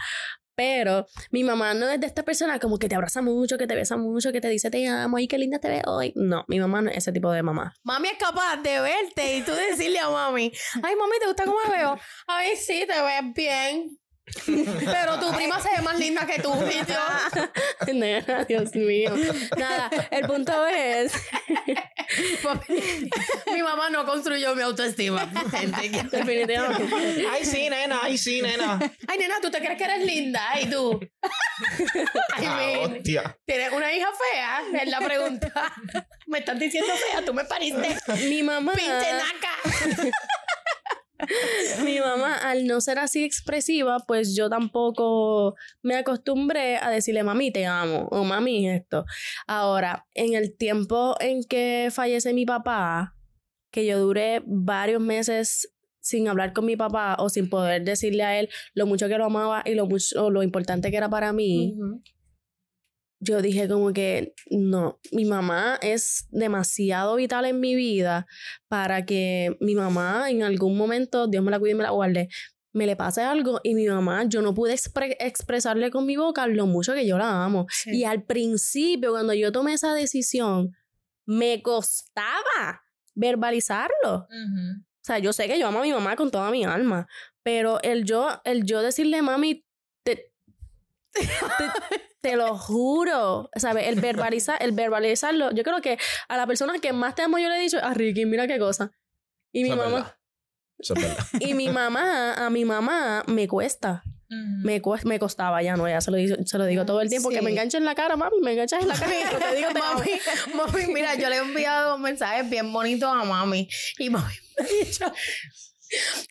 Pero 0.57 1.05
mi 1.29 1.43
mamá 1.43 1.75
no 1.75 1.87
es 1.87 1.99
de 2.01 2.07
esta 2.07 2.23
persona 2.23 2.57
como 2.57 2.79
que 2.79 2.89
te 2.89 2.95
abraza 2.95 3.21
mucho, 3.21 3.59
que 3.59 3.67
te 3.67 3.75
besa 3.75 3.95
mucho, 3.95 4.31
que 4.31 4.41
te 4.41 4.49
dice 4.49 4.71
te 4.71 4.87
amo 4.87 5.19
y 5.19 5.27
qué 5.27 5.37
linda 5.37 5.59
te 5.59 5.69
ves 5.69 5.83
hoy. 5.85 6.13
No, 6.15 6.45
mi 6.47 6.59
mamá 6.59 6.81
no 6.81 6.89
es 6.89 6.97
ese 6.97 7.11
tipo 7.11 7.31
de 7.31 7.43
mamá. 7.43 7.75
Mami 7.83 8.07
es 8.07 8.17
capaz 8.17 8.57
de 8.63 8.81
verte 8.81 9.37
y 9.37 9.43
tú 9.43 9.51
decirle 9.51 9.99
a 9.99 10.09
mami, 10.09 10.51
ay 10.81 10.95
mami, 10.95 11.19
¿te 11.19 11.27
gusta 11.27 11.45
cómo 11.45 11.59
me 11.69 11.77
veo? 11.77 11.95
Ay, 12.27 12.55
sí, 12.55 12.85
te 12.87 13.01
ves 13.01 13.33
bien. 13.35 13.99
Pero 14.45 15.19
tu 15.19 15.31
prima 15.33 15.59
se 15.61 15.69
ve 15.75 15.81
más 15.81 15.97
linda 15.97 16.25
que 16.25 16.41
tú. 16.41 16.53
Y 16.53 16.79
yo, 16.85 17.93
Nena, 17.93 18.43
Dios 18.45 18.75
mío. 18.75 19.13
Nada, 19.57 19.89
el 20.11 20.25
punto 20.27 20.67
es. 20.67 21.13
mi 23.53 23.61
mamá 23.61 23.89
no 23.89 24.05
construyó 24.05 24.55
mi 24.55 24.61
autoestima. 24.63 25.29
Gente, 25.51 26.17
Definitivamente. 26.17 27.25
Ay, 27.31 27.45
sí, 27.45 27.69
nena, 27.69 27.99
ay, 28.03 28.17
sí, 28.17 28.41
nena. 28.41 28.79
Ay, 29.07 29.17
nena, 29.17 29.39
¿tú 29.41 29.49
te 29.49 29.59
crees 29.59 29.77
que 29.77 29.83
eres 29.85 30.05
linda? 30.05 30.41
Y 30.61 30.69
tú. 30.69 30.99
Ay, 32.35 32.45
Ah, 32.45 32.79
hostia. 32.81 33.37
¿Tienes 33.45 33.71
una 33.71 33.93
hija 33.93 34.07
fea? 34.31 34.61
Es 34.81 34.89
la 34.89 34.99
pregunta. 34.99 35.73
Me 36.27 36.39
estás 36.39 36.59
diciendo 36.59 36.93
fea, 37.11 37.23
tú 37.25 37.33
me 37.33 37.45
pariste 37.45 37.97
Mi 38.29 38.43
mamá. 38.43 38.73
pinche 38.73 38.91
naca. 39.13 40.13
mi 41.83 41.99
mamá, 41.99 42.37
al 42.37 42.65
no 42.67 42.81
ser 42.81 42.99
así 42.99 43.23
expresiva, 43.23 43.99
pues 44.07 44.35
yo 44.35 44.49
tampoco 44.49 45.55
me 45.81 45.95
acostumbré 45.95 46.77
a 46.77 46.89
decirle, 46.89 47.23
mami, 47.23 47.51
te 47.51 47.65
amo, 47.65 48.07
o 48.11 48.23
mami, 48.23 48.69
esto. 48.69 49.05
Ahora, 49.47 50.05
en 50.13 50.33
el 50.33 50.55
tiempo 50.55 51.15
en 51.19 51.43
que 51.43 51.89
fallece 51.91 52.33
mi 52.33 52.45
papá, 52.45 53.15
que 53.71 53.85
yo 53.85 53.99
duré 53.99 54.41
varios 54.45 55.01
meses 55.01 55.73
sin 55.99 56.27
hablar 56.27 56.53
con 56.53 56.65
mi 56.65 56.77
papá 56.77 57.17
o 57.19 57.29
sin 57.29 57.49
poder 57.49 57.83
decirle 57.83 58.23
a 58.23 58.39
él 58.39 58.49
lo 58.73 58.85
mucho 58.85 59.09
que 59.09 59.17
lo 59.17 59.25
amaba 59.25 59.61
y 59.65 59.75
lo, 59.75 59.87
mucho, 59.87 60.29
lo 60.29 60.41
importante 60.41 60.89
que 60.89 60.97
era 60.97 61.09
para 61.09 61.33
mí. 61.33 61.75
Yo 63.19 63.41
dije 63.41 63.67
como 63.67 63.93
que 63.93 64.33
no, 64.51 64.99
mi 65.11 65.25
mamá 65.25 65.79
es 65.81 66.27
demasiado 66.29 67.15
vital 67.15 67.45
en 67.45 67.59
mi 67.59 67.75
vida 67.75 68.27
para 68.67 69.05
que 69.05 69.57
mi 69.59 69.73
mamá 69.75 70.29
en 70.29 70.43
algún 70.43 70.77
momento, 70.77 71.27
Dios 71.27 71.43
me 71.43 71.51
la 71.51 71.59
cuide 71.59 71.71
y 71.71 71.75
me 71.75 71.83
la 71.83 71.89
guarde, 71.91 72.29
me 72.73 72.85
le 72.85 72.95
pase 72.95 73.21
algo 73.21 73.59
y 73.63 73.73
mi 73.73 73.87
mamá, 73.87 74.25
yo 74.25 74.41
no 74.43 74.53
pude 74.53 74.73
expre- 74.73 75.15
expresarle 75.19 75.89
con 75.89 76.05
mi 76.05 76.15
boca 76.15 76.45
lo 76.45 76.67
mucho 76.67 76.93
que 76.93 77.07
yo 77.07 77.17
la 77.17 77.43
amo. 77.43 77.65
Sí. 77.71 77.97
Y 77.97 78.03
al 78.03 78.23
principio, 78.23 79.11
cuando 79.11 79.33
yo 79.33 79.51
tomé 79.51 79.73
esa 79.73 79.95
decisión, 79.95 80.75
me 81.25 81.63
costaba 81.63 82.83
verbalizarlo. 83.15 84.27
Ujú. 84.29 84.81
O 84.81 85.03
sea, 85.07 85.17
yo 85.19 85.33
sé 85.33 85.47
que 85.47 85.57
yo 85.57 85.67
amo 85.67 85.79
a 85.79 85.83
mi 85.83 85.91
mamá 85.91 86.15
con 86.15 86.29
toda 86.29 86.51
mi 86.51 86.65
alma, 86.65 87.07
pero 87.41 87.81
el 87.81 88.03
yo, 88.03 88.27
el 88.43 88.63
yo 88.63 88.81
decirle, 88.81 89.21
mami, 89.23 89.65
te, 90.03 90.31
te, 91.13 91.23
te 92.29 92.35
lo 92.35 92.57
juro, 92.57 93.49
¿sabes? 93.55 93.87
El 93.87 94.01
verbalizar, 94.01 94.61
el 94.61 94.71
verbalizarlo, 94.73 95.51
yo 95.51 95.63
creo 95.63 95.81
que 95.81 95.97
a 96.27 96.35
la 96.37 96.45
persona 96.45 96.77
que 96.79 96.91
más 96.93 97.15
te 97.15 97.21
amo 97.21 97.37
yo 97.37 97.47
le 97.49 97.57
he 97.57 97.61
dicho, 97.61 97.77
a 97.81 97.93
Ricky, 97.93 98.25
mira 98.25 98.47
qué 98.47 98.59
cosa. 98.59 98.91
Y 99.53 99.63
mi 99.63 99.69
Eso 99.71 99.83
es 99.83 99.91
mamá, 99.91 100.17
es 100.79 100.89
verdad. 100.89 101.17
y 101.39 101.53
mi 101.53 101.69
mamá, 101.69 102.33
a 102.33 102.49
mi 102.49 102.65
mamá 102.65 103.23
me 103.27 103.47
cuesta. 103.47 104.03
Me, 104.29 104.81
cues- 104.81 105.05
me 105.05 105.19
costaba, 105.19 105.63
ya 105.63 105.77
no, 105.77 105.87
ya 105.87 106.01
se 106.01 106.11
lo, 106.11 106.17
digo, 106.17 106.35
se 106.45 106.57
lo 106.57 106.65
digo 106.65 106.85
todo 106.85 106.99
el 106.99 107.07
tiempo, 107.07 107.29
que 107.29 107.37
Sí. 107.37 107.41
me 107.45 107.51
enganche 107.51 107.77
en 107.77 107.85
la 107.85 107.95
cara, 107.95 108.17
mami, 108.17 108.41
me 108.41 108.51
enganchas 108.51 108.81
en 108.81 108.89
la 108.89 108.95
cara. 108.99 109.09
pero 109.31 109.39
te 109.39 109.55
digo, 109.55 109.69
te 109.71 109.79
amo. 109.79 109.99
mami, 110.53 110.73
mami, 110.83 110.93
mira, 110.93 111.15
yo 111.15 111.29
le 111.29 111.37
he 111.37 111.39
enviado 111.39 111.97
mensajes 111.97 112.49
bien 112.49 112.73
bonitos 112.73 113.09
a 113.09 113.23
mami. 113.23 113.69
Y 113.97 114.09
mami 114.09 114.33
me 114.59 114.65
ha 114.65 114.67
dicho, 114.85 115.13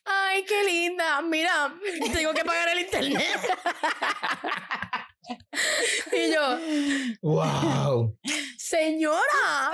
ay, 0.05 0.45
qué 0.45 0.63
linda, 0.65 1.23
mira, 1.23 1.75
tengo 2.13 2.35
que 2.35 2.45
pagar 2.45 2.69
el 2.69 2.81
internet. 2.81 3.25
y 6.13 6.33
yo, 6.33 6.59
¡Wow! 7.23 8.17
señora, 8.59 9.73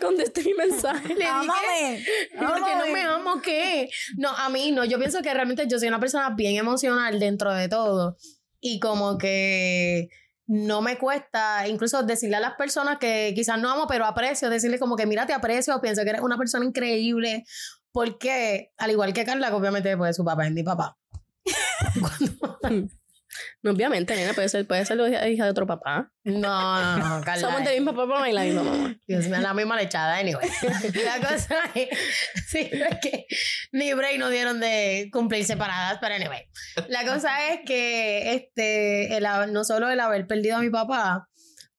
Contesté 0.00 0.42
mi 0.42 0.54
mensaje. 0.54 1.08
le 1.08 1.14
dije, 1.14 1.26
Ámame. 1.26 2.04
¿por 2.38 2.64
qué 2.64 2.76
no 2.76 2.86
me 2.92 3.02
amo 3.02 3.40
qué? 3.42 3.88
No, 4.16 4.30
a 4.30 4.48
mí 4.48 4.72
no, 4.72 4.84
yo 4.84 4.98
pienso 4.98 5.22
que 5.22 5.32
realmente 5.32 5.66
yo 5.68 5.78
soy 5.78 5.88
una 5.88 6.00
persona 6.00 6.30
bien 6.30 6.56
emocional 6.56 7.18
dentro 7.20 7.52
de 7.54 7.68
todo. 7.68 8.16
Y 8.60 8.78
como 8.80 9.18
que 9.18 10.08
no 10.46 10.82
me 10.82 10.98
cuesta 10.98 11.66
incluso 11.68 12.02
decirle 12.02 12.36
a 12.36 12.40
las 12.40 12.54
personas 12.54 12.98
que 12.98 13.32
quizás 13.34 13.58
no 13.60 13.70
amo, 13.70 13.86
pero 13.86 14.04
aprecio, 14.06 14.50
decirles 14.50 14.80
como 14.80 14.96
que 14.96 15.06
mira, 15.06 15.26
te 15.26 15.32
aprecio, 15.32 15.80
pienso 15.80 16.02
que 16.04 16.10
eres 16.10 16.22
una 16.22 16.36
persona 16.38 16.64
increíble. 16.64 17.44
Porque, 17.92 18.72
al 18.78 18.90
igual 18.90 19.12
que 19.12 19.24
Carla, 19.24 19.48
que 19.48 19.54
obviamente 19.54 19.96
pues 19.96 20.16
su 20.16 20.24
papá 20.24 20.46
es 20.46 20.52
mi 20.52 20.62
papá. 20.62 20.96
No, 23.62 23.72
obviamente, 23.72 24.14
nena, 24.14 24.34
puede 24.34 24.48
ser, 24.48 24.66
puede 24.66 24.84
ser 24.84 24.96
la 24.96 25.28
hija 25.28 25.44
de 25.44 25.50
otro 25.50 25.66
papá. 25.66 26.12
No, 26.24 26.98
no, 26.98 27.18
no, 27.18 27.24
Carla. 27.24 27.40
Somos 27.40 27.64
del 27.64 27.82
mismo 27.82 27.94
papá 27.94 28.28
y 28.28 28.32
la 28.32 28.42
misma 28.42 28.62
mamá. 28.62 28.96
Dios 29.06 29.26
mío, 29.28 29.40
la 29.40 29.54
misma 29.54 29.76
lechada, 29.76 30.18
anyway. 30.18 30.48
La 31.04 31.28
cosa 31.28 31.56
es, 31.74 31.88
sí, 32.46 32.70
es 32.70 32.98
que 33.00 33.26
ni 33.72 33.92
break 33.94 34.18
no 34.18 34.28
dieron 34.30 34.60
de 34.60 35.08
cumplir 35.12 35.44
separadas, 35.44 35.98
pero 36.00 36.14
anyway. 36.14 36.42
La 36.88 37.04
cosa 37.06 37.52
es 37.52 37.60
que 37.66 38.34
este, 38.34 39.16
el 39.16 39.26
no 39.52 39.64
solo 39.64 39.90
el 39.90 40.00
haber 40.00 40.26
perdido 40.26 40.56
a 40.56 40.60
mi 40.60 40.70
papá, 40.70 41.28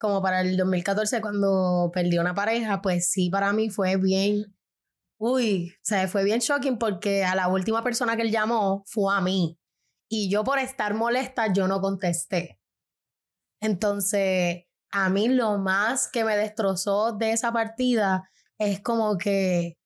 como 0.04 0.22
para 0.22 0.42
el 0.42 0.58
2014 0.58 1.22
cuando 1.22 1.90
perdió 1.94 2.20
una 2.20 2.36
pareja, 2.36 2.82
pues 2.82 3.10
sí, 3.10 3.30
para 3.30 3.54
mí 3.54 3.70
fue 3.70 3.96
bien, 3.96 4.54
uy, 5.18 5.74
o 5.78 5.80
sea, 5.82 6.10
fue 6.10 6.26
bien 6.26 6.40
shocking 6.40 6.78
porque 6.78 7.24
a 7.24 7.36
la 7.36 7.48
última 7.48 7.84
persona 7.84 8.18
que 8.18 8.24
él 8.24 8.32
llamó 8.32 8.84
fue 8.86 9.16
a 9.16 9.22
mí. 9.22 9.58
Y 10.16 10.30
yo 10.30 10.44
por 10.44 10.60
estar 10.60 10.94
molesta, 10.94 11.52
yo 11.52 11.68
no 11.68 11.82
contesté. 11.82 12.60
Entonces, 13.60 14.66
a 14.92 15.10
mí 15.10 15.28
lo 15.28 15.58
más 15.58 16.08
que 16.08 16.24
me 16.24 16.38
destrozó 16.38 17.14
de 17.14 17.32
esa 17.32 17.52
partida 17.52 18.30
es 18.60 18.80
como 18.82 19.18
que 19.18 19.80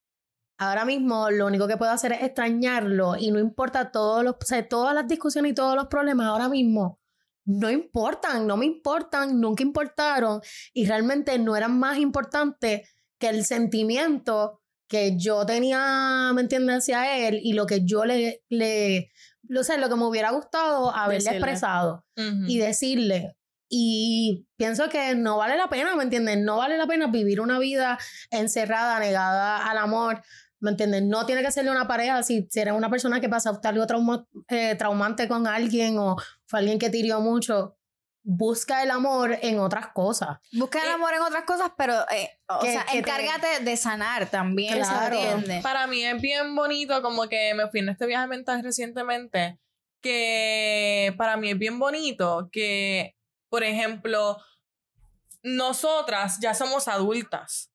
ahora 0.57 0.83
mismo 0.83 1.31
lo 1.31 1.45
único 1.45 1.65
que 1.65 1.77
puedo 1.77 1.93
hacer 1.93 2.11
es 2.11 2.23
extrañarlo 2.23 3.15
y 3.15 3.31
no 3.31 3.39
importa 3.39 3.89
todos 3.89 4.21
los, 4.21 4.33
o 4.33 4.45
sea, 4.45 4.67
todas 4.67 4.93
las 4.93 5.07
discusiones 5.07 5.53
y 5.53 5.55
todos 5.55 5.77
los 5.77 5.87
problemas 5.87 6.27
ahora 6.27 6.49
mismo 6.49 6.99
no 7.45 7.71
importan, 7.71 8.47
no 8.47 8.57
me 8.57 8.65
importan, 8.65 9.39
nunca 9.39 9.63
importaron 9.63 10.41
y 10.73 10.87
realmente 10.87 11.39
no 11.39 11.55
eran 11.55 11.79
más 11.79 11.99
importantes 11.99 12.89
que 13.17 13.29
el 13.29 13.45
sentimiento 13.45 14.61
que 14.89 15.17
yo 15.17 15.45
tenía, 15.45 16.31
¿me 16.33 16.41
entiendes?, 16.41 16.79
hacia 16.79 17.27
él 17.27 17.39
y 17.41 17.53
lo 17.53 17.65
que 17.65 17.85
yo 17.85 18.05
le, 18.05 18.43
le, 18.49 19.11
lo 19.49 19.63
sé, 19.63 19.77
lo 19.77 19.89
que 19.89 19.95
me 19.95 20.05
hubiera 20.05 20.31
gustado 20.31 20.93
haberle 20.95 21.23
Decirle. 21.25 21.37
expresado 21.37 22.05
y 22.47 22.57
decirle. 22.59 23.35
Y 23.69 24.45
pienso 24.57 24.87
que 24.89 25.15
no 25.15 25.37
vale 25.37 25.57
la 25.57 25.69
pena, 25.69 25.95
¿me 25.95 26.03
entiendes? 26.03 26.37
No 26.37 26.57
vale 26.57 26.77
la 26.77 26.87
pena 26.87 27.07
vivir 27.07 27.41
una 27.41 27.59
vida 27.59 27.97
encerrada, 28.31 28.99
negada 28.99 29.69
al 29.69 29.77
amor, 29.77 30.21
¿me 30.59 30.71
entiendes? 30.71 31.03
No 31.03 31.25
tiene 31.25 31.41
que 31.43 31.51
serle 31.51 31.71
una 31.71 31.87
pareja 31.87 32.23
si, 32.23 32.47
si 32.49 32.59
eres 32.59 32.73
una 32.73 32.89
persona 32.89 33.19
que 33.19 33.29
pasa 33.29 33.59
algo 33.63 33.85
trauma- 33.85 34.25
eh, 34.47 34.75
traumante 34.75 35.27
con 35.27 35.47
alguien 35.47 35.97
o 35.99 36.15
fue 36.45 36.59
alguien 36.59 36.79
que 36.79 36.89
te 36.89 36.97
hirió 36.97 37.19
mucho. 37.19 37.76
Busca 38.29 38.83
el 38.83 38.91
amor 38.91 39.37
en 39.41 39.57
otras 39.59 39.87
cosas. 39.93 40.39
Busca 40.51 40.83
el 40.83 40.89
amor 40.91 41.13
en 41.13 41.21
otras 41.21 41.45
cosas, 41.45 41.71
pero 41.77 41.93
eh, 42.11 42.29
o 42.49 42.59
Que- 42.59 42.73
sea, 42.73 42.83
que 42.83 42.91
te- 42.91 42.97
encárgate 42.99 43.59
de 43.63 43.77
sanar 43.77 44.29
también, 44.29 44.73
Claro. 44.75 45.17
Para 45.63 45.87
mí 45.87 46.03
es 46.03 46.19
bien 46.21 46.53
bonito, 46.53 47.01
como 47.01 47.29
que 47.29 47.53
me 47.53 47.69
fui 47.69 47.79
en 47.79 47.87
este 47.87 48.05
viaje 48.05 48.27
mental 48.27 48.61
recientemente, 48.63 49.57
que 50.01 51.15
para 51.17 51.37
mí 51.37 51.51
es 51.51 51.57
bien 51.57 51.79
bonito 51.79 52.49
que, 52.51 53.15
por 53.49 53.63
ejemplo, 53.63 54.37
nosotras 55.43 56.39
ya 56.41 56.53
somos 56.53 56.87
adultas 56.87 57.71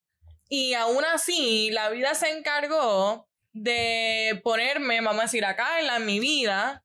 y 0.49 0.75
aún 0.75 1.05
así 1.15 1.71
la 1.71 1.88
vida 1.88 2.15
se 2.15 2.31
encargó 2.31 3.27
de 3.55 4.41
ponerme, 4.45 5.01
vamos 5.01 5.21
a 5.21 5.25
decir, 5.25 5.45
a 5.45 5.57
Carla 5.57 5.97
en 5.97 6.07
mi 6.07 6.21
vida 6.21 6.85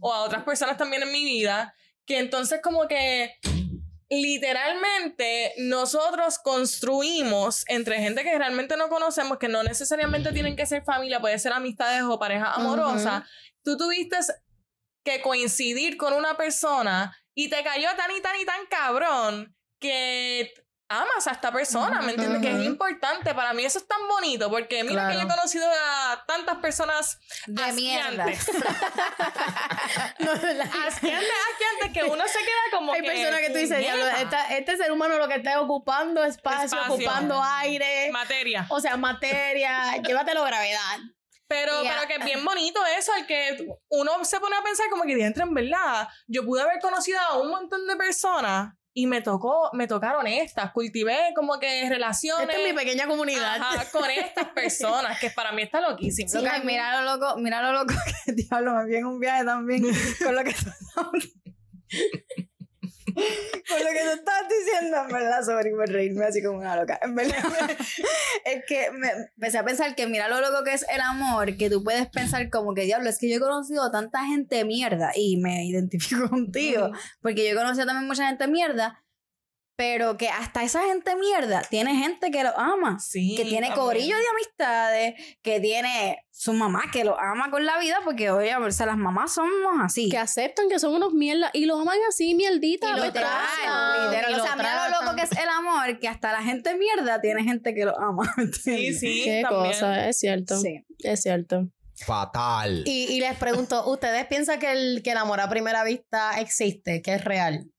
o 0.00 0.12
a 0.12 0.20
otras 0.22 0.44
personas 0.44 0.76
también 0.76 1.02
en 1.02 1.12
mi 1.12 1.24
vida, 1.24 1.74
que 2.08 2.18
entonces 2.18 2.60
como 2.62 2.88
que 2.88 3.38
literalmente 4.08 5.52
nosotros 5.58 6.38
construimos 6.38 7.64
entre 7.68 8.00
gente 8.00 8.24
que 8.24 8.38
realmente 8.38 8.78
no 8.78 8.88
conocemos, 8.88 9.38
que 9.38 9.48
no 9.48 9.62
necesariamente 9.62 10.32
tienen 10.32 10.56
que 10.56 10.64
ser 10.64 10.82
familia, 10.84 11.20
puede 11.20 11.38
ser 11.38 11.52
amistades 11.52 12.02
o 12.02 12.18
parejas 12.18 12.56
amorosas, 12.56 13.24
tú 13.62 13.76
tuviste 13.76 14.16
que 15.04 15.20
coincidir 15.20 15.98
con 15.98 16.14
una 16.14 16.38
persona 16.38 17.14
y 17.34 17.50
te 17.50 17.62
cayó 17.62 17.88
tan 17.96 18.10
y 18.16 18.22
tan 18.22 18.40
y 18.40 18.44
tan 18.46 18.66
cabrón 18.70 19.54
que 19.78 20.54
amas 20.90 21.26
a 21.26 21.32
esta 21.32 21.52
persona, 21.52 22.00
¿me 22.02 22.12
entiendes? 22.12 22.40
Que 22.40 22.50
es 22.58 22.64
importante. 22.64 23.34
Para 23.34 23.52
mí 23.52 23.64
eso 23.64 23.78
es 23.78 23.86
tan 23.86 24.06
bonito 24.08 24.48
porque 24.50 24.82
mira 24.84 25.08
que 25.08 25.14
yo 25.14 25.20
he 25.20 25.24
Claro. 25.24 25.36
conocido 25.36 25.66
a 25.70 26.24
tantas 26.26 26.56
personas 26.58 27.18
De 27.46 27.72
mierda. 27.72 28.24
asqueantes. 28.24 28.48
No, 30.18 30.34
la- 30.34 30.64
asqueantes, 30.64 31.92
que 31.92 32.04
uno 32.04 32.24
se 32.26 32.38
queda 32.38 32.62
como 32.78 32.92
Hay 32.92 33.00
que... 33.02 33.06
personas 33.10 33.40
que 33.40 33.50
tú 33.50 33.58
dices, 33.58 33.78
"Diablo, 33.78 34.04
puñeta, 34.04 34.20
esta- 34.22 34.56
este 34.56 34.76
ser 34.76 34.92
humano 34.92 35.16
lo 35.18 35.28
que 35.28 35.36
está 35.36 35.52
es 35.52 35.56
ocupando 35.58 36.24
espacio, 36.24 36.64
Espacio. 36.66 36.94
ocupando 36.94 37.42
aire, 37.42 38.10
Materia. 38.10 38.66
o 38.68 38.80
sea, 38.80 38.96
materia, 38.96 39.96
llévatelo 40.02 40.44
gravedad. 40.44 40.98
Pero, 41.46 41.82
Ya. 41.82 41.94
pero 41.94 42.08
que 42.08 42.14
es 42.16 42.24
bien 42.24 42.44
bonito 42.44 42.78
eso, 42.98 43.14
el 43.14 43.26
que 43.26 43.66
uno 43.88 44.22
se 44.24 44.38
pone 44.38 44.54
a 44.56 44.62
pensar 44.62 44.90
como 44.90 45.04
que 45.04 45.16
dentro, 45.16 45.44
en 45.44 45.54
verdad, 45.54 46.06
yo 46.26 46.44
pude 46.44 46.60
haber 46.60 46.78
conocido 46.80 47.18
a 47.20 47.38
un 47.38 47.50
montón 47.50 47.86
de 47.86 47.96
personas 47.96 48.74
y 48.98 49.06
me 49.06 49.22
tocó, 49.22 49.70
me 49.74 49.86
tocaron 49.86 50.26
estas, 50.26 50.72
cultivé 50.72 51.16
como 51.36 51.60
que 51.60 51.88
relaciones 51.88 52.48
Esta 52.48 52.60
es 52.60 52.68
mi 52.68 52.76
pequeña 52.76 53.06
comunidad. 53.06 53.54
ajá, 53.62 53.88
con 53.92 54.10
estas 54.10 54.48
personas, 54.48 55.20
que 55.20 55.30
para 55.30 55.52
mí 55.52 55.62
está 55.62 55.80
loquísimo. 55.80 56.28
Sí, 56.28 56.44
ay, 56.44 56.62
mira 56.64 57.00
lo 57.00 57.16
loco, 57.16 57.36
mira 57.38 57.62
lo 57.62 57.70
loco 57.70 57.94
que 58.26 58.32
diablo, 58.32 58.74
me 58.74 58.86
vi 58.86 58.96
en 58.96 59.06
un 59.06 59.20
viaje 59.20 59.44
también 59.44 59.84
con 60.24 60.34
lo 60.34 60.42
que 60.42 60.52
con 63.68 63.78
lo 63.78 63.90
que 63.90 64.04
tú 64.04 64.10
estabas 64.18 64.48
diciendo, 64.48 64.96
en 65.02 65.08
verdad, 65.08 65.42
sorry 65.44 65.70
por 65.70 65.88
reírme 65.88 66.24
así 66.24 66.42
como 66.42 66.58
una 66.58 66.76
loca. 66.76 66.98
En 67.02 67.14
verdad, 67.14 67.36
es 68.44 68.64
que 68.66 68.90
me 68.92 69.08
empecé 69.10 69.58
a 69.58 69.64
pensar 69.64 69.94
que 69.94 70.06
mira 70.06 70.28
lo 70.28 70.40
loco 70.40 70.64
que 70.64 70.74
es 70.74 70.86
el 70.92 71.00
amor, 71.00 71.56
que 71.56 71.70
tú 71.70 71.82
puedes 71.82 72.06
pensar 72.08 72.50
como 72.50 72.74
que 72.74 72.82
diablo, 72.82 73.08
es 73.08 73.18
que 73.18 73.28
yo 73.28 73.36
he 73.36 73.40
conocido 73.40 73.90
tanta 73.90 74.24
gente 74.24 74.64
mierda 74.64 75.12
y 75.14 75.36
me 75.36 75.66
identifico 75.66 76.28
contigo, 76.30 76.90
porque 77.20 77.44
yo 77.44 77.52
he 77.52 77.56
conocido 77.56 77.86
también 77.86 78.06
mucha 78.06 78.26
gente 78.26 78.46
mierda, 78.48 79.02
pero 79.78 80.16
que 80.16 80.28
hasta 80.28 80.64
esa 80.64 80.82
gente 80.86 81.14
mierda 81.14 81.62
tiene 81.62 81.94
gente 81.94 82.32
que 82.32 82.42
lo 82.42 82.50
ama. 82.58 82.98
Sí. 82.98 83.36
que 83.36 83.44
tiene 83.44 83.68
también. 83.68 83.86
corillo 83.86 84.16
de 84.16 84.24
amistades, 84.34 85.36
que 85.40 85.60
tiene 85.60 86.26
su 86.32 86.52
mamá 86.52 86.82
que 86.92 87.04
lo 87.04 87.16
ama 87.16 87.48
con 87.52 87.64
la 87.64 87.78
vida, 87.78 88.00
porque 88.04 88.32
oye, 88.32 88.56
o 88.56 88.72
sea, 88.72 88.86
las 88.86 88.96
mamás 88.96 89.34
somos 89.34 89.52
así. 89.80 90.08
Que 90.08 90.18
aceptan 90.18 90.68
que 90.68 90.80
son 90.80 90.94
unos 90.94 91.12
mierdas 91.12 91.52
y 91.54 91.66
los 91.66 91.80
aman 91.80 91.96
así, 92.08 92.34
mierdita. 92.34 92.88
Y 92.90 92.96
lo 92.96 93.12
tratan. 93.12 94.10
Literal, 94.10 94.32
y 94.32 94.34
o 94.34 94.38
lo 94.38 94.42
sea, 94.42 94.56
mira 94.56 94.88
lo 94.88 95.00
loco 95.00 95.14
que 95.14 95.22
es 95.22 95.30
el 95.30 95.48
amor, 95.48 96.00
que 96.00 96.08
hasta 96.08 96.32
la 96.32 96.42
gente 96.42 96.74
mierda 96.74 97.20
tiene 97.20 97.44
gente 97.44 97.72
que 97.72 97.84
lo 97.84 97.96
ama. 98.00 98.34
Sí, 98.60 98.92
sí. 98.94 99.22
Qué 99.24 99.42
también. 99.48 99.74
cosa, 99.74 100.08
es 100.08 100.18
cierto. 100.18 100.58
Sí. 100.58 100.84
Es 101.04 101.22
cierto. 101.22 101.68
Fatal. 101.94 102.82
Y, 102.84 103.12
y 103.12 103.20
les 103.20 103.36
pregunto, 103.36 103.88
¿ustedes 103.88 104.26
piensan 104.26 104.58
que 104.58 104.72
el, 104.72 105.02
que 105.04 105.12
el 105.12 105.18
amor 105.18 105.38
a 105.40 105.48
primera 105.48 105.84
vista 105.84 106.40
existe, 106.40 107.00
que 107.00 107.14
es 107.14 107.24
real? 107.24 107.70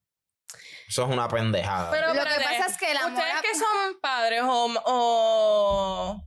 Eso 0.90 1.04
es 1.04 1.10
una 1.10 1.28
pendejada. 1.28 1.92
Pero 1.92 2.08
Lo 2.14 2.24
que 2.24 2.44
pasa 2.44 2.66
es 2.66 2.78
que 2.78 2.88
amor 2.98 3.12
Ustedes 3.14 3.42
que 3.44 3.56
son 3.56 4.00
padres 4.02 4.42
o, 4.44 4.74
o 4.86 6.26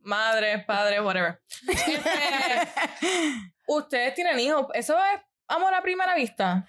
madres, 0.00 0.64
padres, 0.64 1.00
whatever. 1.02 1.42
Este, 1.68 2.68
ustedes 3.68 4.14
tienen 4.14 4.40
hijos. 4.40 4.66
¿Eso 4.72 4.96
es 4.96 5.20
amor 5.48 5.74
a 5.74 5.82
primera 5.82 6.14
vista? 6.14 6.66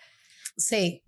Sí. 0.57 1.01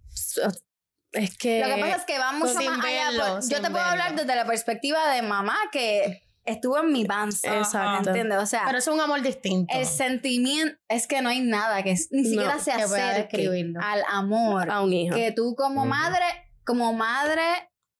Es 1.12 1.38
que. 1.38 1.60
Lo 1.66 1.76
que 1.76 1.82
pasa 1.82 1.96
es 1.98 2.06
que 2.06 2.18
va 2.18 2.32
mucho 2.32 2.54
más 2.62 2.86
allá. 2.86 3.10
por- 3.18 3.50
yo 3.50 3.62
te 3.62 3.70
puedo 3.70 3.84
hablar 3.84 4.16
desde 4.16 4.34
la 4.34 4.46
perspectiva 4.46 5.10
de 5.14 5.22
mamá 5.24 5.58
que 5.72 6.24
estuvo 6.46 6.80
en 6.80 6.92
mi 6.92 7.06
panza. 7.06 7.58
Exacto. 7.58 8.10
¿Entiendes? 8.10 8.38
O 8.40 8.46
sea, 8.46 8.64
Pero 8.66 8.78
es 8.80 8.88
un 8.88 9.00
amor 9.00 9.22
distinto. 9.22 9.74
el 9.78 9.86
sentimiento 9.86 10.78
es 10.88 11.08
que 11.08 11.22
no 11.22 11.30
hay 11.30 11.42
nada 11.42 11.84
que 11.84 11.96
ni 12.12 12.22
No, 12.24 12.30
siquiera 12.30 12.60
se 12.60 12.72
acerque 12.72 13.48
al 13.82 14.04
amor 14.10 14.70
a 14.70 14.82
un 14.82 14.94
hijo. 14.94 15.16
que 15.16 15.32
tú 15.32 15.56
como 15.56 15.86
madre, 15.86 16.26
como 16.66 16.94
madre 16.94 17.44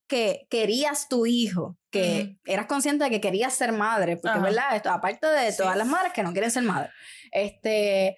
que 0.08 0.48
querías 0.50 1.08
tu 1.08 1.26
hijo, 1.26 1.78
que 1.90 2.38
eras 2.46 2.66
consciente 2.66 3.06
de 3.06 3.10
que 3.10 3.22
querías 3.22 3.54
ser 3.54 3.72
madre, 3.72 4.18
porque 4.18 4.38
Ajá. 4.38 4.44
verdad, 4.46 4.76
esto 4.76 4.90
aparte 4.90 5.28
de 5.28 5.52
Sí. 5.52 5.58
todas 5.60 5.78
las 5.78 5.88
madres 5.88 6.12
que 6.14 6.24
no 6.24 6.32
quieren 6.34 6.52
ser 6.52 6.64
madre. 6.64 6.90
Este 7.32 8.18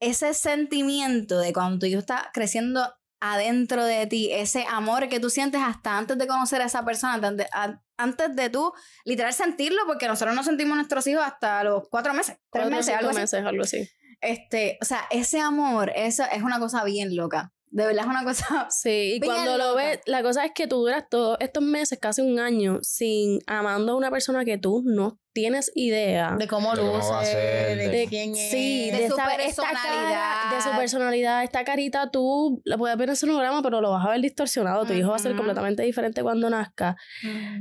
ese 0.00 0.32
sentimiento 0.34 1.38
de 1.40 1.52
cuando 1.52 1.80
tu 1.80 1.86
hijo 1.86 1.98
está 1.98 2.30
creciendo 2.32 2.92
adentro 3.20 3.84
de 3.84 4.06
ti, 4.06 4.30
ese 4.32 4.64
amor 4.68 5.08
que 5.08 5.20
tú 5.20 5.30
sientes 5.30 5.60
hasta 5.64 5.96
antes 5.98 6.16
de 6.18 6.26
conocer 6.26 6.62
a 6.62 6.66
esa 6.66 6.84
persona, 6.84 7.14
antes 7.14 7.36
de, 7.36 7.46
a- 7.52 7.80
antes 7.96 8.36
de 8.36 8.48
tú 8.50 8.72
literal 9.04 9.32
sentirlo, 9.32 9.82
porque 9.86 10.06
nosotros 10.06 10.34
no 10.36 10.44
sentimos 10.44 10.72
a 10.74 10.76
nuestros 10.76 11.06
hijos 11.06 11.24
hasta 11.24 11.64
los 11.64 11.88
cuatro 11.90 12.14
meses, 12.14 12.36
tres 12.52 12.64
Cuatro, 12.64 12.76
meses, 12.76 12.94
algo 12.94 13.10
así. 13.10 13.18
meses, 13.20 13.44
algo 13.44 13.62
así. 13.62 13.88
Este, 14.20 14.78
o 14.80 14.84
sea, 14.84 15.04
ese 15.10 15.40
amor, 15.40 15.92
eso 15.94 16.24
es 16.32 16.42
una 16.42 16.58
cosa 16.58 16.84
bien 16.84 17.14
loca. 17.16 17.52
De 17.70 17.86
verdad 17.86 18.04
es 18.04 18.10
una 18.10 18.24
cosa. 18.24 18.68
Sí, 18.70 19.14
y 19.16 19.20
cuando 19.20 19.58
lo 19.58 19.74
ves, 19.74 20.00
la 20.06 20.22
cosa 20.22 20.44
es 20.44 20.52
que 20.54 20.66
tú 20.66 20.76
duras 20.76 21.04
todos 21.10 21.36
estos 21.40 21.62
meses, 21.62 21.98
casi 22.00 22.22
un 22.22 22.38
año, 22.38 22.78
sin 22.82 23.40
amando 23.46 23.92
a 23.92 23.96
una 23.96 24.10
persona 24.10 24.44
que 24.44 24.58
tú 24.58 24.82
no 24.84 25.18
tienes 25.34 25.70
idea. 25.76 26.34
de 26.38 26.48
cómo 26.48 26.74
De 26.74 26.82
luce, 26.82 27.24
ser, 27.24 27.76
de, 27.78 27.88
de- 27.88 28.06
quién 28.08 28.34
es. 28.34 28.50
Sí, 28.50 28.90
De 28.90 28.98
de, 29.02 29.08
su 29.08 29.14
esta, 29.14 29.34
esta 29.36 29.62
cara, 29.62 29.72
personalidad. 29.82 30.56
de 30.56 30.62
su 30.62 30.70
personalidad, 30.76 31.44
esta 31.44 31.62
carita 31.64 32.10
tú 32.10 32.60
la 32.64 32.76
puedes 32.76 32.96
ver 32.96 33.10
en 33.10 33.16
sonograma, 33.16 33.62
pero 33.62 33.80
lo 33.80 33.90
vas 33.92 34.04
a 34.04 34.10
ver 34.10 34.20
distorsionado. 34.20 34.84
Tu 34.84 34.94
hijo 34.94 35.10
va 35.10 35.16
a 35.16 35.20
ser 35.20 35.36
completamente 35.36 35.82
diferente 35.84 36.22
cuando 36.22 36.50
nazca. 36.50 36.96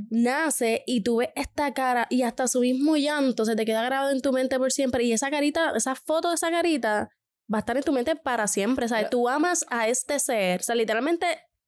Nace 0.09 0.83
y 0.87 1.01
tú 1.01 1.17
ves 1.17 1.29
esta 1.35 1.73
cara 1.73 2.07
y 2.09 2.23
hasta 2.23 2.47
su 2.47 2.61
mismo 2.61 2.95
llanto 2.97 3.45
se 3.45 3.55
te 3.55 3.65
queda 3.65 3.83
grabado 3.83 4.11
en 4.11 4.21
tu 4.21 4.31
mente 4.31 4.57
por 4.57 4.71
siempre. 4.71 5.03
Y 5.03 5.13
esa 5.13 5.29
carita, 5.29 5.73
esa 5.75 5.95
foto 5.95 6.29
de 6.29 6.35
esa 6.35 6.49
carita 6.49 7.09
va 7.53 7.57
a 7.57 7.59
estar 7.59 7.77
en 7.77 7.83
tu 7.83 7.91
mente 7.91 8.15
para 8.15 8.47
siempre. 8.47 8.87
¿sabes? 8.87 9.09
Tú 9.09 9.29
amas 9.29 9.65
a 9.69 9.87
este 9.87 10.19
ser. 10.19 10.61
O 10.61 10.63
sea, 10.63 10.75
literalmente, 10.75 11.25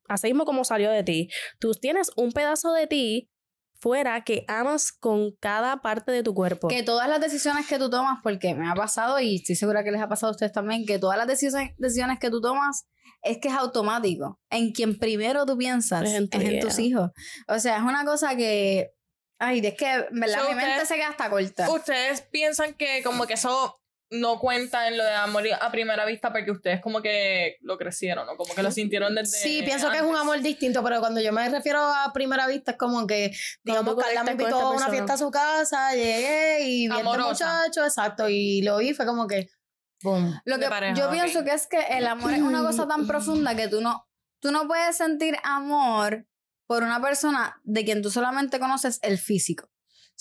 así 0.07 0.27
mismo 0.27 0.45
como 0.45 0.63
salió 0.63 0.91
de 0.91 1.03
ti. 1.03 1.29
Tú 1.59 1.71
tienes 1.73 2.11
un 2.15 2.31
pedazo 2.31 2.73
de 2.73 2.87
ti 2.87 3.29
fuera 3.79 4.23
que 4.23 4.43
amas 4.47 4.91
con 4.91 5.31
cada 5.39 5.81
parte 5.81 6.11
de 6.11 6.23
tu 6.23 6.33
cuerpo. 6.33 6.67
Que 6.67 6.83
todas 6.83 7.07
las 7.07 7.21
decisiones 7.21 7.67
que 7.67 7.77
tú 7.77 7.89
tomas, 7.89 8.19
porque 8.21 8.53
me 8.53 8.69
ha 8.69 8.75
pasado 8.75 9.19
y 9.19 9.37
estoy 9.37 9.55
segura 9.55 9.83
que 9.83 9.91
les 9.91 10.01
ha 10.01 10.09
pasado 10.09 10.29
a 10.29 10.31
ustedes 10.31 10.51
también, 10.51 10.85
que 10.85 10.99
todas 10.99 11.17
las 11.17 11.27
decisiones, 11.27 12.19
que 12.19 12.29
tú 12.29 12.41
tomas 12.41 12.87
es 13.21 13.37
que 13.37 13.47
es 13.47 13.53
automático. 13.53 14.39
En 14.49 14.71
quien 14.71 14.97
primero 14.97 15.45
tú 15.45 15.57
piensas 15.57 16.03
Es 16.03 16.13
en 16.13 16.29
en, 16.31 16.59
tus 16.59 16.79
hijos. 16.79 17.11
O 17.47 17.59
sea, 17.59 17.77
es 17.77 17.83
una 17.83 18.05
cosa 18.05 18.35
que. 18.35 18.91
Ay, 19.41 19.59
es 19.65 19.75
que, 19.75 20.05
¿verdad? 20.11 20.41
So, 20.41 20.49
mi 20.49 20.55
mente 20.55 20.71
ustedes- 20.71 20.87
se 20.89 20.95
queda 20.95 21.09
hasta 21.09 21.29
corta. 21.29 21.71
¿Ustedes 21.71 22.21
piensan 22.23 22.73
que 22.73 23.01
como 23.03 23.25
que 23.25 23.33
eso 23.33 23.79
no 24.11 24.39
cuenta 24.39 24.87
en 24.87 24.97
lo 24.97 25.03
de 25.03 25.11
amor 25.13 25.43
a 25.61 25.71
primera 25.71 26.03
vista 26.05 26.31
porque 26.31 26.49
ustedes 26.51 26.81
como 26.81 27.01
que 27.01 27.57
lo 27.61 27.77
crecieron 27.77 28.27
o 28.27 28.35
como 28.37 28.55
que 28.55 28.63
lo 28.63 28.71
sintieron 28.71 29.13
desde 29.13 29.37
Sí, 29.37 29.61
pienso 29.63 29.89
que 29.91 29.97
es 29.97 30.01
un 30.01 30.09
antes? 30.09 30.21
amor 30.21 30.41
distinto, 30.41 30.83
pero 30.83 30.99
cuando 30.99 31.21
yo 31.21 31.31
me 31.31 31.47
refiero 31.47 31.79
a 31.79 32.11
primera 32.13 32.47
vista 32.47 32.71
es 32.71 32.77
como 32.77 33.05
que, 33.05 33.31
digamos, 33.63 33.95
Carla 33.95 34.23
me 34.23 34.31
invitó 34.31 34.59
a 34.59 34.71
una 34.71 34.89
fiesta 34.89 35.13
a 35.13 35.17
su 35.17 35.29
casa, 35.29 35.93
llegué 35.93 36.61
y 36.61 36.87
vi 36.87 36.93
a 36.93 36.97
este 37.01 37.17
muchacho, 37.19 37.85
exacto, 37.85 38.27
y 38.29 38.61
lo 38.63 38.77
vi, 38.77 38.93
fue 38.95 39.05
como 39.05 39.27
que, 39.27 39.49
boom. 40.01 40.39
Lo 40.45 40.57
que 40.57 40.67
pareja, 40.69 40.95
yo 40.95 41.05
ok. 41.05 41.11
pienso 41.11 41.43
que 41.43 41.51
es 41.51 41.67
que 41.67 41.79
el 41.91 42.07
amor 42.07 42.33
es 42.33 42.41
una 42.41 42.61
cosa 42.63 42.87
tan 42.87 43.05
profunda 43.05 43.55
que 43.55 43.67
tú 43.67 43.79
no, 43.81 44.07
tú 44.39 44.51
no 44.51 44.67
puedes 44.67 44.97
sentir 44.97 45.35
amor 45.43 46.25
por 46.65 46.81
una 46.83 46.99
persona 47.01 47.59
de 47.63 47.85
quien 47.85 48.01
tú 48.01 48.09
solamente 48.09 48.59
conoces 48.59 48.99
el 49.03 49.17
físico. 49.19 49.69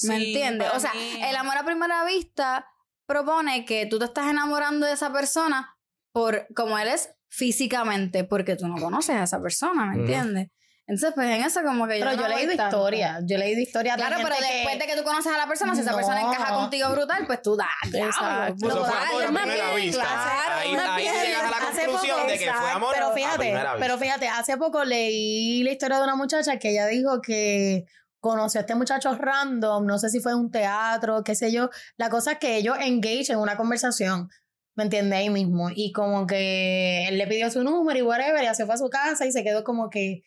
¿Me 0.03 0.16
Sí, 0.18 0.26
entiendes? 0.26 0.70
O 0.74 0.80
sea, 0.80 0.93
mí- 0.95 1.22
el 1.24 1.36
amor 1.36 1.57
a 1.57 1.64
primera 1.64 2.05
vista 2.05 2.66
propone 3.09 3.64
que 3.64 3.86
tú 3.86 3.98
te 3.98 4.04
estás 4.04 4.28
enamorando 4.30 4.86
de 4.86 4.92
esa 4.92 5.12
persona 5.12 5.74
por 6.12 6.46
como 6.54 6.78
él 6.78 6.88
es 6.88 7.11
físicamente, 7.30 8.24
porque 8.24 8.54
tú 8.54 8.68
no 8.68 8.76
conoces 8.76 9.16
a 9.16 9.24
esa 9.24 9.40
persona, 9.40 9.86
¿me 9.86 9.96
entiendes? 10.00 10.48
Entonces, 10.86 11.12
pues 11.14 11.28
en 11.28 11.42
eso 11.44 11.62
como 11.62 11.86
que 11.86 11.98
yo 11.98 12.04
Pero 12.06 12.16
no 12.16 12.22
yo 12.22 12.26
he 12.26 12.32
voy 12.32 12.36
leído 12.38 12.56
tanto. 12.56 12.76
historia, 12.76 13.18
yo 13.26 13.36
he 13.36 13.38
leído 13.38 13.61
historia 13.61 13.94
de 13.94 14.02
Claro, 14.02 14.16
pero 14.22 14.36
después 14.40 14.78
de 14.78 14.86
que 14.86 14.96
tú 14.96 15.04
conoces 15.04 15.30
a 15.32 15.36
la 15.36 15.46
persona, 15.46 15.74
si 15.74 15.82
esa 15.82 15.94
persona 15.94 16.20
encaja 16.22 16.54
contigo 16.54 16.90
brutal, 16.90 17.26
pues 17.26 17.42
tú 17.42 17.56
das. 17.56 17.68
Exacto. 17.92 18.68
Eso 18.68 18.84
fue 18.86 18.94
dale, 18.94 19.26
amor 19.26 19.40
a 19.40 19.42
primera 19.42 19.74
vista. 19.74 20.02
claro, 20.02 20.54
ahí 20.61 20.74
ahí 20.74 21.02
bien, 21.02 21.14
se 21.14 21.26
llega 21.26 21.40
a 21.40 21.42
la 21.42 21.59
conclusión 21.59 22.16
poco, 22.16 22.30
de 22.30 22.38
que 22.38 22.52
fue 22.54 22.70
amor 22.70 22.94
pero 22.94 23.06
a 23.09 23.12
fíjate, 23.12 23.38
primera 23.38 23.74
vista. 23.74 23.78
Pero 23.86 23.98
fíjate, 23.98 24.28
hace 24.28 24.56
poco 24.56 24.84
leí 24.84 25.62
la 25.62 25.72
historia 25.72 25.98
de 25.98 26.04
una 26.04 26.16
muchacha 26.16 26.59
que 26.59 26.70
ella 26.70 26.86
dijo 26.86 27.20
que 27.20 27.84
conoció 28.29 28.61
a 28.61 28.62
este 28.62 28.74
muchacho 28.74 29.14
random, 29.14 29.87
no 29.87 29.99
sé 29.99 30.11
si 30.11 30.20
fue 30.20 30.33
en 30.33 30.39
un 30.39 30.51
teatro, 30.51 31.22
qué 31.24 31.35
sé 31.35 31.51
yo. 31.53 31.70
La 31.97 32.11
cosa 32.11 32.33
es 32.33 32.39
que 32.39 32.57
ellos 32.57 32.76
engage 32.81 33.33
en 33.33 33.39
una 33.39 33.57
conversación, 33.57 34.29
¿me 34.74 34.85
entiendes? 34.85 35.18
Ahí 35.18 35.31
mismo. 35.31 35.70
Y 35.74 35.93
como 35.93 36.26
que 36.26 37.09
él 37.09 37.18
le 37.18 37.26
pidió 37.26 37.51
su 37.51 37.64
número 37.64 37.99
y 37.99 38.03
whatever, 38.03 38.43
y 38.43 38.55
se 38.55 38.66
fue 38.66 38.74
a 38.74 38.79
su 38.79 38.89
casa 38.91 39.26
y 39.26 39.33
se 39.33 39.45
quedó 39.45 39.64
como 39.64 39.91
que, 39.91 40.22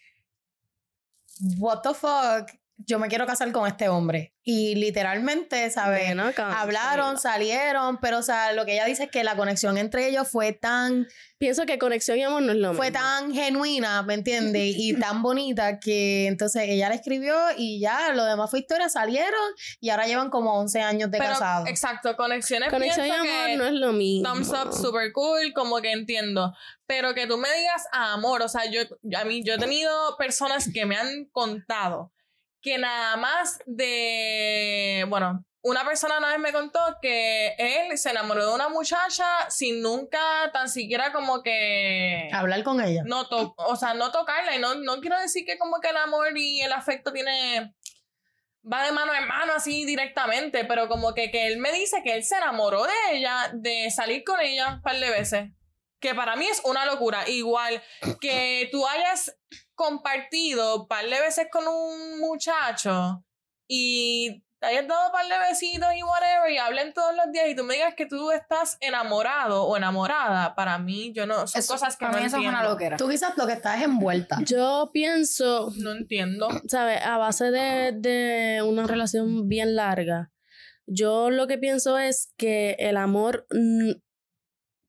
what 1.60 1.82
the 1.82 1.94
fuck, 1.94 2.50
yo 2.86 3.00
me 3.00 3.08
quiero 3.08 3.26
casar 3.26 3.52
con 3.52 3.68
este 3.68 3.90
hombre. 3.90 4.34
Y 4.44 4.76
literalmente, 4.76 5.70
¿sabes? 5.70 6.18
Acá. 6.18 6.60
Hablaron, 6.60 7.18
salieron, 7.20 8.00
pero 8.00 8.20
o 8.20 8.24
sea, 8.24 8.54
lo 8.54 8.66
que 8.66 8.74
ella 8.74 8.86
dice 8.86 9.04
es 9.04 9.12
que 9.12 9.24
la 9.24 9.36
conexión 9.36 9.78
entre 9.78 10.08
ellos 10.08 10.28
fue 10.28 10.52
tan, 10.54 11.08
Pienso 11.42 11.66
que 11.66 11.80
conexión 11.80 12.20
y 12.20 12.24
amor 12.24 12.44
no 12.44 12.52
es 12.52 12.60
lo 12.60 12.76
fue 12.76 12.92
mismo. 12.92 13.04
tan 13.04 13.34
genuina, 13.34 14.04
¿me 14.04 14.14
entiendes? 14.14 14.76
Y 14.78 14.94
tan 15.00 15.24
bonita 15.24 15.80
que 15.80 16.28
entonces 16.28 16.66
ella 16.68 16.90
le 16.90 16.96
escribió 16.96 17.36
y 17.58 17.80
ya, 17.80 18.14
lo 18.14 18.26
demás 18.26 18.52
fue 18.52 18.60
historia, 18.60 18.90
salieron 18.90 19.40
y 19.80 19.90
ahora 19.90 20.06
llevan 20.06 20.30
como 20.30 20.54
11 20.60 20.82
años 20.82 21.10
de 21.10 21.18
Pero, 21.18 21.32
casados. 21.32 21.68
exacto, 21.68 22.16
conexiones 22.16 22.70
Conexión 22.70 23.08
y 23.08 23.10
amor 23.10 23.48
que 23.48 23.58
no 23.58 23.66
es 23.66 23.74
lo 23.74 23.92
mismo. 23.92 24.32
thumbs 24.32 24.50
up, 24.50 24.72
super 24.72 25.12
cool, 25.14 25.52
como 25.56 25.82
que 25.82 25.92
entiendo. 25.92 26.54
Pero 26.86 27.16
que 27.16 27.26
tú 27.26 27.40
me 27.40 27.52
digas 27.52 27.86
amor, 27.92 28.44
o 28.44 28.48
sea, 28.48 28.70
yo, 28.70 28.82
a 29.18 29.26
mí, 29.26 29.44
yo 29.44 29.56
he 29.56 29.58
tenido 29.58 29.92
personas 30.18 30.70
que 30.72 30.86
me 30.86 30.96
han 30.96 31.26
contado 31.32 32.12
que 32.62 32.78
nada 32.78 33.18
más 33.18 33.60
de, 33.66 35.06
bueno, 35.10 35.46
una 35.64 35.86
persona 35.86 36.18
una 36.18 36.30
vez 36.30 36.40
me 36.40 36.52
contó 36.52 36.80
que 37.02 37.56
él 37.58 37.98
se 37.98 38.10
enamoró 38.10 38.48
de 38.48 38.56
una 38.56 38.70
muchacha 38.70 39.50
sin 39.50 39.82
nunca 39.82 40.20
tan 40.52 40.70
siquiera 40.70 41.12
como 41.12 41.44
que 41.44 42.30
Hablar 42.34 42.64
con 42.64 42.82
ella. 42.82 43.04
no 43.06 43.28
to 43.28 43.54
o 43.58 43.76
sea, 43.76 43.94
no 43.94 44.12
tocarla 44.12 44.56
y 44.56 44.60
no, 44.60 44.76
no 44.76 45.00
quiero 45.02 45.20
decir 45.20 45.46
que 45.46 45.58
como 45.58 45.80
que 45.80 45.90
el 45.90 45.98
amor 45.98 46.36
y 46.36 46.62
el 46.62 46.74
afecto 46.74 47.12
tiene 47.14 47.74
va 48.72 48.86
de 48.86 48.92
mano 48.92 49.14
en 49.14 49.28
mano 49.28 49.54
así 49.54 49.86
directamente, 49.86 50.66
pero 50.66 50.88
como 50.88 51.14
que, 51.14 51.32
que 51.32 51.48
él 51.48 51.58
me 51.58 51.72
dice 51.72 52.02
que 52.04 52.16
él 52.16 52.24
se 52.24 52.38
enamoró 52.38 52.84
de 52.84 52.94
ella, 53.14 53.52
de 53.54 53.90
salir 53.90 54.24
con 54.24 54.40
ella 54.40 54.76
un 54.76 54.82
par 54.82 55.00
de 55.00 55.10
veces, 55.10 55.50
que 56.00 56.14
para 56.14 56.36
mí 56.36 56.46
es 56.46 56.62
una 56.64 56.86
locura, 56.86 57.28
igual 57.28 57.82
que 58.20 58.70
tú 58.72 58.86
hayas 58.88 59.36
compartido 59.82 60.82
un 60.82 60.88
par 60.88 61.06
de 61.06 61.20
veces 61.20 61.48
con 61.52 61.68
un 61.68 62.20
muchacho 62.20 63.24
y 63.68 64.44
te 64.60 64.68
hayas 64.68 64.88
dado 64.88 65.08
un 65.08 65.12
par 65.12 65.26
de 65.28 65.40
besitos 65.50 65.90
y 65.98 66.04
whatever 66.04 66.52
y 66.52 66.58
hablen 66.60 66.94
todos 66.94 67.16
los 67.16 67.32
días 67.32 67.48
y 67.50 67.56
tú 67.56 67.64
me 67.64 67.74
digas 67.74 67.96
que 67.96 68.06
tú 68.06 68.30
estás 68.32 68.78
enamorado 68.80 69.64
o 69.64 69.76
enamorada, 69.76 70.54
para 70.54 70.78
mí 70.78 71.12
yo 71.14 71.26
no, 71.26 71.48
son 71.48 71.60
Eso- 71.60 71.74
cosas 71.74 71.98
que 71.98 72.06
para 72.06 72.12
no 72.18 72.20
mí 72.20 72.26
eso 72.28 72.38
es 72.38 72.48
una 72.48 72.64
loquera. 72.64 72.96
Tú 72.98 73.10
quizás 73.10 73.36
lo 73.38 73.48
que 73.48 73.54
estás 73.54 73.78
es 73.80 73.86
envuelta. 73.86 74.38
Yo 74.46 74.92
pienso, 74.94 75.72
No 75.78 75.92
entiendo. 75.94 76.48
¿sabes? 76.68 77.02
A 77.04 77.18
base 77.18 77.50
de, 77.50 77.92
de 77.94 78.62
una 78.62 78.86
relación 78.86 79.48
bien 79.48 79.76
larga, 79.76 80.32
yo 80.86 81.30
lo 81.32 81.48
que 81.48 81.58
pienso 81.58 81.98
es 81.98 82.32
que 82.38 82.76
el 82.78 82.98
amor 82.98 83.48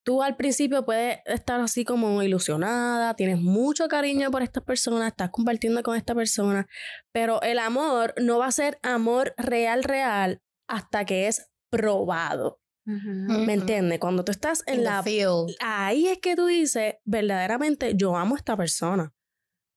tú 0.05 0.23
al 0.23 0.37
principio 0.37 0.85
puedes 0.85 1.19
estar 1.27 1.61
así 1.61 1.85
como 1.85 2.23
ilusionada, 2.23 3.15
tienes 3.15 3.41
mucho 3.41 3.89
cariño 3.89 4.31
por 4.31 4.43
esta 4.43 4.61
persona, 4.61 5.09
estás 5.09 5.31
compartiendo 5.31 5.83
con 5.83 5.97
esta 5.97 6.15
persona, 6.15 6.67
pero 7.13 7.41
el 7.43 7.59
amor 7.59 8.15
no 8.21 8.39
va 8.39 8.47
a 8.47 8.53
ser 8.53 8.79
amor 8.83 9.35
real, 9.37 9.85
real 9.85 10.43
hasta 10.69 11.05
que 11.05 11.29
es 11.29 11.51
probado. 11.71 12.61
¿Me 12.85 13.53
entiendes? 13.53 14.01
Cuando 14.01 14.25
tú 14.25 14.33
estás 14.33 14.65
en 14.67 14.81
In 14.81 14.85
la... 14.85 15.03
field. 15.05 15.55
Ahí 15.61 16.09
es 16.09 16.19
que 16.19 16.35
tú 16.35 16.47
dices, 16.47 16.97
verdaderamente, 17.05 17.93
yo 17.95 18.17
amo 18.17 18.35
a 18.35 18.39
esta 18.39 18.57
persona. 18.57 19.13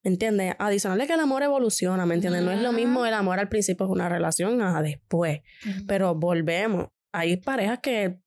¿Me 0.04 0.12
entiendes? 0.12 0.56
Adicional 0.60 1.06
que 1.06 1.14
el 1.14 1.20
amor 1.20 1.44
evoluciona, 1.44 2.06
¿me 2.06 2.16
entiendes? 2.16 2.44
No 2.44 2.52
es 2.52 2.62
lo 2.62 2.72
mismo 2.72 3.06
el 3.06 3.14
amor 3.14 3.40
al 3.40 3.50
principio, 3.50 3.86
es 3.86 3.92
una 3.92 4.10
relación 4.10 4.62
a 4.62 4.82
después. 4.82 5.42
Pero 5.88 6.16
volvemos. 6.16 6.90
Hay 7.12 7.38
parejas 7.38 7.80
que 7.80 8.20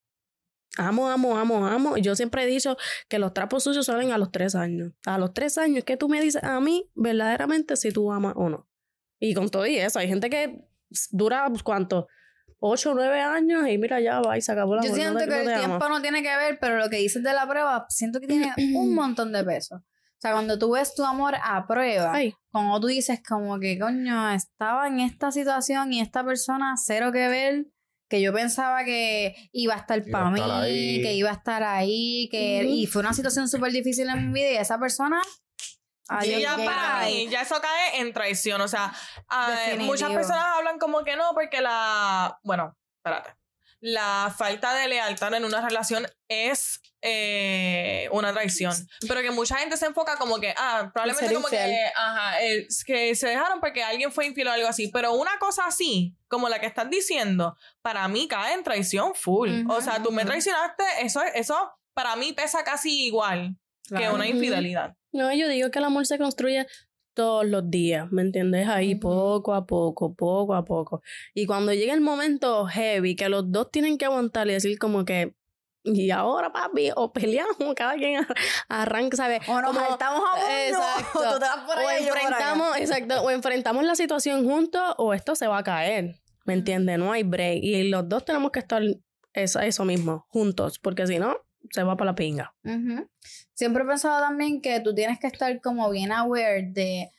amo, 0.78 1.10
amo, 1.10 1.36
amo, 1.36 1.66
amo. 1.66 1.96
Y 1.96 2.02
yo 2.02 2.16
siempre 2.16 2.44
he 2.44 2.46
dicho 2.46 2.76
que 3.08 3.18
los 3.18 3.34
trapos 3.34 3.64
sucios 3.64 3.86
salen 3.86 4.12
a 4.12 4.18
los 4.18 4.30
tres 4.30 4.54
años. 4.54 4.92
A 5.04 5.18
los 5.18 5.34
tres 5.34 5.58
años 5.58 5.78
es 5.78 5.84
que 5.84 5.96
tú 5.96 6.08
me 6.08 6.20
dices 6.20 6.42
a 6.42 6.60
mí 6.60 6.90
verdaderamente 6.94 7.76
si 7.76 7.92
tú 7.92 8.10
amas 8.10 8.34
o 8.36 8.48
no. 8.48 8.68
Y 9.20 9.34
con 9.34 9.48
todo 9.48 9.66
y 9.66 9.76
eso, 9.76 9.98
hay 9.98 10.08
gente 10.08 10.30
que 10.30 10.64
dura, 11.10 11.46
pues, 11.48 11.62
¿cuánto? 11.62 12.06
Ocho 12.60 12.92
nueve 12.94 13.20
años 13.20 13.68
y 13.68 13.78
mira, 13.78 14.00
ya 14.00 14.20
va 14.20 14.36
y 14.36 14.40
se 14.40 14.50
acabó 14.50 14.74
la 14.74 14.82
Yo 14.82 14.94
siento 14.94 15.18
que 15.26 15.42
el 15.42 15.58
tiempo 15.58 15.88
no 15.88 16.00
tiene 16.00 16.22
que 16.22 16.36
ver, 16.36 16.58
pero 16.60 16.76
lo 16.76 16.88
que 16.88 16.96
dices 16.96 17.22
de 17.22 17.32
la 17.32 17.48
prueba, 17.48 17.86
siento 17.88 18.20
que 18.20 18.26
tiene 18.26 18.52
un 18.74 18.94
montón 18.94 19.32
de 19.32 19.44
peso. 19.44 19.76
O 19.76 20.20
sea, 20.20 20.32
cuando 20.32 20.58
tú 20.58 20.72
ves 20.72 20.96
tu 20.96 21.04
amor 21.04 21.36
a 21.40 21.64
prueba, 21.68 22.12
Ay, 22.12 22.34
como 22.50 22.80
tú 22.80 22.88
dices, 22.88 23.20
como 23.26 23.60
que, 23.60 23.78
coño, 23.78 24.30
estaba 24.32 24.88
en 24.88 24.98
esta 24.98 25.30
situación 25.30 25.92
y 25.92 26.00
esta 26.00 26.24
persona 26.24 26.74
cero 26.76 27.12
que 27.12 27.28
ver, 27.28 27.66
que 28.08 28.20
yo 28.20 28.32
pensaba 28.32 28.84
que 28.84 29.50
iba 29.52 29.74
a 29.74 29.78
estar 29.78 30.02
para 30.10 30.30
mí, 30.30 30.40
ahí. 30.40 31.02
que 31.02 31.12
iba 31.14 31.30
a 31.30 31.34
estar 31.34 31.62
ahí, 31.62 32.28
que 32.30 32.64
y 32.64 32.86
fue 32.86 33.00
una 33.00 33.12
situación 33.12 33.48
súper 33.48 33.72
difícil 33.72 34.08
en 34.08 34.28
mi 34.28 34.40
vida 34.40 34.52
y 34.52 34.56
esa 34.56 34.78
persona... 34.78 35.20
Y 36.10 36.32
adiós, 36.34 36.40
ya 36.40 36.56
para 36.56 37.04
mí, 37.04 37.28
ya 37.28 37.42
eso 37.42 37.60
cae 37.60 38.00
en 38.00 38.14
traición. 38.14 38.62
O 38.62 38.68
sea, 38.68 38.94
muchas 39.80 40.10
personas 40.10 40.42
hablan 40.56 40.78
como 40.78 41.04
que 41.04 41.16
no, 41.16 41.34
porque 41.34 41.60
la. 41.60 42.38
Bueno, 42.42 42.74
espérate. 42.96 43.37
La 43.80 44.34
falta 44.36 44.74
de 44.74 44.88
lealtad 44.88 45.32
en 45.34 45.44
una 45.44 45.60
relación 45.60 46.06
es 46.28 46.80
eh, 47.00 48.08
una 48.10 48.32
traición. 48.32 48.74
Pero 49.06 49.22
que 49.22 49.30
mucha 49.30 49.56
gente 49.58 49.76
se 49.76 49.86
enfoca 49.86 50.16
como 50.16 50.40
que, 50.40 50.52
ah, 50.56 50.90
probablemente 50.92 51.32
como 51.34 51.46
infiel. 51.46 51.70
que, 51.70 51.84
ajá, 51.94 52.40
es 52.40 52.82
que 52.84 53.14
se 53.14 53.28
dejaron 53.28 53.60
porque 53.60 53.82
alguien 53.84 54.10
fue 54.10 54.26
infiel 54.26 54.48
o 54.48 54.52
algo 54.52 54.68
así. 54.68 54.88
Pero 54.92 55.12
una 55.12 55.38
cosa 55.38 55.66
así, 55.66 56.16
como 56.26 56.48
la 56.48 56.60
que 56.60 56.66
estás 56.66 56.90
diciendo, 56.90 57.56
para 57.82 58.08
mí 58.08 58.26
cae 58.26 58.54
en 58.54 58.64
traición 58.64 59.14
full. 59.14 59.64
O 59.68 59.80
sea, 59.80 60.02
tú 60.02 60.10
me 60.10 60.24
traicionaste, 60.24 60.82
eso, 61.02 61.22
eso 61.34 61.72
para 61.94 62.16
mí 62.16 62.32
pesa 62.32 62.64
casi 62.64 63.06
igual 63.06 63.56
que 63.88 64.08
una 64.08 64.26
infidelidad. 64.26 64.94
No, 65.12 65.32
yo 65.32 65.48
digo 65.48 65.70
que 65.70 65.78
el 65.78 65.84
amor 65.84 66.06
se 66.06 66.18
construye 66.18 66.66
todos 67.18 67.44
los 67.44 67.68
días, 67.68 68.10
¿me 68.12 68.22
entiendes? 68.22 68.68
Ahí 68.68 68.92
Ujú. 68.92 69.00
poco 69.00 69.54
a 69.54 69.66
poco, 69.66 70.14
poco 70.14 70.54
a 70.54 70.64
poco. 70.64 71.02
Y 71.34 71.46
cuando 71.46 71.74
llega 71.74 71.92
el 71.94 72.00
momento 72.00 72.64
heavy, 72.66 73.16
que 73.16 73.28
los 73.28 73.50
dos 73.50 73.72
tienen 73.72 73.98
que 73.98 74.04
aguantar 74.04 74.46
y 74.48 74.52
decir 74.52 74.78
como 74.78 75.04
que, 75.04 75.34
y 75.82 76.10
ahora 76.12 76.52
papi, 76.52 76.90
o 76.94 77.12
peleamos, 77.12 77.56
cada 77.76 77.96
quien 77.96 78.18
ar- 78.20 78.34
arranca, 78.68 79.16
¿sabes? 79.16 79.40
O 79.48 79.60
nos 79.60 79.74
saltamos 79.74 80.22
a 80.28 80.34
uno, 80.36 80.44
Exacto. 80.68 81.18
o 81.18 81.22
tú 81.34 81.38
te 81.40 81.44
vas 81.46 81.64
por 81.66 81.76
o 81.78 81.80
y 81.80 82.04
yo 82.04 82.08
por 82.10 82.18
enfrentamos, 82.18 82.76
exacto, 82.76 83.22
o 83.22 83.30
enfrentamos 83.30 83.84
la 83.84 83.96
situación 83.96 84.44
juntos 84.44 84.94
o 84.98 85.12
esto 85.12 85.34
se 85.34 85.48
va 85.48 85.58
a 85.58 85.64
caer, 85.64 86.14
¿me 86.44 86.54
entiendes? 86.54 86.98
No 87.00 87.10
hay 87.10 87.24
break. 87.24 87.58
Y 87.64 87.82
los 87.88 88.08
dos 88.08 88.24
tenemos 88.24 88.52
que 88.52 88.60
estar 88.60 88.80
eso, 89.32 89.58
eso 89.60 89.84
mismo, 89.84 90.24
juntos, 90.28 90.78
porque 90.78 91.06
si 91.08 91.18
no, 91.18 91.36
se 91.70 91.82
va 91.82 91.96
para 91.96 92.12
la 92.12 92.14
pinga. 92.14 92.54
Ujú. 92.64 93.08
Siempre 93.58 93.82
he 93.82 93.86
pensado 93.86 94.20
también 94.20 94.60
que 94.60 94.78
tú 94.78 94.94
tienes 94.94 95.18
que 95.18 95.26
estar 95.26 95.60
como 95.60 95.90
bien 95.90 96.12
aware 96.12 96.62
de, 96.62 97.10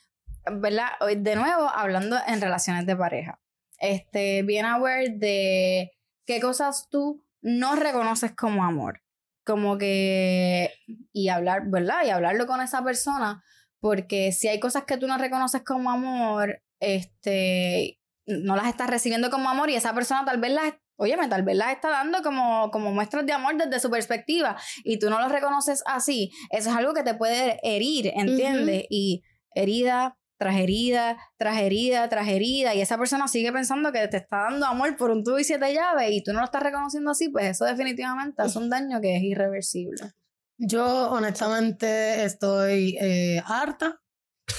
¿verdad? 0.50 0.92
De 1.14 1.36
nuevo, 1.36 1.68
hablando 1.68 2.16
en 2.26 2.40
relaciones 2.40 2.86
de 2.86 2.96
pareja. 2.96 3.38
Este, 3.78 4.42
bien 4.42 4.64
aware 4.64 5.10
de 5.10 5.92
qué 6.24 6.40
cosas 6.40 6.88
tú 6.88 7.22
no 7.42 7.76
reconoces 7.76 8.32
como 8.34 8.64
amor. 8.64 9.02
Como 9.44 9.76
que, 9.76 10.72
y 11.12 11.28
hablar, 11.28 11.64
¿verdad? 11.66 12.06
Y 12.06 12.08
hablarlo 12.08 12.46
con 12.46 12.62
esa 12.62 12.82
persona, 12.82 13.44
porque 13.78 14.32
si 14.32 14.48
hay 14.48 14.60
cosas 14.60 14.84
que 14.84 14.96
tú 14.96 15.06
no 15.06 15.18
reconoces 15.18 15.60
como 15.60 15.90
amor, 15.90 16.62
este, 16.78 18.00
no 18.24 18.56
las 18.56 18.68
estás 18.68 18.88
recibiendo 18.88 19.28
como 19.28 19.50
amor 19.50 19.68
y 19.68 19.74
esa 19.74 19.92
persona 19.92 20.24
tal 20.24 20.40
vez 20.40 20.52
las, 20.52 20.72
óyeme, 21.00 21.28
tal 21.28 21.42
vez 21.42 21.56
las 21.56 21.72
está 21.72 21.90
dando 21.90 22.22
como, 22.22 22.70
como 22.70 22.92
muestras 22.92 23.24
de 23.26 23.32
amor 23.32 23.56
desde 23.56 23.80
su 23.80 23.90
perspectiva 23.90 24.56
y 24.84 24.98
tú 24.98 25.08
no 25.10 25.18
lo 25.18 25.28
reconoces 25.28 25.82
así, 25.86 26.30
eso 26.50 26.70
es 26.70 26.76
algo 26.76 26.92
que 26.92 27.02
te 27.02 27.14
puede 27.14 27.58
herir, 27.62 28.12
¿entiendes? 28.14 28.84
Y 28.90 29.22
herida 29.54 30.16
tras 30.38 30.56
herida, 30.56 31.18
tras 31.36 31.58
herida, 31.58 32.08
tras 32.08 32.26
herida, 32.26 32.74
y 32.74 32.80
esa 32.80 32.96
persona 32.96 33.28
sigue 33.28 33.52
pensando 33.52 33.92
que 33.92 34.08
te 34.08 34.16
está 34.16 34.44
dando 34.50 34.64
amor 34.64 34.96
por 34.96 35.10
un 35.10 35.22
tubo 35.22 35.38
y 35.38 35.44
siete 35.44 35.74
llaves 35.74 36.10
y 36.12 36.22
tú 36.22 36.32
no 36.32 36.38
lo 36.38 36.46
estás 36.46 36.62
reconociendo 36.62 37.10
así, 37.10 37.28
pues 37.28 37.44
eso 37.44 37.66
definitivamente 37.66 38.42
es 38.44 38.56
un 38.56 38.70
daño 38.70 39.02
que 39.02 39.16
es 39.16 39.22
irreversible. 39.22 40.12
Yo 40.56 41.10
honestamente 41.10 42.24
estoy 42.24 42.96
eh, 43.00 43.42
harta. 43.44 44.00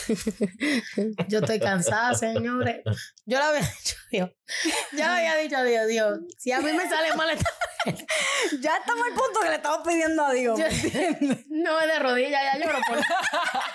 Yo 1.27 1.39
estoy 1.39 1.59
cansada, 1.59 2.13
señores. 2.13 2.81
Yo 3.25 3.37
lo 3.39 3.45
había 3.45 3.59
dicho 3.79 3.95
a 3.97 4.09
Dios. 4.11 4.29
Yo 4.93 5.05
lo 5.05 5.11
había 5.11 5.35
dicho 5.37 5.57
a 5.57 5.63
Dios, 5.63 5.87
Dios. 5.87 6.19
Si 6.37 6.51
a 6.51 6.59
mí 6.61 6.71
me 6.73 6.87
sale 6.89 7.13
mal 7.15 7.29
esta 7.29 7.49
Ya 8.61 8.77
estamos 8.77 9.05
al 9.07 9.13
punto 9.13 9.39
que 9.41 9.49
le 9.49 9.55
estamos 9.55 9.79
pidiendo 9.87 10.25
a 10.25 10.31
Dios. 10.33 10.59
Yo- 10.59 10.65
No 11.49 11.79
de 11.79 11.99
rodillas, 11.99 12.41
ya 12.53 12.59
lloro 12.59 12.79
por 12.87 12.97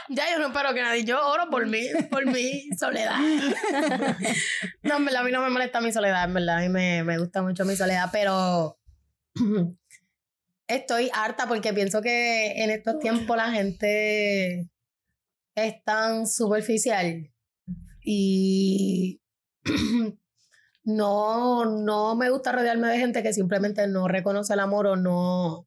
Ya 0.08 0.30
yo 0.30 0.38
no 0.38 0.46
espero 0.48 0.74
que 0.74 0.82
nadie. 0.82 1.04
Yo 1.04 1.24
oro 1.26 1.48
por 1.50 1.66
mí, 1.66 1.88
por 2.10 2.26
mi 2.26 2.68
soledad. 2.78 3.16
No, 4.82 4.96
en 4.96 5.04
verdad, 5.04 5.20
a 5.22 5.24
mí 5.24 5.30
no 5.32 5.40
me 5.42 5.50
molesta 5.50 5.80
mi 5.80 5.92
soledad, 5.92 6.24
en 6.24 6.34
verdad. 6.34 6.58
A 6.58 6.60
mí 6.60 6.68
me, 6.68 7.02
me 7.04 7.18
gusta 7.18 7.42
mucho 7.42 7.64
mi 7.64 7.76
soledad, 7.76 8.08
pero 8.12 8.78
estoy 10.68 11.10
harta 11.14 11.46
porque 11.46 11.72
pienso 11.72 12.02
que 12.02 12.62
en 12.62 12.70
estos 12.70 12.98
tiempos 12.98 13.36
la 13.36 13.50
gente 13.52 14.68
es 15.56 15.82
tan 15.84 16.26
superficial 16.26 17.32
y 18.04 19.20
no, 20.84 21.64
no 21.64 22.14
me 22.14 22.30
gusta 22.30 22.52
rodearme 22.52 22.88
de 22.88 22.98
gente 22.98 23.22
que 23.22 23.32
simplemente 23.32 23.88
no 23.88 24.06
reconoce 24.06 24.52
el 24.52 24.60
amor 24.60 24.86
o 24.86 24.96
no. 24.96 25.66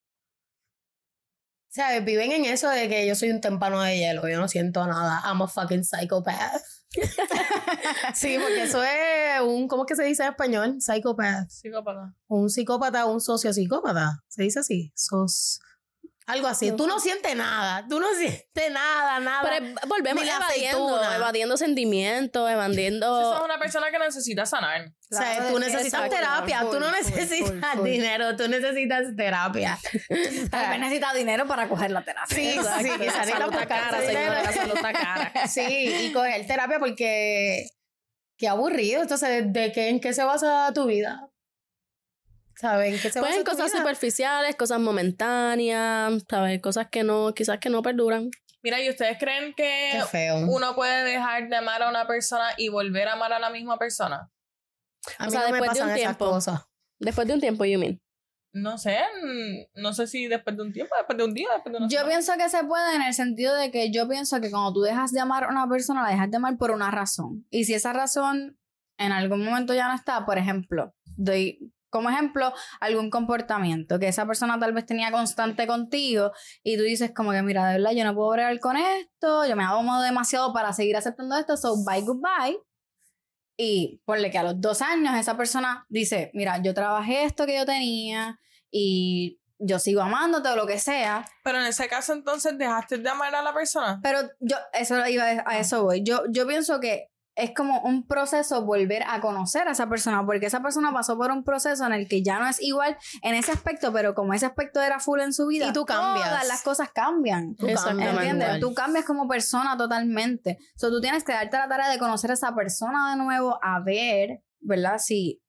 ¿Sabes? 1.68 2.04
Viven 2.04 2.32
en 2.32 2.46
eso 2.46 2.70
de 2.70 2.88
que 2.88 3.06
yo 3.06 3.14
soy 3.14 3.30
un 3.30 3.42
tempano 3.42 3.82
de 3.82 3.98
hielo, 3.98 4.28
yo 4.28 4.40
no 4.40 4.48
siento 4.48 4.88
nada. 4.88 5.22
I'm 5.26 5.42
a 5.42 5.48
fucking 5.48 5.84
psychopath. 5.84 6.64
sí, 8.16 8.38
porque 8.40 8.64
eso 8.64 8.82
es 8.84 9.42
un, 9.42 9.68
¿cómo 9.68 9.84
es 9.84 9.88
que 9.88 9.96
se 9.96 10.04
dice 10.04 10.24
en 10.24 10.30
español? 10.30 10.78
Psychopath. 10.80 11.50
Psicópata. 11.50 12.16
Un 12.28 12.50
psicópata, 12.50 13.06
un 13.06 13.22
sociopsicópata. 13.22 14.24
¿Se 14.28 14.44
dice 14.44 14.60
así? 14.60 14.92
Sos... 14.96 15.60
Algo 16.30 16.48
así. 16.48 16.72
Tú 16.72 16.86
no 16.88 17.00
sientes 17.00 17.36
nada. 17.36 17.86
Tú 17.90 18.00
no 18.00 18.08
sientes 18.18 18.72
nada, 18.72 19.20
nada. 19.20 19.42
Pero 19.42 19.66
eh, 19.66 19.76
volvemos 19.88 20.24
evadiendo, 20.24 20.88
aceituna. 20.96 21.16
evadiendo 21.16 21.58
sentimientos, 21.58 22.44
Esa 22.48 22.54
evadiendo... 22.54 23.36
es 23.38 23.42
una 23.44 23.58
persona 23.60 23.90
que 23.92 24.00
necesita 24.00 24.46
sanar. 24.46 24.88
O 25.12 25.16
sea, 25.16 25.36
Claro, 25.38 25.50
tú 25.50 25.58
es- 25.58 25.66
necesitas 25.66 25.86
exacto, 26.06 26.16
terapia, 26.16 26.60
full, 26.62 26.70
tú 26.72 26.80
no 26.80 26.92
necesitas 26.92 27.50
full, 27.50 27.62
full. 27.78 27.84
dinero, 27.90 28.36
tú 28.36 28.48
necesitas 28.48 29.16
terapia. 29.18 29.80
Tal 30.52 30.70
vez 30.70 30.80
necesita 30.80 31.14
dinero 31.14 31.48
para 31.48 31.68
coger 31.68 31.90
la 31.92 32.04
terapia. 32.04 32.36
Sí, 32.38 32.50
Exacto. 32.50 32.84
sí, 32.84 32.90
quizás 33.00 33.16
La 33.16 33.26
salud 33.26 33.52
necesitas 33.52 33.62
está 33.62 33.68
cara, 33.68 34.02
dinero. 34.02 34.20
señora, 34.20 34.44
la 34.44 34.52
salud 34.54 34.76
cara. 34.94 35.48
Sí, 35.48 35.96
y 36.06 36.12
coger 36.14 36.46
terapia 36.46 36.78
porque 36.78 37.66
qué 38.38 38.48
aburrido. 38.48 39.02
Entonces, 39.02 39.52
¿de 39.52 39.72
qué, 39.72 39.90
en 39.90 40.00
qué 40.00 40.14
se 40.14 40.24
basa 40.24 40.72
tu 40.76 40.86
vida? 40.86 41.29
¿Saben? 42.60 42.94
¿En 42.94 43.00
qué 43.00 43.10
se 43.10 43.22
basa 43.22 43.36
en 43.38 43.44
tu 43.46 43.52
cosas 43.52 43.72
superficiales, 43.72 44.56
cosas 44.58 44.80
momentáneas, 44.82 46.22
¿sabes? 46.30 46.62
Cosas 46.62 46.88
que 46.90 47.04
no, 47.04 47.34
quizás 47.34 47.60
que 47.60 47.70
no 47.70 47.82
perduran. 47.82 48.30
Mira, 48.62 48.82
¿y 48.82 48.90
ustedes 48.90 49.18
creen 49.18 49.54
que 49.56 49.94
uno 50.48 50.76
puede 50.76 51.06
dejar 51.06 51.48
de 51.48 51.56
amar 51.56 51.82
a 51.82 51.90
una 51.90 52.06
persona 52.06 52.50
y 52.58 52.68
volver 52.68 53.08
a 53.08 53.14
amar 53.14 53.32
a 53.32 53.40
la 53.40 53.50
misma 53.50 53.78
persona? 53.78 54.30
A 55.18 55.24
mí 55.24 55.28
o 55.30 55.32
sea, 55.32 55.42
no 55.42 55.46
me 55.52 55.52
después 55.54 55.74
de 55.78 55.84
un 55.84 55.90
esas 55.90 56.00
tiempo. 56.00 56.30
cosas. 56.30 56.62
Después 57.00 57.28
de 57.28 57.34
un 57.36 57.40
tiempo, 57.40 57.64
you 57.64 57.80
mean. 57.80 58.02
No 58.52 58.78
sé, 58.78 58.98
mm, 59.24 59.82
no 59.82 59.94
sé 59.94 60.08
si 60.08 60.28
después 60.28 60.58
de 60.58 60.64
un 60.64 60.74
tiempo, 60.74 60.94
después 60.98 61.18
de 61.18 61.24
un 61.24 61.34
día, 61.34 61.48
después 61.54 61.72
de 61.72 61.78
una 61.78 61.88
Yo 61.88 62.00
semana. 62.00 62.10
pienso 62.10 62.34
que 62.38 62.50
se 62.50 62.64
puede 62.66 62.96
en 62.96 63.04
el 63.04 63.14
sentido 63.14 63.56
de 63.56 63.72
que 63.72 63.92
yo 63.92 64.10
pienso 64.10 64.42
que 64.42 64.52
cuando 64.52 64.74
tú 64.74 64.82
dejas 64.82 65.14
de 65.14 65.22
amar 65.22 65.46
a 65.46 65.48
una 65.50 65.70
persona, 65.70 66.04
la 66.04 66.10
dejas 66.10 66.30
de 66.30 66.36
amar 66.38 66.58
por 66.58 66.72
una 66.72 66.92
razón. 66.92 67.46
Y 67.52 67.64
si 67.64 67.74
esa 67.76 67.94
razón 67.94 68.60
en 68.98 69.14
algún 69.14 69.46
momento 69.46 69.74
ya 69.74 69.88
no 69.88 69.96
está, 69.96 70.26
por 70.26 70.38
ejemplo, 70.38 70.94
doy 71.16 71.72
como 71.90 72.10
ejemplo 72.10 72.54
algún 72.80 73.10
comportamiento 73.10 74.00
que 74.00 74.08
esa 74.08 74.26
persona 74.26 74.60
tal 74.60 74.74
vez 74.74 74.86
tenía 74.86 75.12
constante 75.12 75.68
contigo 75.68 76.32
y 76.64 76.78
tú 76.78 76.84
dices 76.84 77.12
como 77.16 77.32
que 77.32 77.42
mira, 77.42 77.68
de 77.68 77.78
verdad 77.78 77.92
yo 77.92 78.04
no 78.04 78.16
puedo 78.16 78.32
bregar 78.32 78.60
con 78.60 78.78
esto, 78.78 79.46
yo 79.46 79.56
me 79.56 79.64
hago 79.64 80.02
demasiado 80.02 80.54
para 80.54 80.74
seguir 80.74 80.96
aceptando 80.96 81.38
esto, 81.38 81.58
so 81.58 81.76
bye 81.86 82.02
goodbye. 82.02 82.60
Y 83.58 84.02
ponle 84.06 84.32
que 84.32 84.38
a 84.38 84.44
los 84.44 84.62
dos 84.62 84.82
años 84.82 85.16
esa 85.16 85.36
persona 85.36 85.86
dice, 85.90 86.32
mira, 86.34 86.62
yo 86.62 86.74
trabajé 86.74 87.24
esto 87.24 87.46
que 87.46 87.58
yo 87.58 87.66
tenía 87.66 88.40
y 88.72 89.40
yo 89.60 89.78
sigo 89.78 90.02
amándote 90.02 90.50
o 90.50 90.56
lo 90.56 90.66
que 90.66 90.80
sea. 90.80 91.26
Pero 91.44 91.60
en 91.60 91.66
ese 91.66 91.88
caso, 91.88 92.14
entonces, 92.14 92.58
dejaste 92.58 92.98
de 92.98 93.10
amar 93.10 93.36
a 93.36 93.42
la 93.42 93.54
persona. 93.54 94.00
Pero 94.02 94.22
yo, 94.40 94.56
eso 94.74 95.06
iba 95.08 95.44
a 95.46 95.60
eso 95.60 95.84
voy. 95.84 96.04
Yo, 96.04 96.24
yo 96.30 96.48
pienso 96.48 96.80
que 96.80 97.09
es 97.40 97.52
como 97.56 97.82
un 97.82 98.06
proceso 98.06 98.64
volver 98.66 99.04
a 99.08 99.20
conocer 99.22 99.68
a 99.68 99.72
esa 99.72 99.88
persona, 99.90 100.26
porque 100.26 100.46
esa 100.48 100.62
persona 100.62 100.92
pasó 100.94 101.18
por 101.18 101.32
un 101.32 101.44
proceso 101.44 101.86
en 101.86 101.94
el 101.94 102.08
que 102.08 102.22
ya 102.24 102.40
no 102.40 102.48
es 102.48 102.62
igual 102.62 102.98
en 103.22 103.36
ese 103.36 103.52
aspecto, 103.52 103.92
pero 103.94 104.14
como 104.14 104.34
ese 104.34 104.46
aspecto 104.46 104.82
era 104.82 105.00
full 105.00 105.20
en 105.22 105.34
su 105.34 105.48
vida, 105.48 105.68
Y 105.68 105.74
tú 105.74 105.86
cambias. 105.86 106.28
Todas 106.30 106.48
las 106.48 106.62
cosas 106.64 106.90
cambian. 106.94 107.56
Tú 107.56 107.66
cambias. 107.86 108.10
¿Entiendes? 108.14 108.60
Tú 108.60 108.74
cambias 108.74 109.06
como 109.06 109.28
persona 109.28 109.76
totalmente. 109.78 110.58
O 110.76 110.80
sea, 110.80 110.90
tú 110.90 111.02
tienes 111.02 111.24
que 111.24 111.32
darte 111.34 111.58
la 111.58 111.68
tarea 111.68 111.90
de 111.90 111.98
conocer 112.00 112.32
a 112.32 112.34
esa 112.36 112.54
persona 112.54 113.12
de 113.12 113.18
nuevo, 113.18 113.58
a 113.64 113.80
ver, 113.80 114.44
¿verdad? 114.60 114.98
Si 115.00 115.42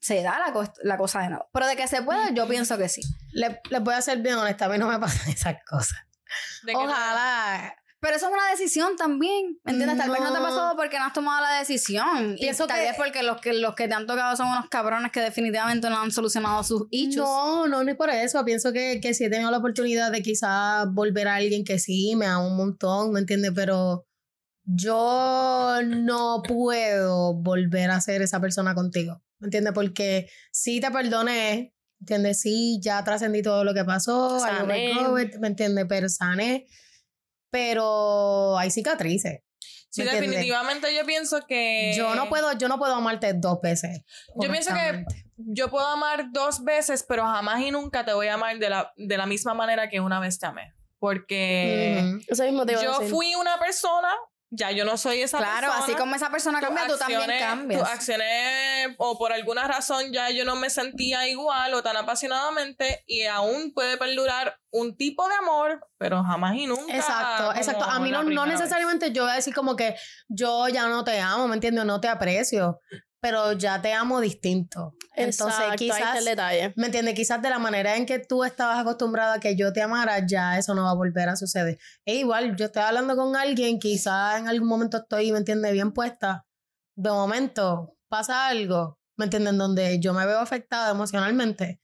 se 0.00 0.22
da 0.22 0.38
la, 0.38 0.52
cos- 0.52 0.72
la 0.82 0.96
cosa 0.96 1.20
de 1.20 1.28
nuevo. 1.28 1.46
Pero 1.52 1.66
de 1.66 1.76
que 1.76 1.86
se 1.86 2.02
puede, 2.02 2.34
yo 2.34 2.48
pienso 2.48 2.76
que 2.78 2.88
sí. 2.88 3.02
Le, 3.32 3.60
les 3.70 3.82
voy 3.82 3.94
a 3.94 4.02
ser 4.02 4.18
bien 4.18 4.34
honesta, 4.36 4.64
a 4.64 4.68
mí 4.68 4.78
no 4.78 4.88
me 4.88 4.98
pasan 4.98 5.30
esas 5.32 5.56
cosas. 5.68 5.98
Ojalá. 6.74 7.74
Pero 8.02 8.16
eso 8.16 8.26
es 8.26 8.32
una 8.32 8.50
decisión 8.50 8.96
también, 8.96 9.60
¿me 9.64 9.70
entiendes? 9.72 9.96
Tal 9.96 10.10
vez 10.10 10.20
no 10.20 10.32
te 10.32 10.38
ha 10.38 10.42
pasado 10.42 10.76
porque 10.76 10.98
no 10.98 11.04
has 11.04 11.12
tomado 11.12 11.40
la 11.40 11.60
decisión. 11.60 12.34
Pienso 12.36 12.64
y 12.64 12.66
tal 12.66 12.80
que- 12.80 12.86
vez 12.86 12.96
porque 12.96 13.22
los 13.22 13.40
que 13.40 13.52
los 13.52 13.76
que 13.76 13.86
te 13.86 13.94
han 13.94 14.08
tocado 14.08 14.36
son 14.36 14.48
unos 14.48 14.68
cabrones 14.68 15.12
que 15.12 15.20
definitivamente 15.20 15.88
no 15.88 15.98
han 16.02 16.10
solucionado 16.10 16.64
sus 16.64 16.88
issues. 16.90 17.14
No, 17.24 17.68
no, 17.68 17.84
no 17.84 17.90
es 17.90 17.96
por 17.96 18.10
eso. 18.10 18.44
Pienso 18.44 18.72
que, 18.72 19.00
que 19.00 19.14
sí 19.14 19.24
he 19.24 19.30
tenido 19.30 19.52
la 19.52 19.58
oportunidad 19.58 20.10
de 20.10 20.20
quizás 20.20 20.92
volver 20.92 21.28
a 21.28 21.36
alguien 21.36 21.64
que 21.64 21.78
sí 21.78 22.16
me 22.16 22.26
ama 22.26 22.44
un 22.44 22.56
montón, 22.56 23.12
¿me 23.12 23.20
entiendes? 23.20 23.52
Pero 23.54 24.04
yo 24.64 25.78
no 25.86 26.42
puedo 26.46 27.34
volver 27.34 27.90
a 27.90 28.00
ser 28.00 28.20
esa 28.22 28.40
persona 28.40 28.74
contigo, 28.74 29.22
¿me 29.38 29.46
entiendes? 29.46 29.72
Porque 29.74 30.28
sí 30.50 30.80
te 30.80 30.90
perdoné, 30.90 31.72
¿me 32.00 32.04
entiendes? 32.04 32.40
Sí, 32.40 32.80
ya 32.82 33.02
trascendí 33.04 33.42
todo 33.42 33.62
lo 33.62 33.74
que 33.74 33.84
pasó, 33.84 34.40
Sané. 34.40 34.92
¿me 35.40 35.46
entiendes? 35.48 35.86
Pero 35.88 36.08
sané, 36.08 36.66
pero 37.52 38.56
hay 38.58 38.70
cicatrices. 38.70 39.42
Sí, 39.90 40.02
definitivamente 40.04 40.92
yo 40.96 41.04
pienso 41.04 41.42
que. 41.46 41.92
Yo 41.94 42.14
no 42.14 42.30
puedo, 42.30 42.50
yo 42.56 42.66
no 42.66 42.78
puedo 42.78 42.94
amarte 42.94 43.34
dos 43.34 43.60
veces. 43.60 44.00
Yo 44.40 44.50
pienso 44.50 44.72
que 44.72 45.04
yo 45.36 45.70
puedo 45.70 45.86
amar 45.86 46.32
dos 46.32 46.64
veces, 46.64 47.04
pero 47.06 47.24
jamás 47.24 47.60
y 47.60 47.70
nunca 47.70 48.02
te 48.04 48.14
voy 48.14 48.28
a 48.28 48.34
amar 48.34 48.58
de 48.58 48.70
la, 48.70 48.92
de 48.96 49.16
la 49.18 49.26
misma 49.26 49.52
manera 49.52 49.90
que 49.90 50.00
una 50.00 50.18
vez 50.18 50.38
te 50.38 50.46
amé. 50.46 50.72
Porque 50.98 52.02
Ujú. 52.02 52.24
Eso 52.26 52.44
mismo 52.44 52.64
te 52.64 52.72
iba 52.72 52.80
a 52.80 52.84
yo 52.84 52.92
decir. 52.92 53.10
fui 53.10 53.34
una 53.34 53.58
persona, 53.58 54.14
ya 54.54 54.70
yo 54.70 54.84
no 54.84 54.98
soy 54.98 55.22
esa 55.22 55.38
Claro, 55.38 55.68
persona. 55.68 55.84
así 55.84 55.94
como 55.94 56.14
esa 56.14 56.28
persona 56.30 56.60
cambia, 56.60 56.86
tú 56.86 56.98
también 56.98 57.30
cambias. 57.38 57.80
Tus 57.80 57.88
acciones, 57.88 58.94
o 58.98 59.18
por 59.18 59.32
alguna 59.32 59.66
razón 59.66 60.12
ya 60.12 60.28
yo 60.30 60.44
no 60.44 60.56
me 60.56 60.68
sentía 60.68 61.26
igual 61.26 61.72
o 61.72 61.82
tan 61.82 61.96
apasionadamente, 61.96 63.02
y 63.06 63.24
aún 63.24 63.72
puede 63.72 63.96
perdurar 63.96 64.58
un 64.70 64.94
tipo 64.96 65.26
de 65.26 65.34
amor, 65.36 65.80
pero 65.98 66.22
jamás 66.22 66.54
y 66.56 66.66
nunca. 66.66 66.94
Exacto, 66.94 67.54
exacto. 67.54 67.84
A 67.84 67.98
mí 67.98 68.10
no, 68.10 68.18
no 68.20 68.26
primera 68.26 68.44
vez. 68.46 68.60
necesariamente 68.60 69.10
yo 69.12 69.22
voy 69.22 69.32
a 69.32 69.36
decir 69.36 69.54
como 69.54 69.74
que 69.74 69.96
yo 70.28 70.68
ya 70.68 70.86
no 70.88 71.02
te 71.02 71.18
amo, 71.18 71.48
¿me 71.48 71.54
entiendes? 71.54 71.84
No 71.86 72.00
te 72.00 72.08
aprecio, 72.08 72.78
pero 73.22 73.52
ya 73.52 73.80
te 73.80 73.92
amo 73.92 74.20
distinto. 74.20 74.96
Entonces, 75.14 75.60
Exacto, 75.60 75.84
está 75.84 75.96
quizás, 75.96 76.18
el 76.18 76.24
detalle. 76.24 76.72
¿me 76.74 76.86
entiendes? 76.86 77.14
Quizás 77.14 77.40
de 77.40 77.50
la 77.50 77.60
manera 77.60 77.96
en 77.96 78.04
que 78.04 78.18
tú 78.18 78.42
estabas 78.42 78.80
acostumbrada 78.80 79.34
a 79.34 79.38
que 79.40 79.54
yo 79.54 79.72
te 79.72 79.80
amara, 79.80 80.26
ya 80.26 80.58
eso 80.58 80.74
no 80.74 80.82
va 80.82 80.90
a 80.90 80.94
volver 80.94 81.28
a 81.28 81.36
suceder. 81.36 81.78
E 82.04 82.16
igual, 82.16 82.56
yo 82.56 82.64
estoy 82.64 82.82
hablando 82.82 83.14
con 83.14 83.36
alguien, 83.36 83.78
quizás 83.78 84.40
en 84.40 84.48
algún 84.48 84.68
momento 84.68 84.96
estoy, 84.96 85.30
¿me 85.30 85.38
entiendes? 85.38 85.72
Bien 85.72 85.92
puesta. 85.92 86.46
De 86.96 87.10
momento 87.10 87.96
pasa 88.08 88.48
algo, 88.48 88.98
¿me 89.16 89.26
entiendes? 89.26 89.52
En 89.52 89.58
donde 89.58 90.00
yo 90.00 90.14
me 90.14 90.26
veo 90.26 90.40
afectada 90.40 90.90
emocionalmente. 90.90 91.80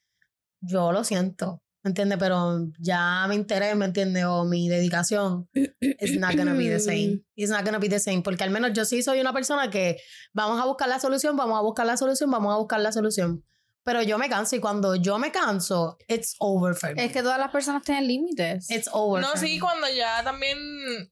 Yo 0.60 0.90
lo 0.90 1.04
siento, 1.04 1.62
¿me 1.88 1.90
entiendes? 1.90 2.18
Pero 2.18 2.68
ya 2.78 3.26
mi 3.28 3.34
interés, 3.34 3.74
¿me 3.74 3.86
entiendes? 3.86 4.24
O 4.24 4.44
mi 4.44 4.68
dedicación 4.68 5.48
it's 5.54 6.18
not 6.18 6.36
gonna 6.36 6.52
be 6.52 6.68
the 6.68 6.78
same. 6.78 7.24
It's 7.36 7.50
not 7.50 7.64
gonna 7.64 7.78
be 7.78 7.88
the 7.88 8.00
same. 8.00 8.22
Porque 8.22 8.44
al 8.44 8.50
menos 8.50 8.72
yo 8.74 8.84
sí 8.84 9.02
soy 9.02 9.20
una 9.20 9.32
persona 9.32 9.70
que 9.70 9.96
vamos 10.32 10.60
a 10.60 10.66
buscar 10.66 10.88
la 10.88 10.98
solución, 11.00 11.36
vamos 11.36 11.58
a 11.58 11.62
buscar 11.62 11.86
la 11.86 11.96
solución, 11.96 12.30
vamos 12.30 12.52
a 12.52 12.58
buscar 12.58 12.80
la 12.80 12.92
solución. 12.92 13.44
Pero 13.84 14.02
yo 14.02 14.18
me 14.18 14.28
canso 14.28 14.56
y 14.56 14.60
cuando 14.60 14.96
yo 14.96 15.18
me 15.18 15.32
canso, 15.32 15.96
it's 16.08 16.34
over 16.40 16.74
for 16.74 16.94
me. 16.94 17.06
Es 17.06 17.12
que 17.12 17.22
todas 17.22 17.38
las 17.38 17.50
personas 17.50 17.82
tienen 17.84 18.06
límites. 18.06 18.70
It's 18.70 18.88
over. 18.92 19.22
No, 19.22 19.30
for 19.30 19.38
sí, 19.38 19.54
me. 19.54 19.60
cuando 19.60 19.86
ya 19.88 20.22
también 20.22 20.58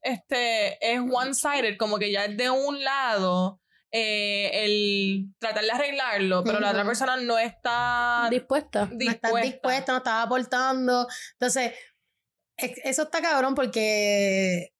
este 0.01 0.77
es 0.81 0.99
one-sided, 0.99 1.77
como 1.77 1.97
que 1.97 2.11
ya 2.11 2.25
es 2.25 2.37
de 2.37 2.51
un 2.51 2.83
lado 2.83 3.59
eh, 3.91 4.65
el 4.65 5.33
tratar 5.39 5.63
de 5.63 5.71
arreglarlo, 5.71 6.43
pero 6.43 6.59
la 6.59 6.69
otra 6.71 6.85
persona 6.85 7.17
no 7.17 7.37
está 7.37 8.27
Dispuesta. 8.29 8.85
No 8.91 9.11
estás 9.11 9.31
dispuesta, 9.43 9.91
no 9.93 9.97
estás 9.99 10.25
aportando. 10.25 11.07
Entonces, 11.33 11.73
es- 12.57 12.79
eso 12.83 13.03
está 13.03 13.21
cabrón 13.21 13.55
porque 13.55 14.73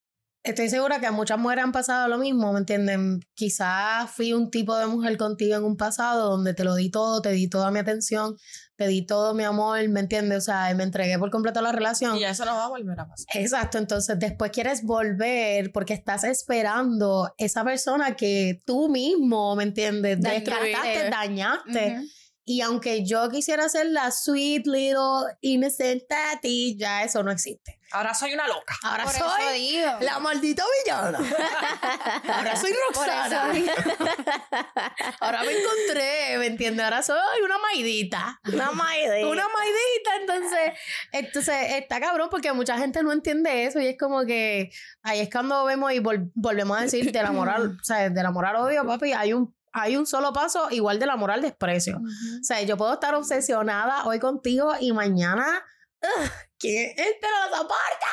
estoy 0.44 0.70
segura 0.70 1.00
que 1.00 1.08
a 1.08 1.12
muchas 1.12 1.38
mujeres 1.38 1.64
han 1.64 1.72
pasado 1.72 2.08
lo 2.08 2.18
mismo, 2.18 2.52
¿me 2.54 2.60
entienden? 2.60 3.20
Quizás 3.34 4.10
fui 4.12 4.34
un 4.34 4.50
tipo 4.50 4.78
de 4.78 4.86
mujer 4.88 5.18
contigo 5.18 5.56
en 5.56 5.64
un 5.64 5.78
pasado 5.78 6.30
donde 6.30 6.54
te 6.54 6.64
lo 6.64 6.76
di 6.76 6.90
todo, 6.90 7.22
te 7.22 7.32
di 7.32 7.50
toda 7.50 7.70
mi 7.72 7.80
atención, 7.80 8.36
te 8.78 8.88
di 8.88 9.02
todo 9.02 9.34
mi 9.34 9.44
amor, 9.44 9.88
¿me 9.90 10.00
entiendes? 10.00 10.38
O 10.38 10.42
sea, 10.42 10.74
me 10.76 10.84
entregué 10.84 11.18
por 11.18 11.32
completo 11.32 11.60
a 11.60 11.64
la 11.64 11.72
relación. 11.72 12.16
Y 12.16 12.22
ya 12.22 12.30
eso 12.30 12.46
no 12.46 12.56
va 12.56 12.66
a 12.66 12.70
volver 12.70 13.00
a 13.00 13.08
pasar. 13.08 13.26
Exacto, 13.34 13.80
entonces 13.80 14.18
después 14.20 14.52
quieres 14.52 14.84
volver 14.84 15.72
porque 15.72 15.94
estás 15.94 16.24
esperando 16.24 17.34
esa 17.38 17.64
persona 17.64 18.16
que 18.16 18.62
tú 18.66 18.88
mismo, 18.88 19.56
¿me 19.56 19.64
entiendes? 19.64 20.22
Dañaste. 20.22 20.52
Descartaste, 20.52 21.10
dañaste. 21.10 21.96
Ujú. 21.98 22.08
Y 22.50 22.62
aunque 22.62 23.04
yo 23.06 23.30
quisiera 23.30 23.68
ser 23.68 23.88
la 23.88 24.10
sweet 24.10 24.66
little 24.68 25.36
innocent 25.42 26.04
tati, 26.08 26.78
ya 26.78 27.04
eso 27.04 27.22
no 27.22 27.30
existe. 27.30 27.78
Ahora 27.92 28.14
soy 28.14 28.34
una 28.34 28.48
loca. 28.48 28.74
Ahora 28.84 29.04
Por 29.04 29.14
eso 29.16 29.30
soy 29.30 29.60
digo. 29.60 29.92
la 30.00 30.20
maldita 30.20 30.64
villana. 30.86 31.20
Ahora 32.34 32.56
soy 32.56 32.72
Roxana. 32.88 33.52
Ahora 35.20 35.44
me 35.44 35.52
encontré, 35.52 36.38
¿me 36.38 36.46
entiendes? 36.48 36.84
Ahora 36.86 37.02
soy 37.02 37.18
una 37.44 37.58
maidita. 37.58 38.40
Una 38.54 38.72
maidita. 38.72 39.28
Una 39.28 39.46
maidita, 39.50 40.16
entonces, 40.22 40.72
entonces 41.12 41.56
está 41.76 42.00
cabrón 42.00 42.30
porque 42.30 42.52
mucha 42.54 42.78
gente 42.78 43.04
no 43.04 43.12
entiende 43.12 43.66
eso 43.66 43.80
y 43.80 43.88
es 43.88 43.98
como 43.98 44.26
que 44.26 44.70
ahí 45.04 45.20
es 45.20 45.30
cuando 45.30 45.66
vemos 45.66 45.92
y 45.94 46.00
vol- 46.00 46.32
volvemos 46.36 46.78
a 46.78 46.82
decir 46.82 47.12
del 47.12 47.26
amor 47.26 47.50
al, 47.50 47.72
o 47.72 47.84
sea, 47.84 48.10
del 48.10 48.26
amor 48.26 48.46
al 48.46 48.56
odio, 48.58 48.86
papi, 48.86 49.14
hay 49.14 49.34
un, 49.34 49.56
hay 49.80 49.96
un 49.98 50.06
solo 50.06 50.34
paso 50.34 50.70
igual 50.72 51.00
del 51.00 51.10
amor 51.10 51.32
al 51.32 51.42
desprecio. 51.42 51.98
O 51.98 52.44
sea, 52.44 52.62
yo 52.62 52.78
puedo 52.78 52.94
estar 52.94 53.14
obsesionada 53.16 54.06
hoy 54.06 54.20
contigo 54.20 54.74
y 54.80 54.92
mañana, 54.94 55.64
ugh, 56.02 56.30
¿quién 56.60 56.90
este 56.98 57.28
no 57.30 57.50
lo 57.50 57.56
soporta? 57.58 58.08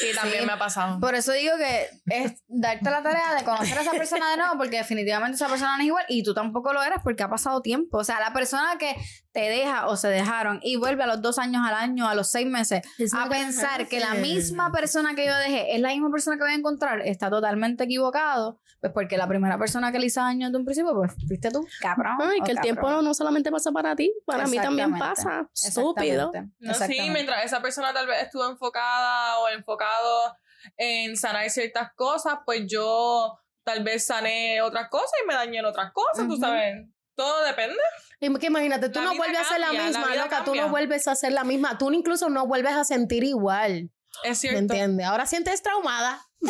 Sí, 0.00 0.08
también 0.14 0.40
Sí. 0.42 0.46
me 0.46 0.52
ha 0.52 0.58
pasado. 0.58 1.00
Por 1.00 1.14
eso 1.14 1.32
digo 1.32 1.56
que 1.56 1.88
es 2.06 2.42
darte 2.46 2.90
la 2.90 3.02
tarea 3.02 3.34
de 3.34 3.42
conocer 3.42 3.78
a 3.78 3.80
esa 3.80 3.92
persona 3.92 4.30
de 4.32 4.36
nuevo, 4.36 4.58
porque 4.58 4.76
definitivamente 4.76 5.36
esa 5.36 5.48
persona 5.48 5.76
no 5.76 5.82
es 5.82 5.86
igual 5.86 6.04
y 6.08 6.22
tú 6.22 6.34
tampoco 6.34 6.74
lo 6.74 6.82
eres 6.82 6.98
porque 7.02 7.22
ha 7.22 7.30
pasado 7.30 7.62
tiempo. 7.62 7.96
O 7.98 8.04
sea, 8.04 8.20
la 8.20 8.34
persona 8.34 8.76
que 8.78 8.94
te 9.32 9.40
deja 9.40 9.86
o 9.86 9.96
se 9.96 10.08
dejaron 10.08 10.60
y 10.62 10.76
vuelve 10.76 11.04
a 11.04 11.06
los 11.06 11.22
dos 11.22 11.38
años, 11.38 11.62
al 11.66 11.74
año, 11.74 12.08
a 12.08 12.14
los 12.14 12.30
seis 12.30 12.46
meses, 12.46 12.82
It's 12.98 13.14
a 13.14 13.28
pensar 13.28 13.88
que 13.88 14.00
la 14.00 14.14
misma 14.14 14.72
persona 14.72 15.14
que 15.14 15.26
yo 15.26 15.36
dejé 15.36 15.74
es 15.74 15.80
la 15.80 15.90
misma 15.90 16.10
persona 16.10 16.36
que 16.36 16.42
voy 16.42 16.52
a 16.52 16.56
encontrar, 16.56 17.00
está 17.02 17.30
totalmente 17.30 17.84
equivocado. 17.84 18.60
Pues 18.80 18.92
porque 18.92 19.16
la 19.16 19.26
primera 19.26 19.58
persona 19.58 19.90
que 19.90 19.98
le 19.98 20.06
hizo 20.06 20.20
daño 20.20 20.46
desde 20.46 20.58
un 20.58 20.64
principio, 20.64 20.94
pues 20.94 21.12
fuiste 21.26 21.50
tú, 21.50 21.66
cabrón. 21.80 22.16
Ay, 22.20 22.38
o 22.40 22.44
que 22.44 22.52
el 22.52 22.60
tiempo 22.60 22.88
no, 22.88 23.02
no 23.02 23.12
solamente 23.12 23.50
pasa 23.50 23.72
para 23.72 23.96
ti, 23.96 24.12
para 24.24 24.46
mí 24.46 24.56
también 24.56 24.96
pasa. 24.96 25.48
Estúpido. 25.52 26.30
No, 26.60 26.74
sí, 26.74 27.10
mientras 27.10 27.44
esa 27.44 27.60
persona 27.60 27.92
tal 27.92 28.06
vez 28.06 28.22
estuvo 28.22 28.48
enfocada 28.48 29.40
o 29.40 29.48
enfocado 29.48 30.36
en 30.76 31.16
sanar 31.16 31.50
ciertas 31.50 31.92
cosas, 31.94 32.38
pues 32.46 32.66
yo 32.68 33.36
tal 33.64 33.82
vez 33.82 34.06
sané 34.06 34.62
otras 34.62 34.88
cosas 34.88 35.10
y 35.24 35.26
me 35.26 35.34
dañé 35.34 35.58
en 35.58 35.64
otras 35.64 35.92
cosas, 35.92 36.28
tú 36.28 36.36
sabes. 36.36 36.86
Todo 37.18 37.42
depende. 37.42 37.74
Que 38.20 38.46
imagínate, 38.46 38.90
tú 38.90 39.00
La 39.00 39.06
no 39.06 39.16
vuelves 39.16 39.40
a 39.40 39.44
ser 39.44 39.58
la 39.58 39.72
misma, 39.72 40.14
loca, 40.14 40.38
tú 40.38 40.44
cambia. 40.52 40.62
no 40.62 40.68
vuelves 40.68 41.08
a 41.08 41.16
ser 41.16 41.32
la 41.32 41.42
misma, 41.42 41.76
tú 41.76 41.90
incluso 41.92 42.28
no 42.28 42.46
vuelves 42.46 42.74
a 42.74 42.84
sentir 42.84 43.24
igual, 43.24 43.90
Es 44.24 44.30
¿me 44.30 44.34
cierto. 44.34 44.58
entiendes? 44.58 45.06
Ahora 45.06 45.26
sientes 45.26 45.62
traumada. 45.62 46.22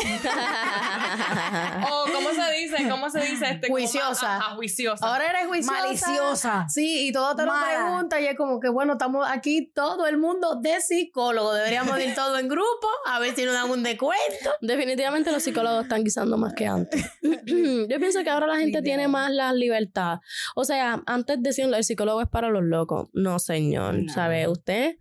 O, 1.91 2.05
¿cómo 2.13 2.31
se 2.31 2.53
dice? 2.61 2.89
¿Cómo 2.91 3.09
se 3.11 3.21
dice? 3.21 3.47
Este, 3.51 3.69
como 3.69 3.79
Juiciosa. 3.79 4.37
ajá, 4.37 4.55
juiciosa. 4.57 5.07
Ahora 5.07 5.31
eres 5.31 5.47
juiciosa. 5.47 5.81
Maliciosa. 5.83 6.67
Sí, 6.69 7.09
y 7.09 7.13
todo 7.13 7.35
te 7.35 7.45
lo 7.45 7.53
pregunta 7.53 8.21
y 8.21 8.27
es 8.27 8.37
como 8.37 8.61
que, 8.61 8.69
bueno, 8.69 8.93
estamos 8.95 9.27
aquí 9.29 9.71
todo 9.75 10.07
el 10.07 10.19
mundo 10.19 10.57
de 10.61 10.81
psicólogo. 10.81 11.53
Deberíamos 11.55 11.99
ir 12.01 12.15
todo 12.15 12.39
en 12.39 12.49
grupo 12.49 12.89
a 13.07 13.19
ver 13.19 13.35
si 13.35 13.45
nos 13.45 13.55
dan 13.55 13.71
un 13.71 13.83
descuento. 13.83 14.51
Definitivamente 14.61 15.33
los 15.33 15.43
psicólogos 15.43 15.85
están 15.85 16.05
guisando 16.05 16.37
más 16.37 16.53
que 16.55 16.67
antes. 16.67 17.05
Yo 17.23 17.99
pienso 17.99 18.23
que 18.23 18.31
ahora 18.31 18.47
la 18.47 18.57
gente 18.59 18.83
tiene 18.83 19.09
más 19.09 19.31
la 19.31 19.53
libertad. 19.53 20.19
O 20.55 20.65
sea, 20.65 21.03
antes 21.07 21.39
decían 21.41 21.73
el 21.73 21.85
psicólogo 21.85 22.21
es 22.21 22.29
para 22.29 22.49
los 22.51 22.63
locos. 22.63 23.09
No, 23.15 23.39
señor. 23.39 23.95
No. 23.95 24.13
¿Sabe? 24.13 24.49
Usted, 24.49 24.97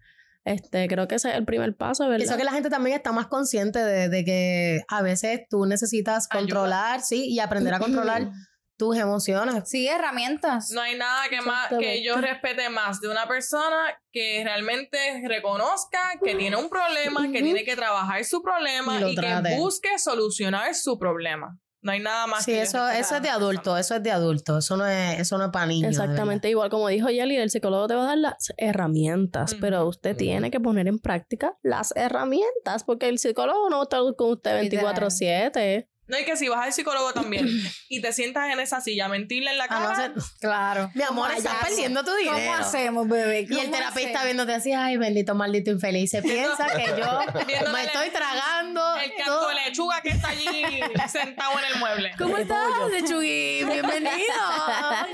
este, 0.48 0.88
creo 0.88 1.08
que 1.08 1.16
ese 1.16 1.30
es 1.30 1.36
el 1.36 1.46
primer 1.46 1.76
paso, 1.76 2.06
¿verdad? 2.06 2.18
Pienso 2.18 2.38
que 2.38 2.44
la 2.44 2.54
gente 2.54 2.70
también 2.70 2.96
está 2.96 3.12
más 3.12 3.28
consciente 3.28 3.80
de, 3.80 4.10
de 4.10 4.24
que 4.24 4.82
a 4.88 5.02
veces 5.02 5.42
tú 5.50 5.66
necesitas 5.66 6.28
Ayuda. 6.30 6.40
controlar, 6.40 7.02
sí, 7.02 7.28
y 7.30 7.40
aprender 7.40 7.74
a 7.74 7.80
controlar 7.80 8.30
tus 8.78 8.96
emociones. 8.96 9.64
Sí, 9.70 9.88
herramientas. 9.88 10.72
No 10.72 10.82
hay 10.82 10.96
nada 10.98 11.28
que 11.30 11.42
más 11.42 11.68
que 11.80 12.04
yo 12.04 12.16
respete 12.18 12.70
más 12.70 13.02
de 13.02 13.10
una 13.10 13.28
persona 13.28 14.00
que 14.12 14.42
realmente 14.44 14.98
reconozca 15.28 16.00
que 16.24 16.36
tiene 16.36 16.56
un 16.56 16.70
problema, 16.70 17.24
que 17.32 17.42
tiene 17.42 17.64
que 17.64 17.76
trabajar 17.76 18.24
su 18.24 18.42
problema 18.42 19.02
Y 19.02 19.16
que 19.16 19.56
busque 19.58 19.98
solucionar 19.98 20.74
su 20.76 20.98
problema. 20.98 21.60
No 21.82 21.92
hay 21.92 22.00
nada 22.00 22.28
más 22.28 22.44
Sí, 22.44 22.52
que 22.52 22.62
eso, 22.64 22.88
eso 22.90 23.16
es 23.16 23.22
de 23.22 23.30
adulto, 23.30 23.78
eso 23.78 23.96
es 23.96 24.04
de 24.04 24.12
adulto, 24.12 24.58
eso 24.58 24.78
no 24.78 24.86
es, 24.86 25.20
eso 25.20 25.38
no 25.38 25.46
es 25.46 25.52
para 25.52 25.68
niños. 25.68 25.92
Exactamente 25.92 26.50
igual 26.50 26.70
como 26.70 26.88
dijo 26.88 27.10
Yali, 27.10 27.38
el 27.38 27.50
psicólogo 27.50 27.88
te 27.88 27.96
va 27.96 28.04
a 28.04 28.08
dar 28.08 28.18
las 28.18 28.54
herramientas, 28.58 29.56
pero 29.62 29.88
usted 29.88 30.16
tiene 30.18 30.52
que 30.52 30.60
poner 30.60 30.88
en 30.88 31.00
práctica 31.00 31.56
las 31.62 31.94
herramientas, 31.96 32.84
porque 32.84 33.10
el 33.10 33.20
psicólogo 33.20 33.70
no 33.70 33.78
va 33.78 33.82
a 33.82 33.84
estar 33.84 34.02
con 34.16 34.32
usted 34.32 34.62
Literal. 34.62 34.96
24/7. 34.96 35.88
No, 36.08 36.18
y 36.18 36.24
que 36.26 36.38
si 36.38 36.48
vas 36.48 36.64
al 36.66 36.72
psicólogo 36.74 37.12
también 37.14 37.48
y 37.90 38.02
te 38.02 38.14
sientas 38.14 38.52
en 38.52 38.60
esa 38.60 38.80
silla 38.82 39.08
mentirle 39.10 39.52
en 39.52 39.58
la 39.58 39.66
A 39.66 39.68
no 39.80 39.88
cara, 39.88 40.14
Claro. 40.40 40.92
Mi 40.94 41.04
amor, 41.04 41.28
¿Cómo 41.28 41.38
estás 41.38 41.58
perdiendo 41.66 42.04
tu 42.06 42.16
dinero. 42.16 42.38
¿Cómo 42.38 42.54
hacemos, 42.56 43.08
bebé? 43.10 43.42
Y 43.42 43.44
el 43.44 43.50
¿Cómo 43.66 43.72
terapista 43.72 44.10
hacemos? 44.10 44.24
viéndote 44.24 44.54
así, 44.54 44.72
ay, 44.74 44.98
bendito, 44.98 45.36
maldito 45.36 45.72
infeliz. 45.72 46.12
Se 46.12 46.22
piensa 46.22 46.68
que 46.76 46.86
yo 46.98 47.20
Viéndole 47.46 47.74
me 47.74 47.84
estoy 47.86 48.10
tragando 48.10 48.96
el 48.98 49.12
canto 49.16 49.32
todo. 49.34 49.50
de 49.50 49.56
lechuga 49.56 50.02
que 50.02 50.10
está 50.10 50.30
allí 50.30 50.62
sentado 51.10 51.60
en 51.60 51.66
el 51.74 51.80
mueble. 51.80 52.12
¿Cómo 52.18 52.38
estás, 52.38 52.58
Lechuguín? 52.92 53.70
Bienvenido. 53.70 54.14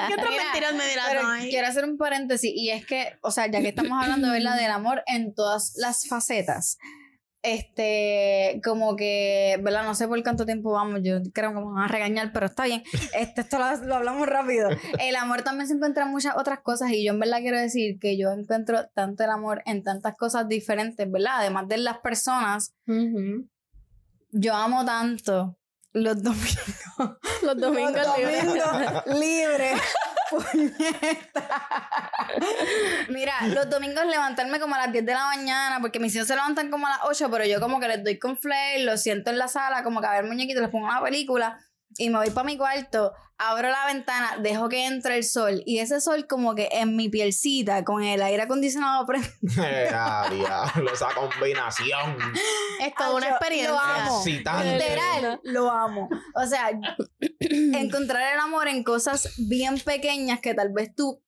¿Qué 0.08 0.14
otras 0.14 0.30
Mira, 0.30 0.44
mentiras 0.44 0.74
me 0.76 0.88
dirás? 0.88 1.06
Pero 1.10 1.22
Ay. 1.28 1.50
quiero 1.50 1.68
hacer 1.68 1.86
un 1.86 1.98
paréntesis 1.98 2.52
y 2.54 2.70
es 2.70 2.86
que, 2.86 3.18
o 3.22 3.32
sea, 3.32 3.48
ya 3.48 3.62
que 3.62 3.70
estamos 3.70 4.02
hablando 4.02 4.32
¿verdad? 4.32 4.56
del 4.58 4.72
amor 4.72 5.04
en 5.08 5.34
todas 5.34 5.74
las 5.78 6.08
facetas, 6.08 6.78
este, 7.44 8.62
como 8.64 8.96
que, 8.96 9.60
¿verdad? 9.62 9.84
No 9.84 9.94
sé 9.96 10.08
por 10.08 10.22
cuánto 10.24 10.46
tiempo 10.46 10.72
vamos, 10.72 11.02
yo 11.04 11.18
creo 11.34 11.50
que 11.52 11.58
me 11.60 11.66
van 11.66 11.84
a 11.84 11.88
regañar, 11.88 12.32
pero 12.34 12.46
está 12.48 12.64
bien. 12.66 12.84
Este, 13.14 13.42
esto 13.42 13.60
lo, 13.60 13.76
lo 13.86 13.96
hablamos 13.96 14.28
rápido. 14.28 14.70
El 15.00 15.16
amor 15.16 15.44
también 15.44 15.68
se 15.68 15.74
encuentra 15.76 16.06
en 16.06 16.12
muchas 16.12 16.36
otras 16.38 16.62
cosas 16.62 16.92
y 16.92 17.06
yo 17.06 17.14
en 17.14 17.20
verdad 17.20 17.40
quiero 17.42 17.60
decir 17.60 18.00
que 18.00 18.18
yo 18.18 18.32
encuentro 18.32 18.88
tanto 18.96 19.24
el 19.24 19.30
amor 19.30 19.62
en 19.66 19.84
tantas 19.84 20.16
cosas 20.18 20.48
diferentes, 20.48 21.10
¿verdad? 21.12 21.34
Además 21.40 21.68
de 21.68 21.78
las 21.78 21.98
personas, 22.00 22.74
Ujú. 22.88 23.48
yo 24.32 24.56
amo 24.56 24.84
tanto 24.86 25.58
los 25.92 26.24
domingos. 26.24 26.58
Los 27.44 27.58
domingos 27.58 27.92
Los 27.94 28.18
libres. 28.18 28.46
domingos 28.46 29.04
libres. 29.20 29.82
Puñeta. 30.36 31.70
Mira, 33.10 33.34
los 33.48 33.70
domingos 33.70 34.06
levantarme 34.06 34.60
como 34.60 34.76
a 34.76 34.80
las 34.80 34.92
10 34.92 35.06
de 35.06 35.14
la 35.14 35.26
mañana, 35.26 35.80
porque 35.82 36.00
mis 36.00 36.16
hijos 36.16 36.28
se 36.28 36.36
levantan 36.36 36.70
como 36.70 36.88
a 36.88 36.92
las 36.92 37.00
8, 37.04 37.30
pero 37.32 37.46
yo 37.46 37.60
como 37.60 37.80
que 37.80 37.88
les 37.88 38.04
doy 38.04 38.20
con 38.20 38.38
flare, 38.38 38.84
los 38.84 39.02
siento 39.02 39.32
en 39.32 39.38
la 39.38 39.48
sala, 39.48 39.84
como 39.84 40.02
que 40.02 40.08
a 40.08 40.12
ver 40.12 40.26
muñequitos, 40.26 40.62
les 40.62 40.72
pongo 40.72 40.86
una 40.88 41.02
película 41.02 41.60
y 41.98 42.10
me 42.10 42.18
voy 42.18 42.30
para 42.30 42.46
mi 42.46 42.58
cuarto, 42.58 43.14
abro 43.38 43.70
la 43.70 43.86
ventana, 43.88 44.38
dejo 44.42 44.70
que 44.70 44.86
entre 44.86 45.18
el 45.18 45.24
sol 45.24 45.62
y 45.66 45.80
ese 45.80 46.00
sol 46.00 46.28
como 46.28 46.56
que 46.56 46.70
en 46.72 46.96
mi 46.96 47.10
pielcita, 47.10 47.84
con 47.84 48.04
el 48.04 48.22
aire 48.22 48.44
acondicionado 48.44 49.06
prendido. 49.08 49.32
Esa 50.94 51.10
combinación. 51.14 52.18
Es 52.80 52.94
toda 52.96 53.16
una 53.16 53.30
experiencia. 53.30 53.72
lo 53.72 53.80
amo. 53.80 54.24
Literal, 54.26 55.40
lo 55.44 55.72
amo. 55.72 56.10
O 56.36 56.46
sea, 56.46 56.70
encontrar 57.40 58.34
el 58.34 58.40
amor 58.40 58.68
en 58.68 58.84
cosas 58.84 59.30
bien 59.38 59.80
pequeñas 59.80 60.40
que 60.40 60.54
tal 60.54 60.72
vez 60.72 60.94
tú, 60.96 61.22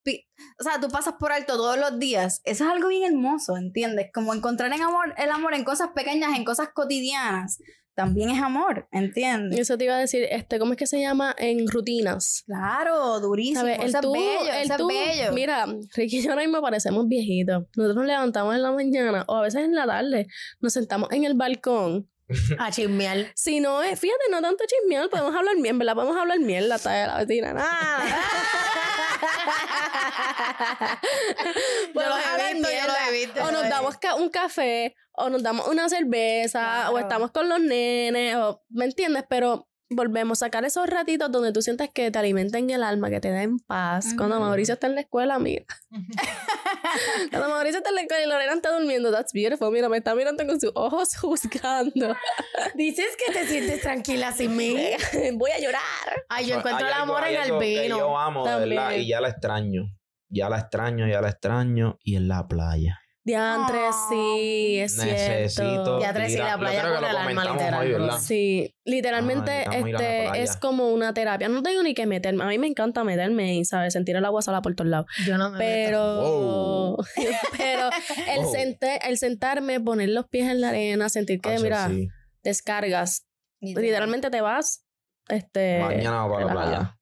o 0.59 0.63
sea, 0.63 0.79
tú 0.79 0.89
pasas 0.89 1.15
por 1.19 1.31
alto 1.31 1.57
todos 1.57 1.77
los 1.77 1.99
días. 1.99 2.41
Eso 2.45 2.65
es 2.65 2.69
algo 2.69 2.89
bien 2.89 3.13
hermoso, 3.13 3.57
¿entiendes? 3.57 4.07
Como 4.13 4.33
encontrar 4.33 4.71
el 4.71 4.81
amor, 4.81 5.13
el 5.17 5.31
amor 5.31 5.53
en 5.53 5.63
cosas 5.63 5.89
pequeñas, 5.95 6.37
en 6.37 6.45
cosas 6.45 6.69
cotidianas, 6.73 7.59
también 7.95 8.29
es 8.29 8.41
amor, 8.41 8.87
¿entiendes? 8.91 9.59
Eso 9.59 9.77
te 9.77 9.85
iba 9.85 9.95
a 9.95 9.99
decir, 9.99 10.27
este, 10.29 10.59
¿cómo 10.59 10.73
es 10.73 10.77
que 10.77 10.85
se 10.87 10.99
llama? 10.99 11.33
En 11.37 11.67
rutinas. 11.67 12.43
Claro, 12.45 13.19
durísimo. 13.19 13.61
¿Sabes? 13.61 13.77
eso 13.79 13.85
es 13.97 14.01
tú- 14.01 14.11
bello, 14.13 14.53
el 14.53 14.63
eso 14.65 14.73
es 14.73 14.77
tú- 14.77 14.87
bello. 14.87 15.31
Mira, 15.33 15.65
Ricky 15.95 16.17
y 16.17 16.21
yo 16.23 16.31
ahora 16.31 16.43
mismo 16.43 16.61
parecemos 16.61 17.07
viejitos. 17.07 17.63
Nosotros 17.75 17.95
nos 17.95 18.05
levantamos 18.05 18.53
en 18.55 18.61
la 18.61 18.71
mañana 18.71 19.23
o 19.27 19.35
a 19.37 19.41
veces 19.41 19.63
en 19.63 19.73
la 19.73 19.85
tarde, 19.87 20.27
nos 20.59 20.73
sentamos 20.73 21.09
en 21.11 21.23
el 21.23 21.33
balcón. 21.33 22.09
A 22.59 22.71
chismear. 22.71 23.27
Si 23.35 23.59
no 23.59 23.83
es, 23.83 23.99
fíjate, 23.99 24.23
no 24.31 24.41
tanto 24.41 24.63
chismear, 24.67 25.09
podemos 25.09 25.35
hablar 25.35 25.55
bien, 25.61 25.77
¿verdad? 25.77 25.93
Podemos 25.93 26.17
hablar 26.17 26.39
mierda 26.39 26.75
hasta 26.75 26.91
de 26.91 27.07
la 27.07 27.17
vecina. 27.23 27.53
Nada. 27.53 28.03
Yo 31.87 31.93
Podemos 31.93 32.17
los 32.17 32.25
hablar 32.27 32.49
he 32.49 32.53
visto, 32.53 32.69
yo 32.69 32.75
mierda. 32.75 32.87
los 32.99 33.07
he 33.07 33.11
visto. 33.25 33.43
O 33.43 33.51
nos 33.51 33.69
damos 33.69 33.97
ca- 33.97 34.15
un 34.15 34.29
café, 34.29 34.95
o 35.13 35.29
nos 35.29 35.43
damos 35.43 35.67
una 35.67 35.89
cerveza, 35.89 36.89
o 36.91 36.99
estamos 36.99 37.31
con 37.31 37.47
los 37.49 37.59
nenes, 37.59 38.35
o, 38.35 38.61
¿me 38.69 38.85
entiendes? 38.85 39.23
Pero 39.29 39.67
volvemos 39.89 40.41
a 40.41 40.45
sacar 40.47 40.65
esos 40.65 40.87
ratitos 40.87 41.31
donde 41.31 41.51
tú 41.53 41.61
sientes 41.61 41.89
que 41.93 42.09
te 42.11 42.19
alimentan 42.19 42.69
el 42.69 42.83
alma, 42.83 43.09
que 43.09 43.19
te 43.19 43.31
den 43.31 43.59
paz. 43.59 44.13
Cuando. 44.17 44.39
Mauricio 44.39 44.73
está 44.75 44.87
en 44.87 44.95
la 44.95 45.01
escuela, 45.01 45.37
mira. 45.39 45.65
Cuando 47.31 47.49
Mauricio 47.49 47.77
está 47.77 47.89
en 47.89 47.95
la 47.95 48.01
escuela 48.01 48.23
y 48.23 48.27
Lorena 48.29 48.53
está 48.53 48.71
durmiendo, 48.77 49.11
that's 49.11 49.33
beautiful. 49.33 49.71
Mira, 49.71 49.89
me 49.89 49.97
está 49.97 50.15
mirando 50.15 50.45
con 50.45 50.59
sus 50.59 50.71
ojos 50.75 51.15
juzgando. 51.21 52.15
Dices 52.75 53.07
que 53.25 53.33
te 53.33 53.45
sientes 53.47 53.81
tranquila 53.81 54.31
sin 54.31 54.55
mí. 54.55 54.75
Voy 55.33 55.51
a 55.51 55.59
llorar. 55.59 55.81
Ay, 56.29 56.47
yo 56.47 56.53
Hay 56.55 56.59
encuentro 56.59 56.87
el 56.87 56.93
algo- 56.93 57.03
amor 57.15 57.23
hay 57.23 57.35
en 57.35 57.41
el 57.43 57.59
que 57.59 57.81
vino. 57.83 57.97
Yo 57.97 58.17
amo, 58.17 58.45
de 58.45 58.51
verdad, 58.67 58.83
También. 58.83 59.01
y 59.03 59.07
ya 59.07 59.21
la 59.21 59.29
extraño. 59.29 59.83
Ya 60.29 60.49
la 60.49 60.59
extraño, 60.59 61.07
ya 61.07 61.21
la 61.21 61.29
extraño. 61.29 61.97
Y 62.03 62.15
en 62.15 62.27
la 62.27 62.47
playa. 62.47 62.99
Diantre, 63.25 63.79
Ah, 63.87 63.91
sí, 64.09 64.77
es 64.79 64.97
Necesito. 64.97 65.49
cierto. 65.67 65.99
Ya 65.99 66.13
tres 66.13 66.31
y 66.31 66.35
ir 66.35 66.41
a- 66.43 66.45
la 66.49 66.57
playa 66.59 66.81
con 66.83 67.03
el 67.03 67.17
alma, 67.17 67.43
literal. 67.53 68.19
Sí, 68.21 68.75
literalmente 68.85 69.63
este 69.73 70.41
es 70.43 70.55
como 70.57 70.89
una 70.89 71.11
terapia. 71.11 71.49
No 71.49 71.63
tengo 71.63 71.81
ni 71.81 71.95
que 71.95 72.05
meterme. 72.05 72.43
A 72.43 72.47
mí 72.47 72.59
me 72.59 72.67
encanta 72.67 73.03
meterme 73.03 73.55
y, 73.55 73.65
¿sabes? 73.65 73.93
Sentir 73.93 74.15
el 74.15 74.25
agua 74.25 74.43
sola 74.43 74.61
por 74.61 74.75
todos 74.75 74.91
lados. 74.91 75.07
Yo 75.25 75.39
no 75.39 75.49
me 75.49 75.57
meto. 75.57 75.87
Pero, 75.87 76.21
Wow. 76.21 76.97
pero 77.57 77.89
el, 78.27 78.43
Wow. 78.43 78.53
sente- 78.53 78.99
el 79.09 79.17
sentarme, 79.17 79.79
poner 79.79 80.09
los 80.09 80.27
pies 80.27 80.47
en 80.51 80.61
la 80.61 80.69
arena, 80.69 81.09
sentir 81.09 81.41
que, 81.41 81.57
mira, 81.59 81.89
sí. 81.89 82.07
descargas. 82.43 83.25
Literalmente 83.59 84.29
te 84.29 84.41
vas. 84.41 84.83
Este, 85.29 85.79
Mañana 85.79 86.27
para 86.29 86.45
la 86.45 86.51
playa. 86.51 86.97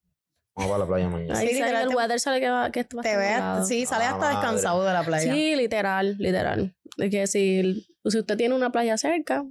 Vamos 0.55 0.71
para 0.71 0.83
la 0.83 0.87
playa 0.87 1.09
mañana. 1.09 1.35
Sí, 1.35 1.47
sale 1.47 1.53
literal, 1.53 1.83
el 1.83 1.89
te- 1.89 1.95
weather 1.95 2.19
sale 2.19 2.39
que 2.39 2.49
va, 2.49 2.71
que 2.71 2.79
esto 2.81 2.97
va 2.97 3.01
a 3.01 3.03
Te 3.03 3.09
estar 3.11 3.55
ves, 3.59 3.67
sí, 3.67 3.85
sales 3.85 4.07
Ah, 4.07 4.11
hasta 4.11 4.25
madre. 4.25 4.37
descansado 4.37 4.85
de 4.85 4.93
la 4.93 5.03
playa. 5.03 5.33
Sí, 5.33 5.55
literal, 5.55 6.15
literal. 6.19 6.75
De 6.97 7.09
que 7.09 7.25
si, 7.27 7.87
si 8.05 8.17
usted 8.19 8.37
tiene 8.37 8.53
una 8.53 8.71
playa 8.71 8.97
cerca, 8.97 9.45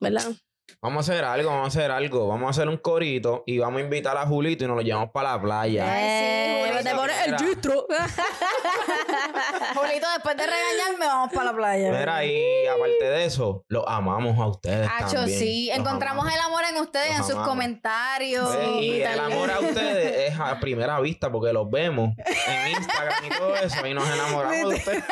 ¿verdad? 0.00 0.32
Vamos 0.80 1.08
a 1.08 1.12
hacer 1.12 1.24
algo, 1.24 1.50
vamos 1.50 1.64
a 1.64 1.68
hacer 1.78 1.90
algo. 1.90 2.28
Vamos 2.28 2.46
a 2.46 2.50
hacer 2.50 2.68
un 2.68 2.76
corito 2.78 3.42
y 3.46 3.58
vamos 3.58 3.80
a 3.80 3.84
invitar 3.84 4.16
a 4.16 4.26
Julito 4.26 4.64
y 4.64 4.66
nos 4.66 4.76
lo 4.76 4.82
llevamos 4.82 5.10
para 5.12 5.32
la 5.36 5.40
playa. 5.42 5.84
Ay, 5.90 6.00
sí, 6.00 6.06
Eh, 6.06 6.64
Julito. 6.68 6.90
te 6.90 6.94
pones 6.96 7.16
el 7.26 7.36
gistro. 7.38 7.86
Julito, 9.74 10.06
después 10.12 10.36
de 10.36 10.46
regañarme, 10.46 11.06
vamos 11.06 11.32
para 11.32 11.44
la 11.50 11.56
playa. 11.56 11.90
Mira, 11.90 12.24
y 12.24 12.66
aparte 12.66 13.04
de 13.04 13.24
eso, 13.24 13.64
los 13.68 13.84
amamos 13.86 14.38
a 14.38 14.46
ustedes 14.46 14.88
Hacho, 14.98 15.16
también. 15.16 15.38
sí. 15.38 15.66
Los 15.68 15.78
Encontramos 15.78 16.24
amamos. 16.24 16.38
el 16.38 16.46
amor 16.46 16.64
en 16.70 16.76
ustedes, 16.82 17.08
Los 17.08 17.16
en 17.16 17.22
sus 17.24 17.30
amamos. 17.32 17.48
comentarios. 17.48 18.56
Ve, 18.56 18.66
y 18.82 19.02
el 19.02 19.18
amor 19.20 19.50
a 19.50 19.60
ustedes 19.60 20.30
es 20.32 20.38
a 20.40 20.58
primera 20.60 21.00
vista 21.00 21.30
porque 21.30 21.52
los 21.52 21.70
vemos 21.70 22.10
en 22.46 22.68
Instagram 22.72 23.24
y 23.24 23.28
todo 23.30 23.56
eso 23.56 23.86
y 23.86 23.94
nos 23.94 24.08
enamoramos 24.08 24.70
de 24.70 24.76
ustedes. 24.76 25.04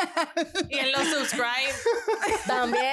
Y 0.68 0.78
en 0.78 0.92
los 0.92 1.02
subscribe. 1.02 1.72
También, 2.46 2.84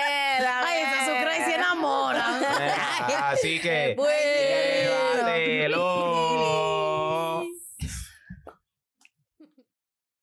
Ay, 0.46 0.82
ese 0.84 1.06
sucre 1.06 1.46
se 1.46 1.56
enamora. 1.56 2.26
Así 3.32 3.60
que 3.60 3.94
Bueno. 3.96 4.12
llévatelo. 5.24 6.29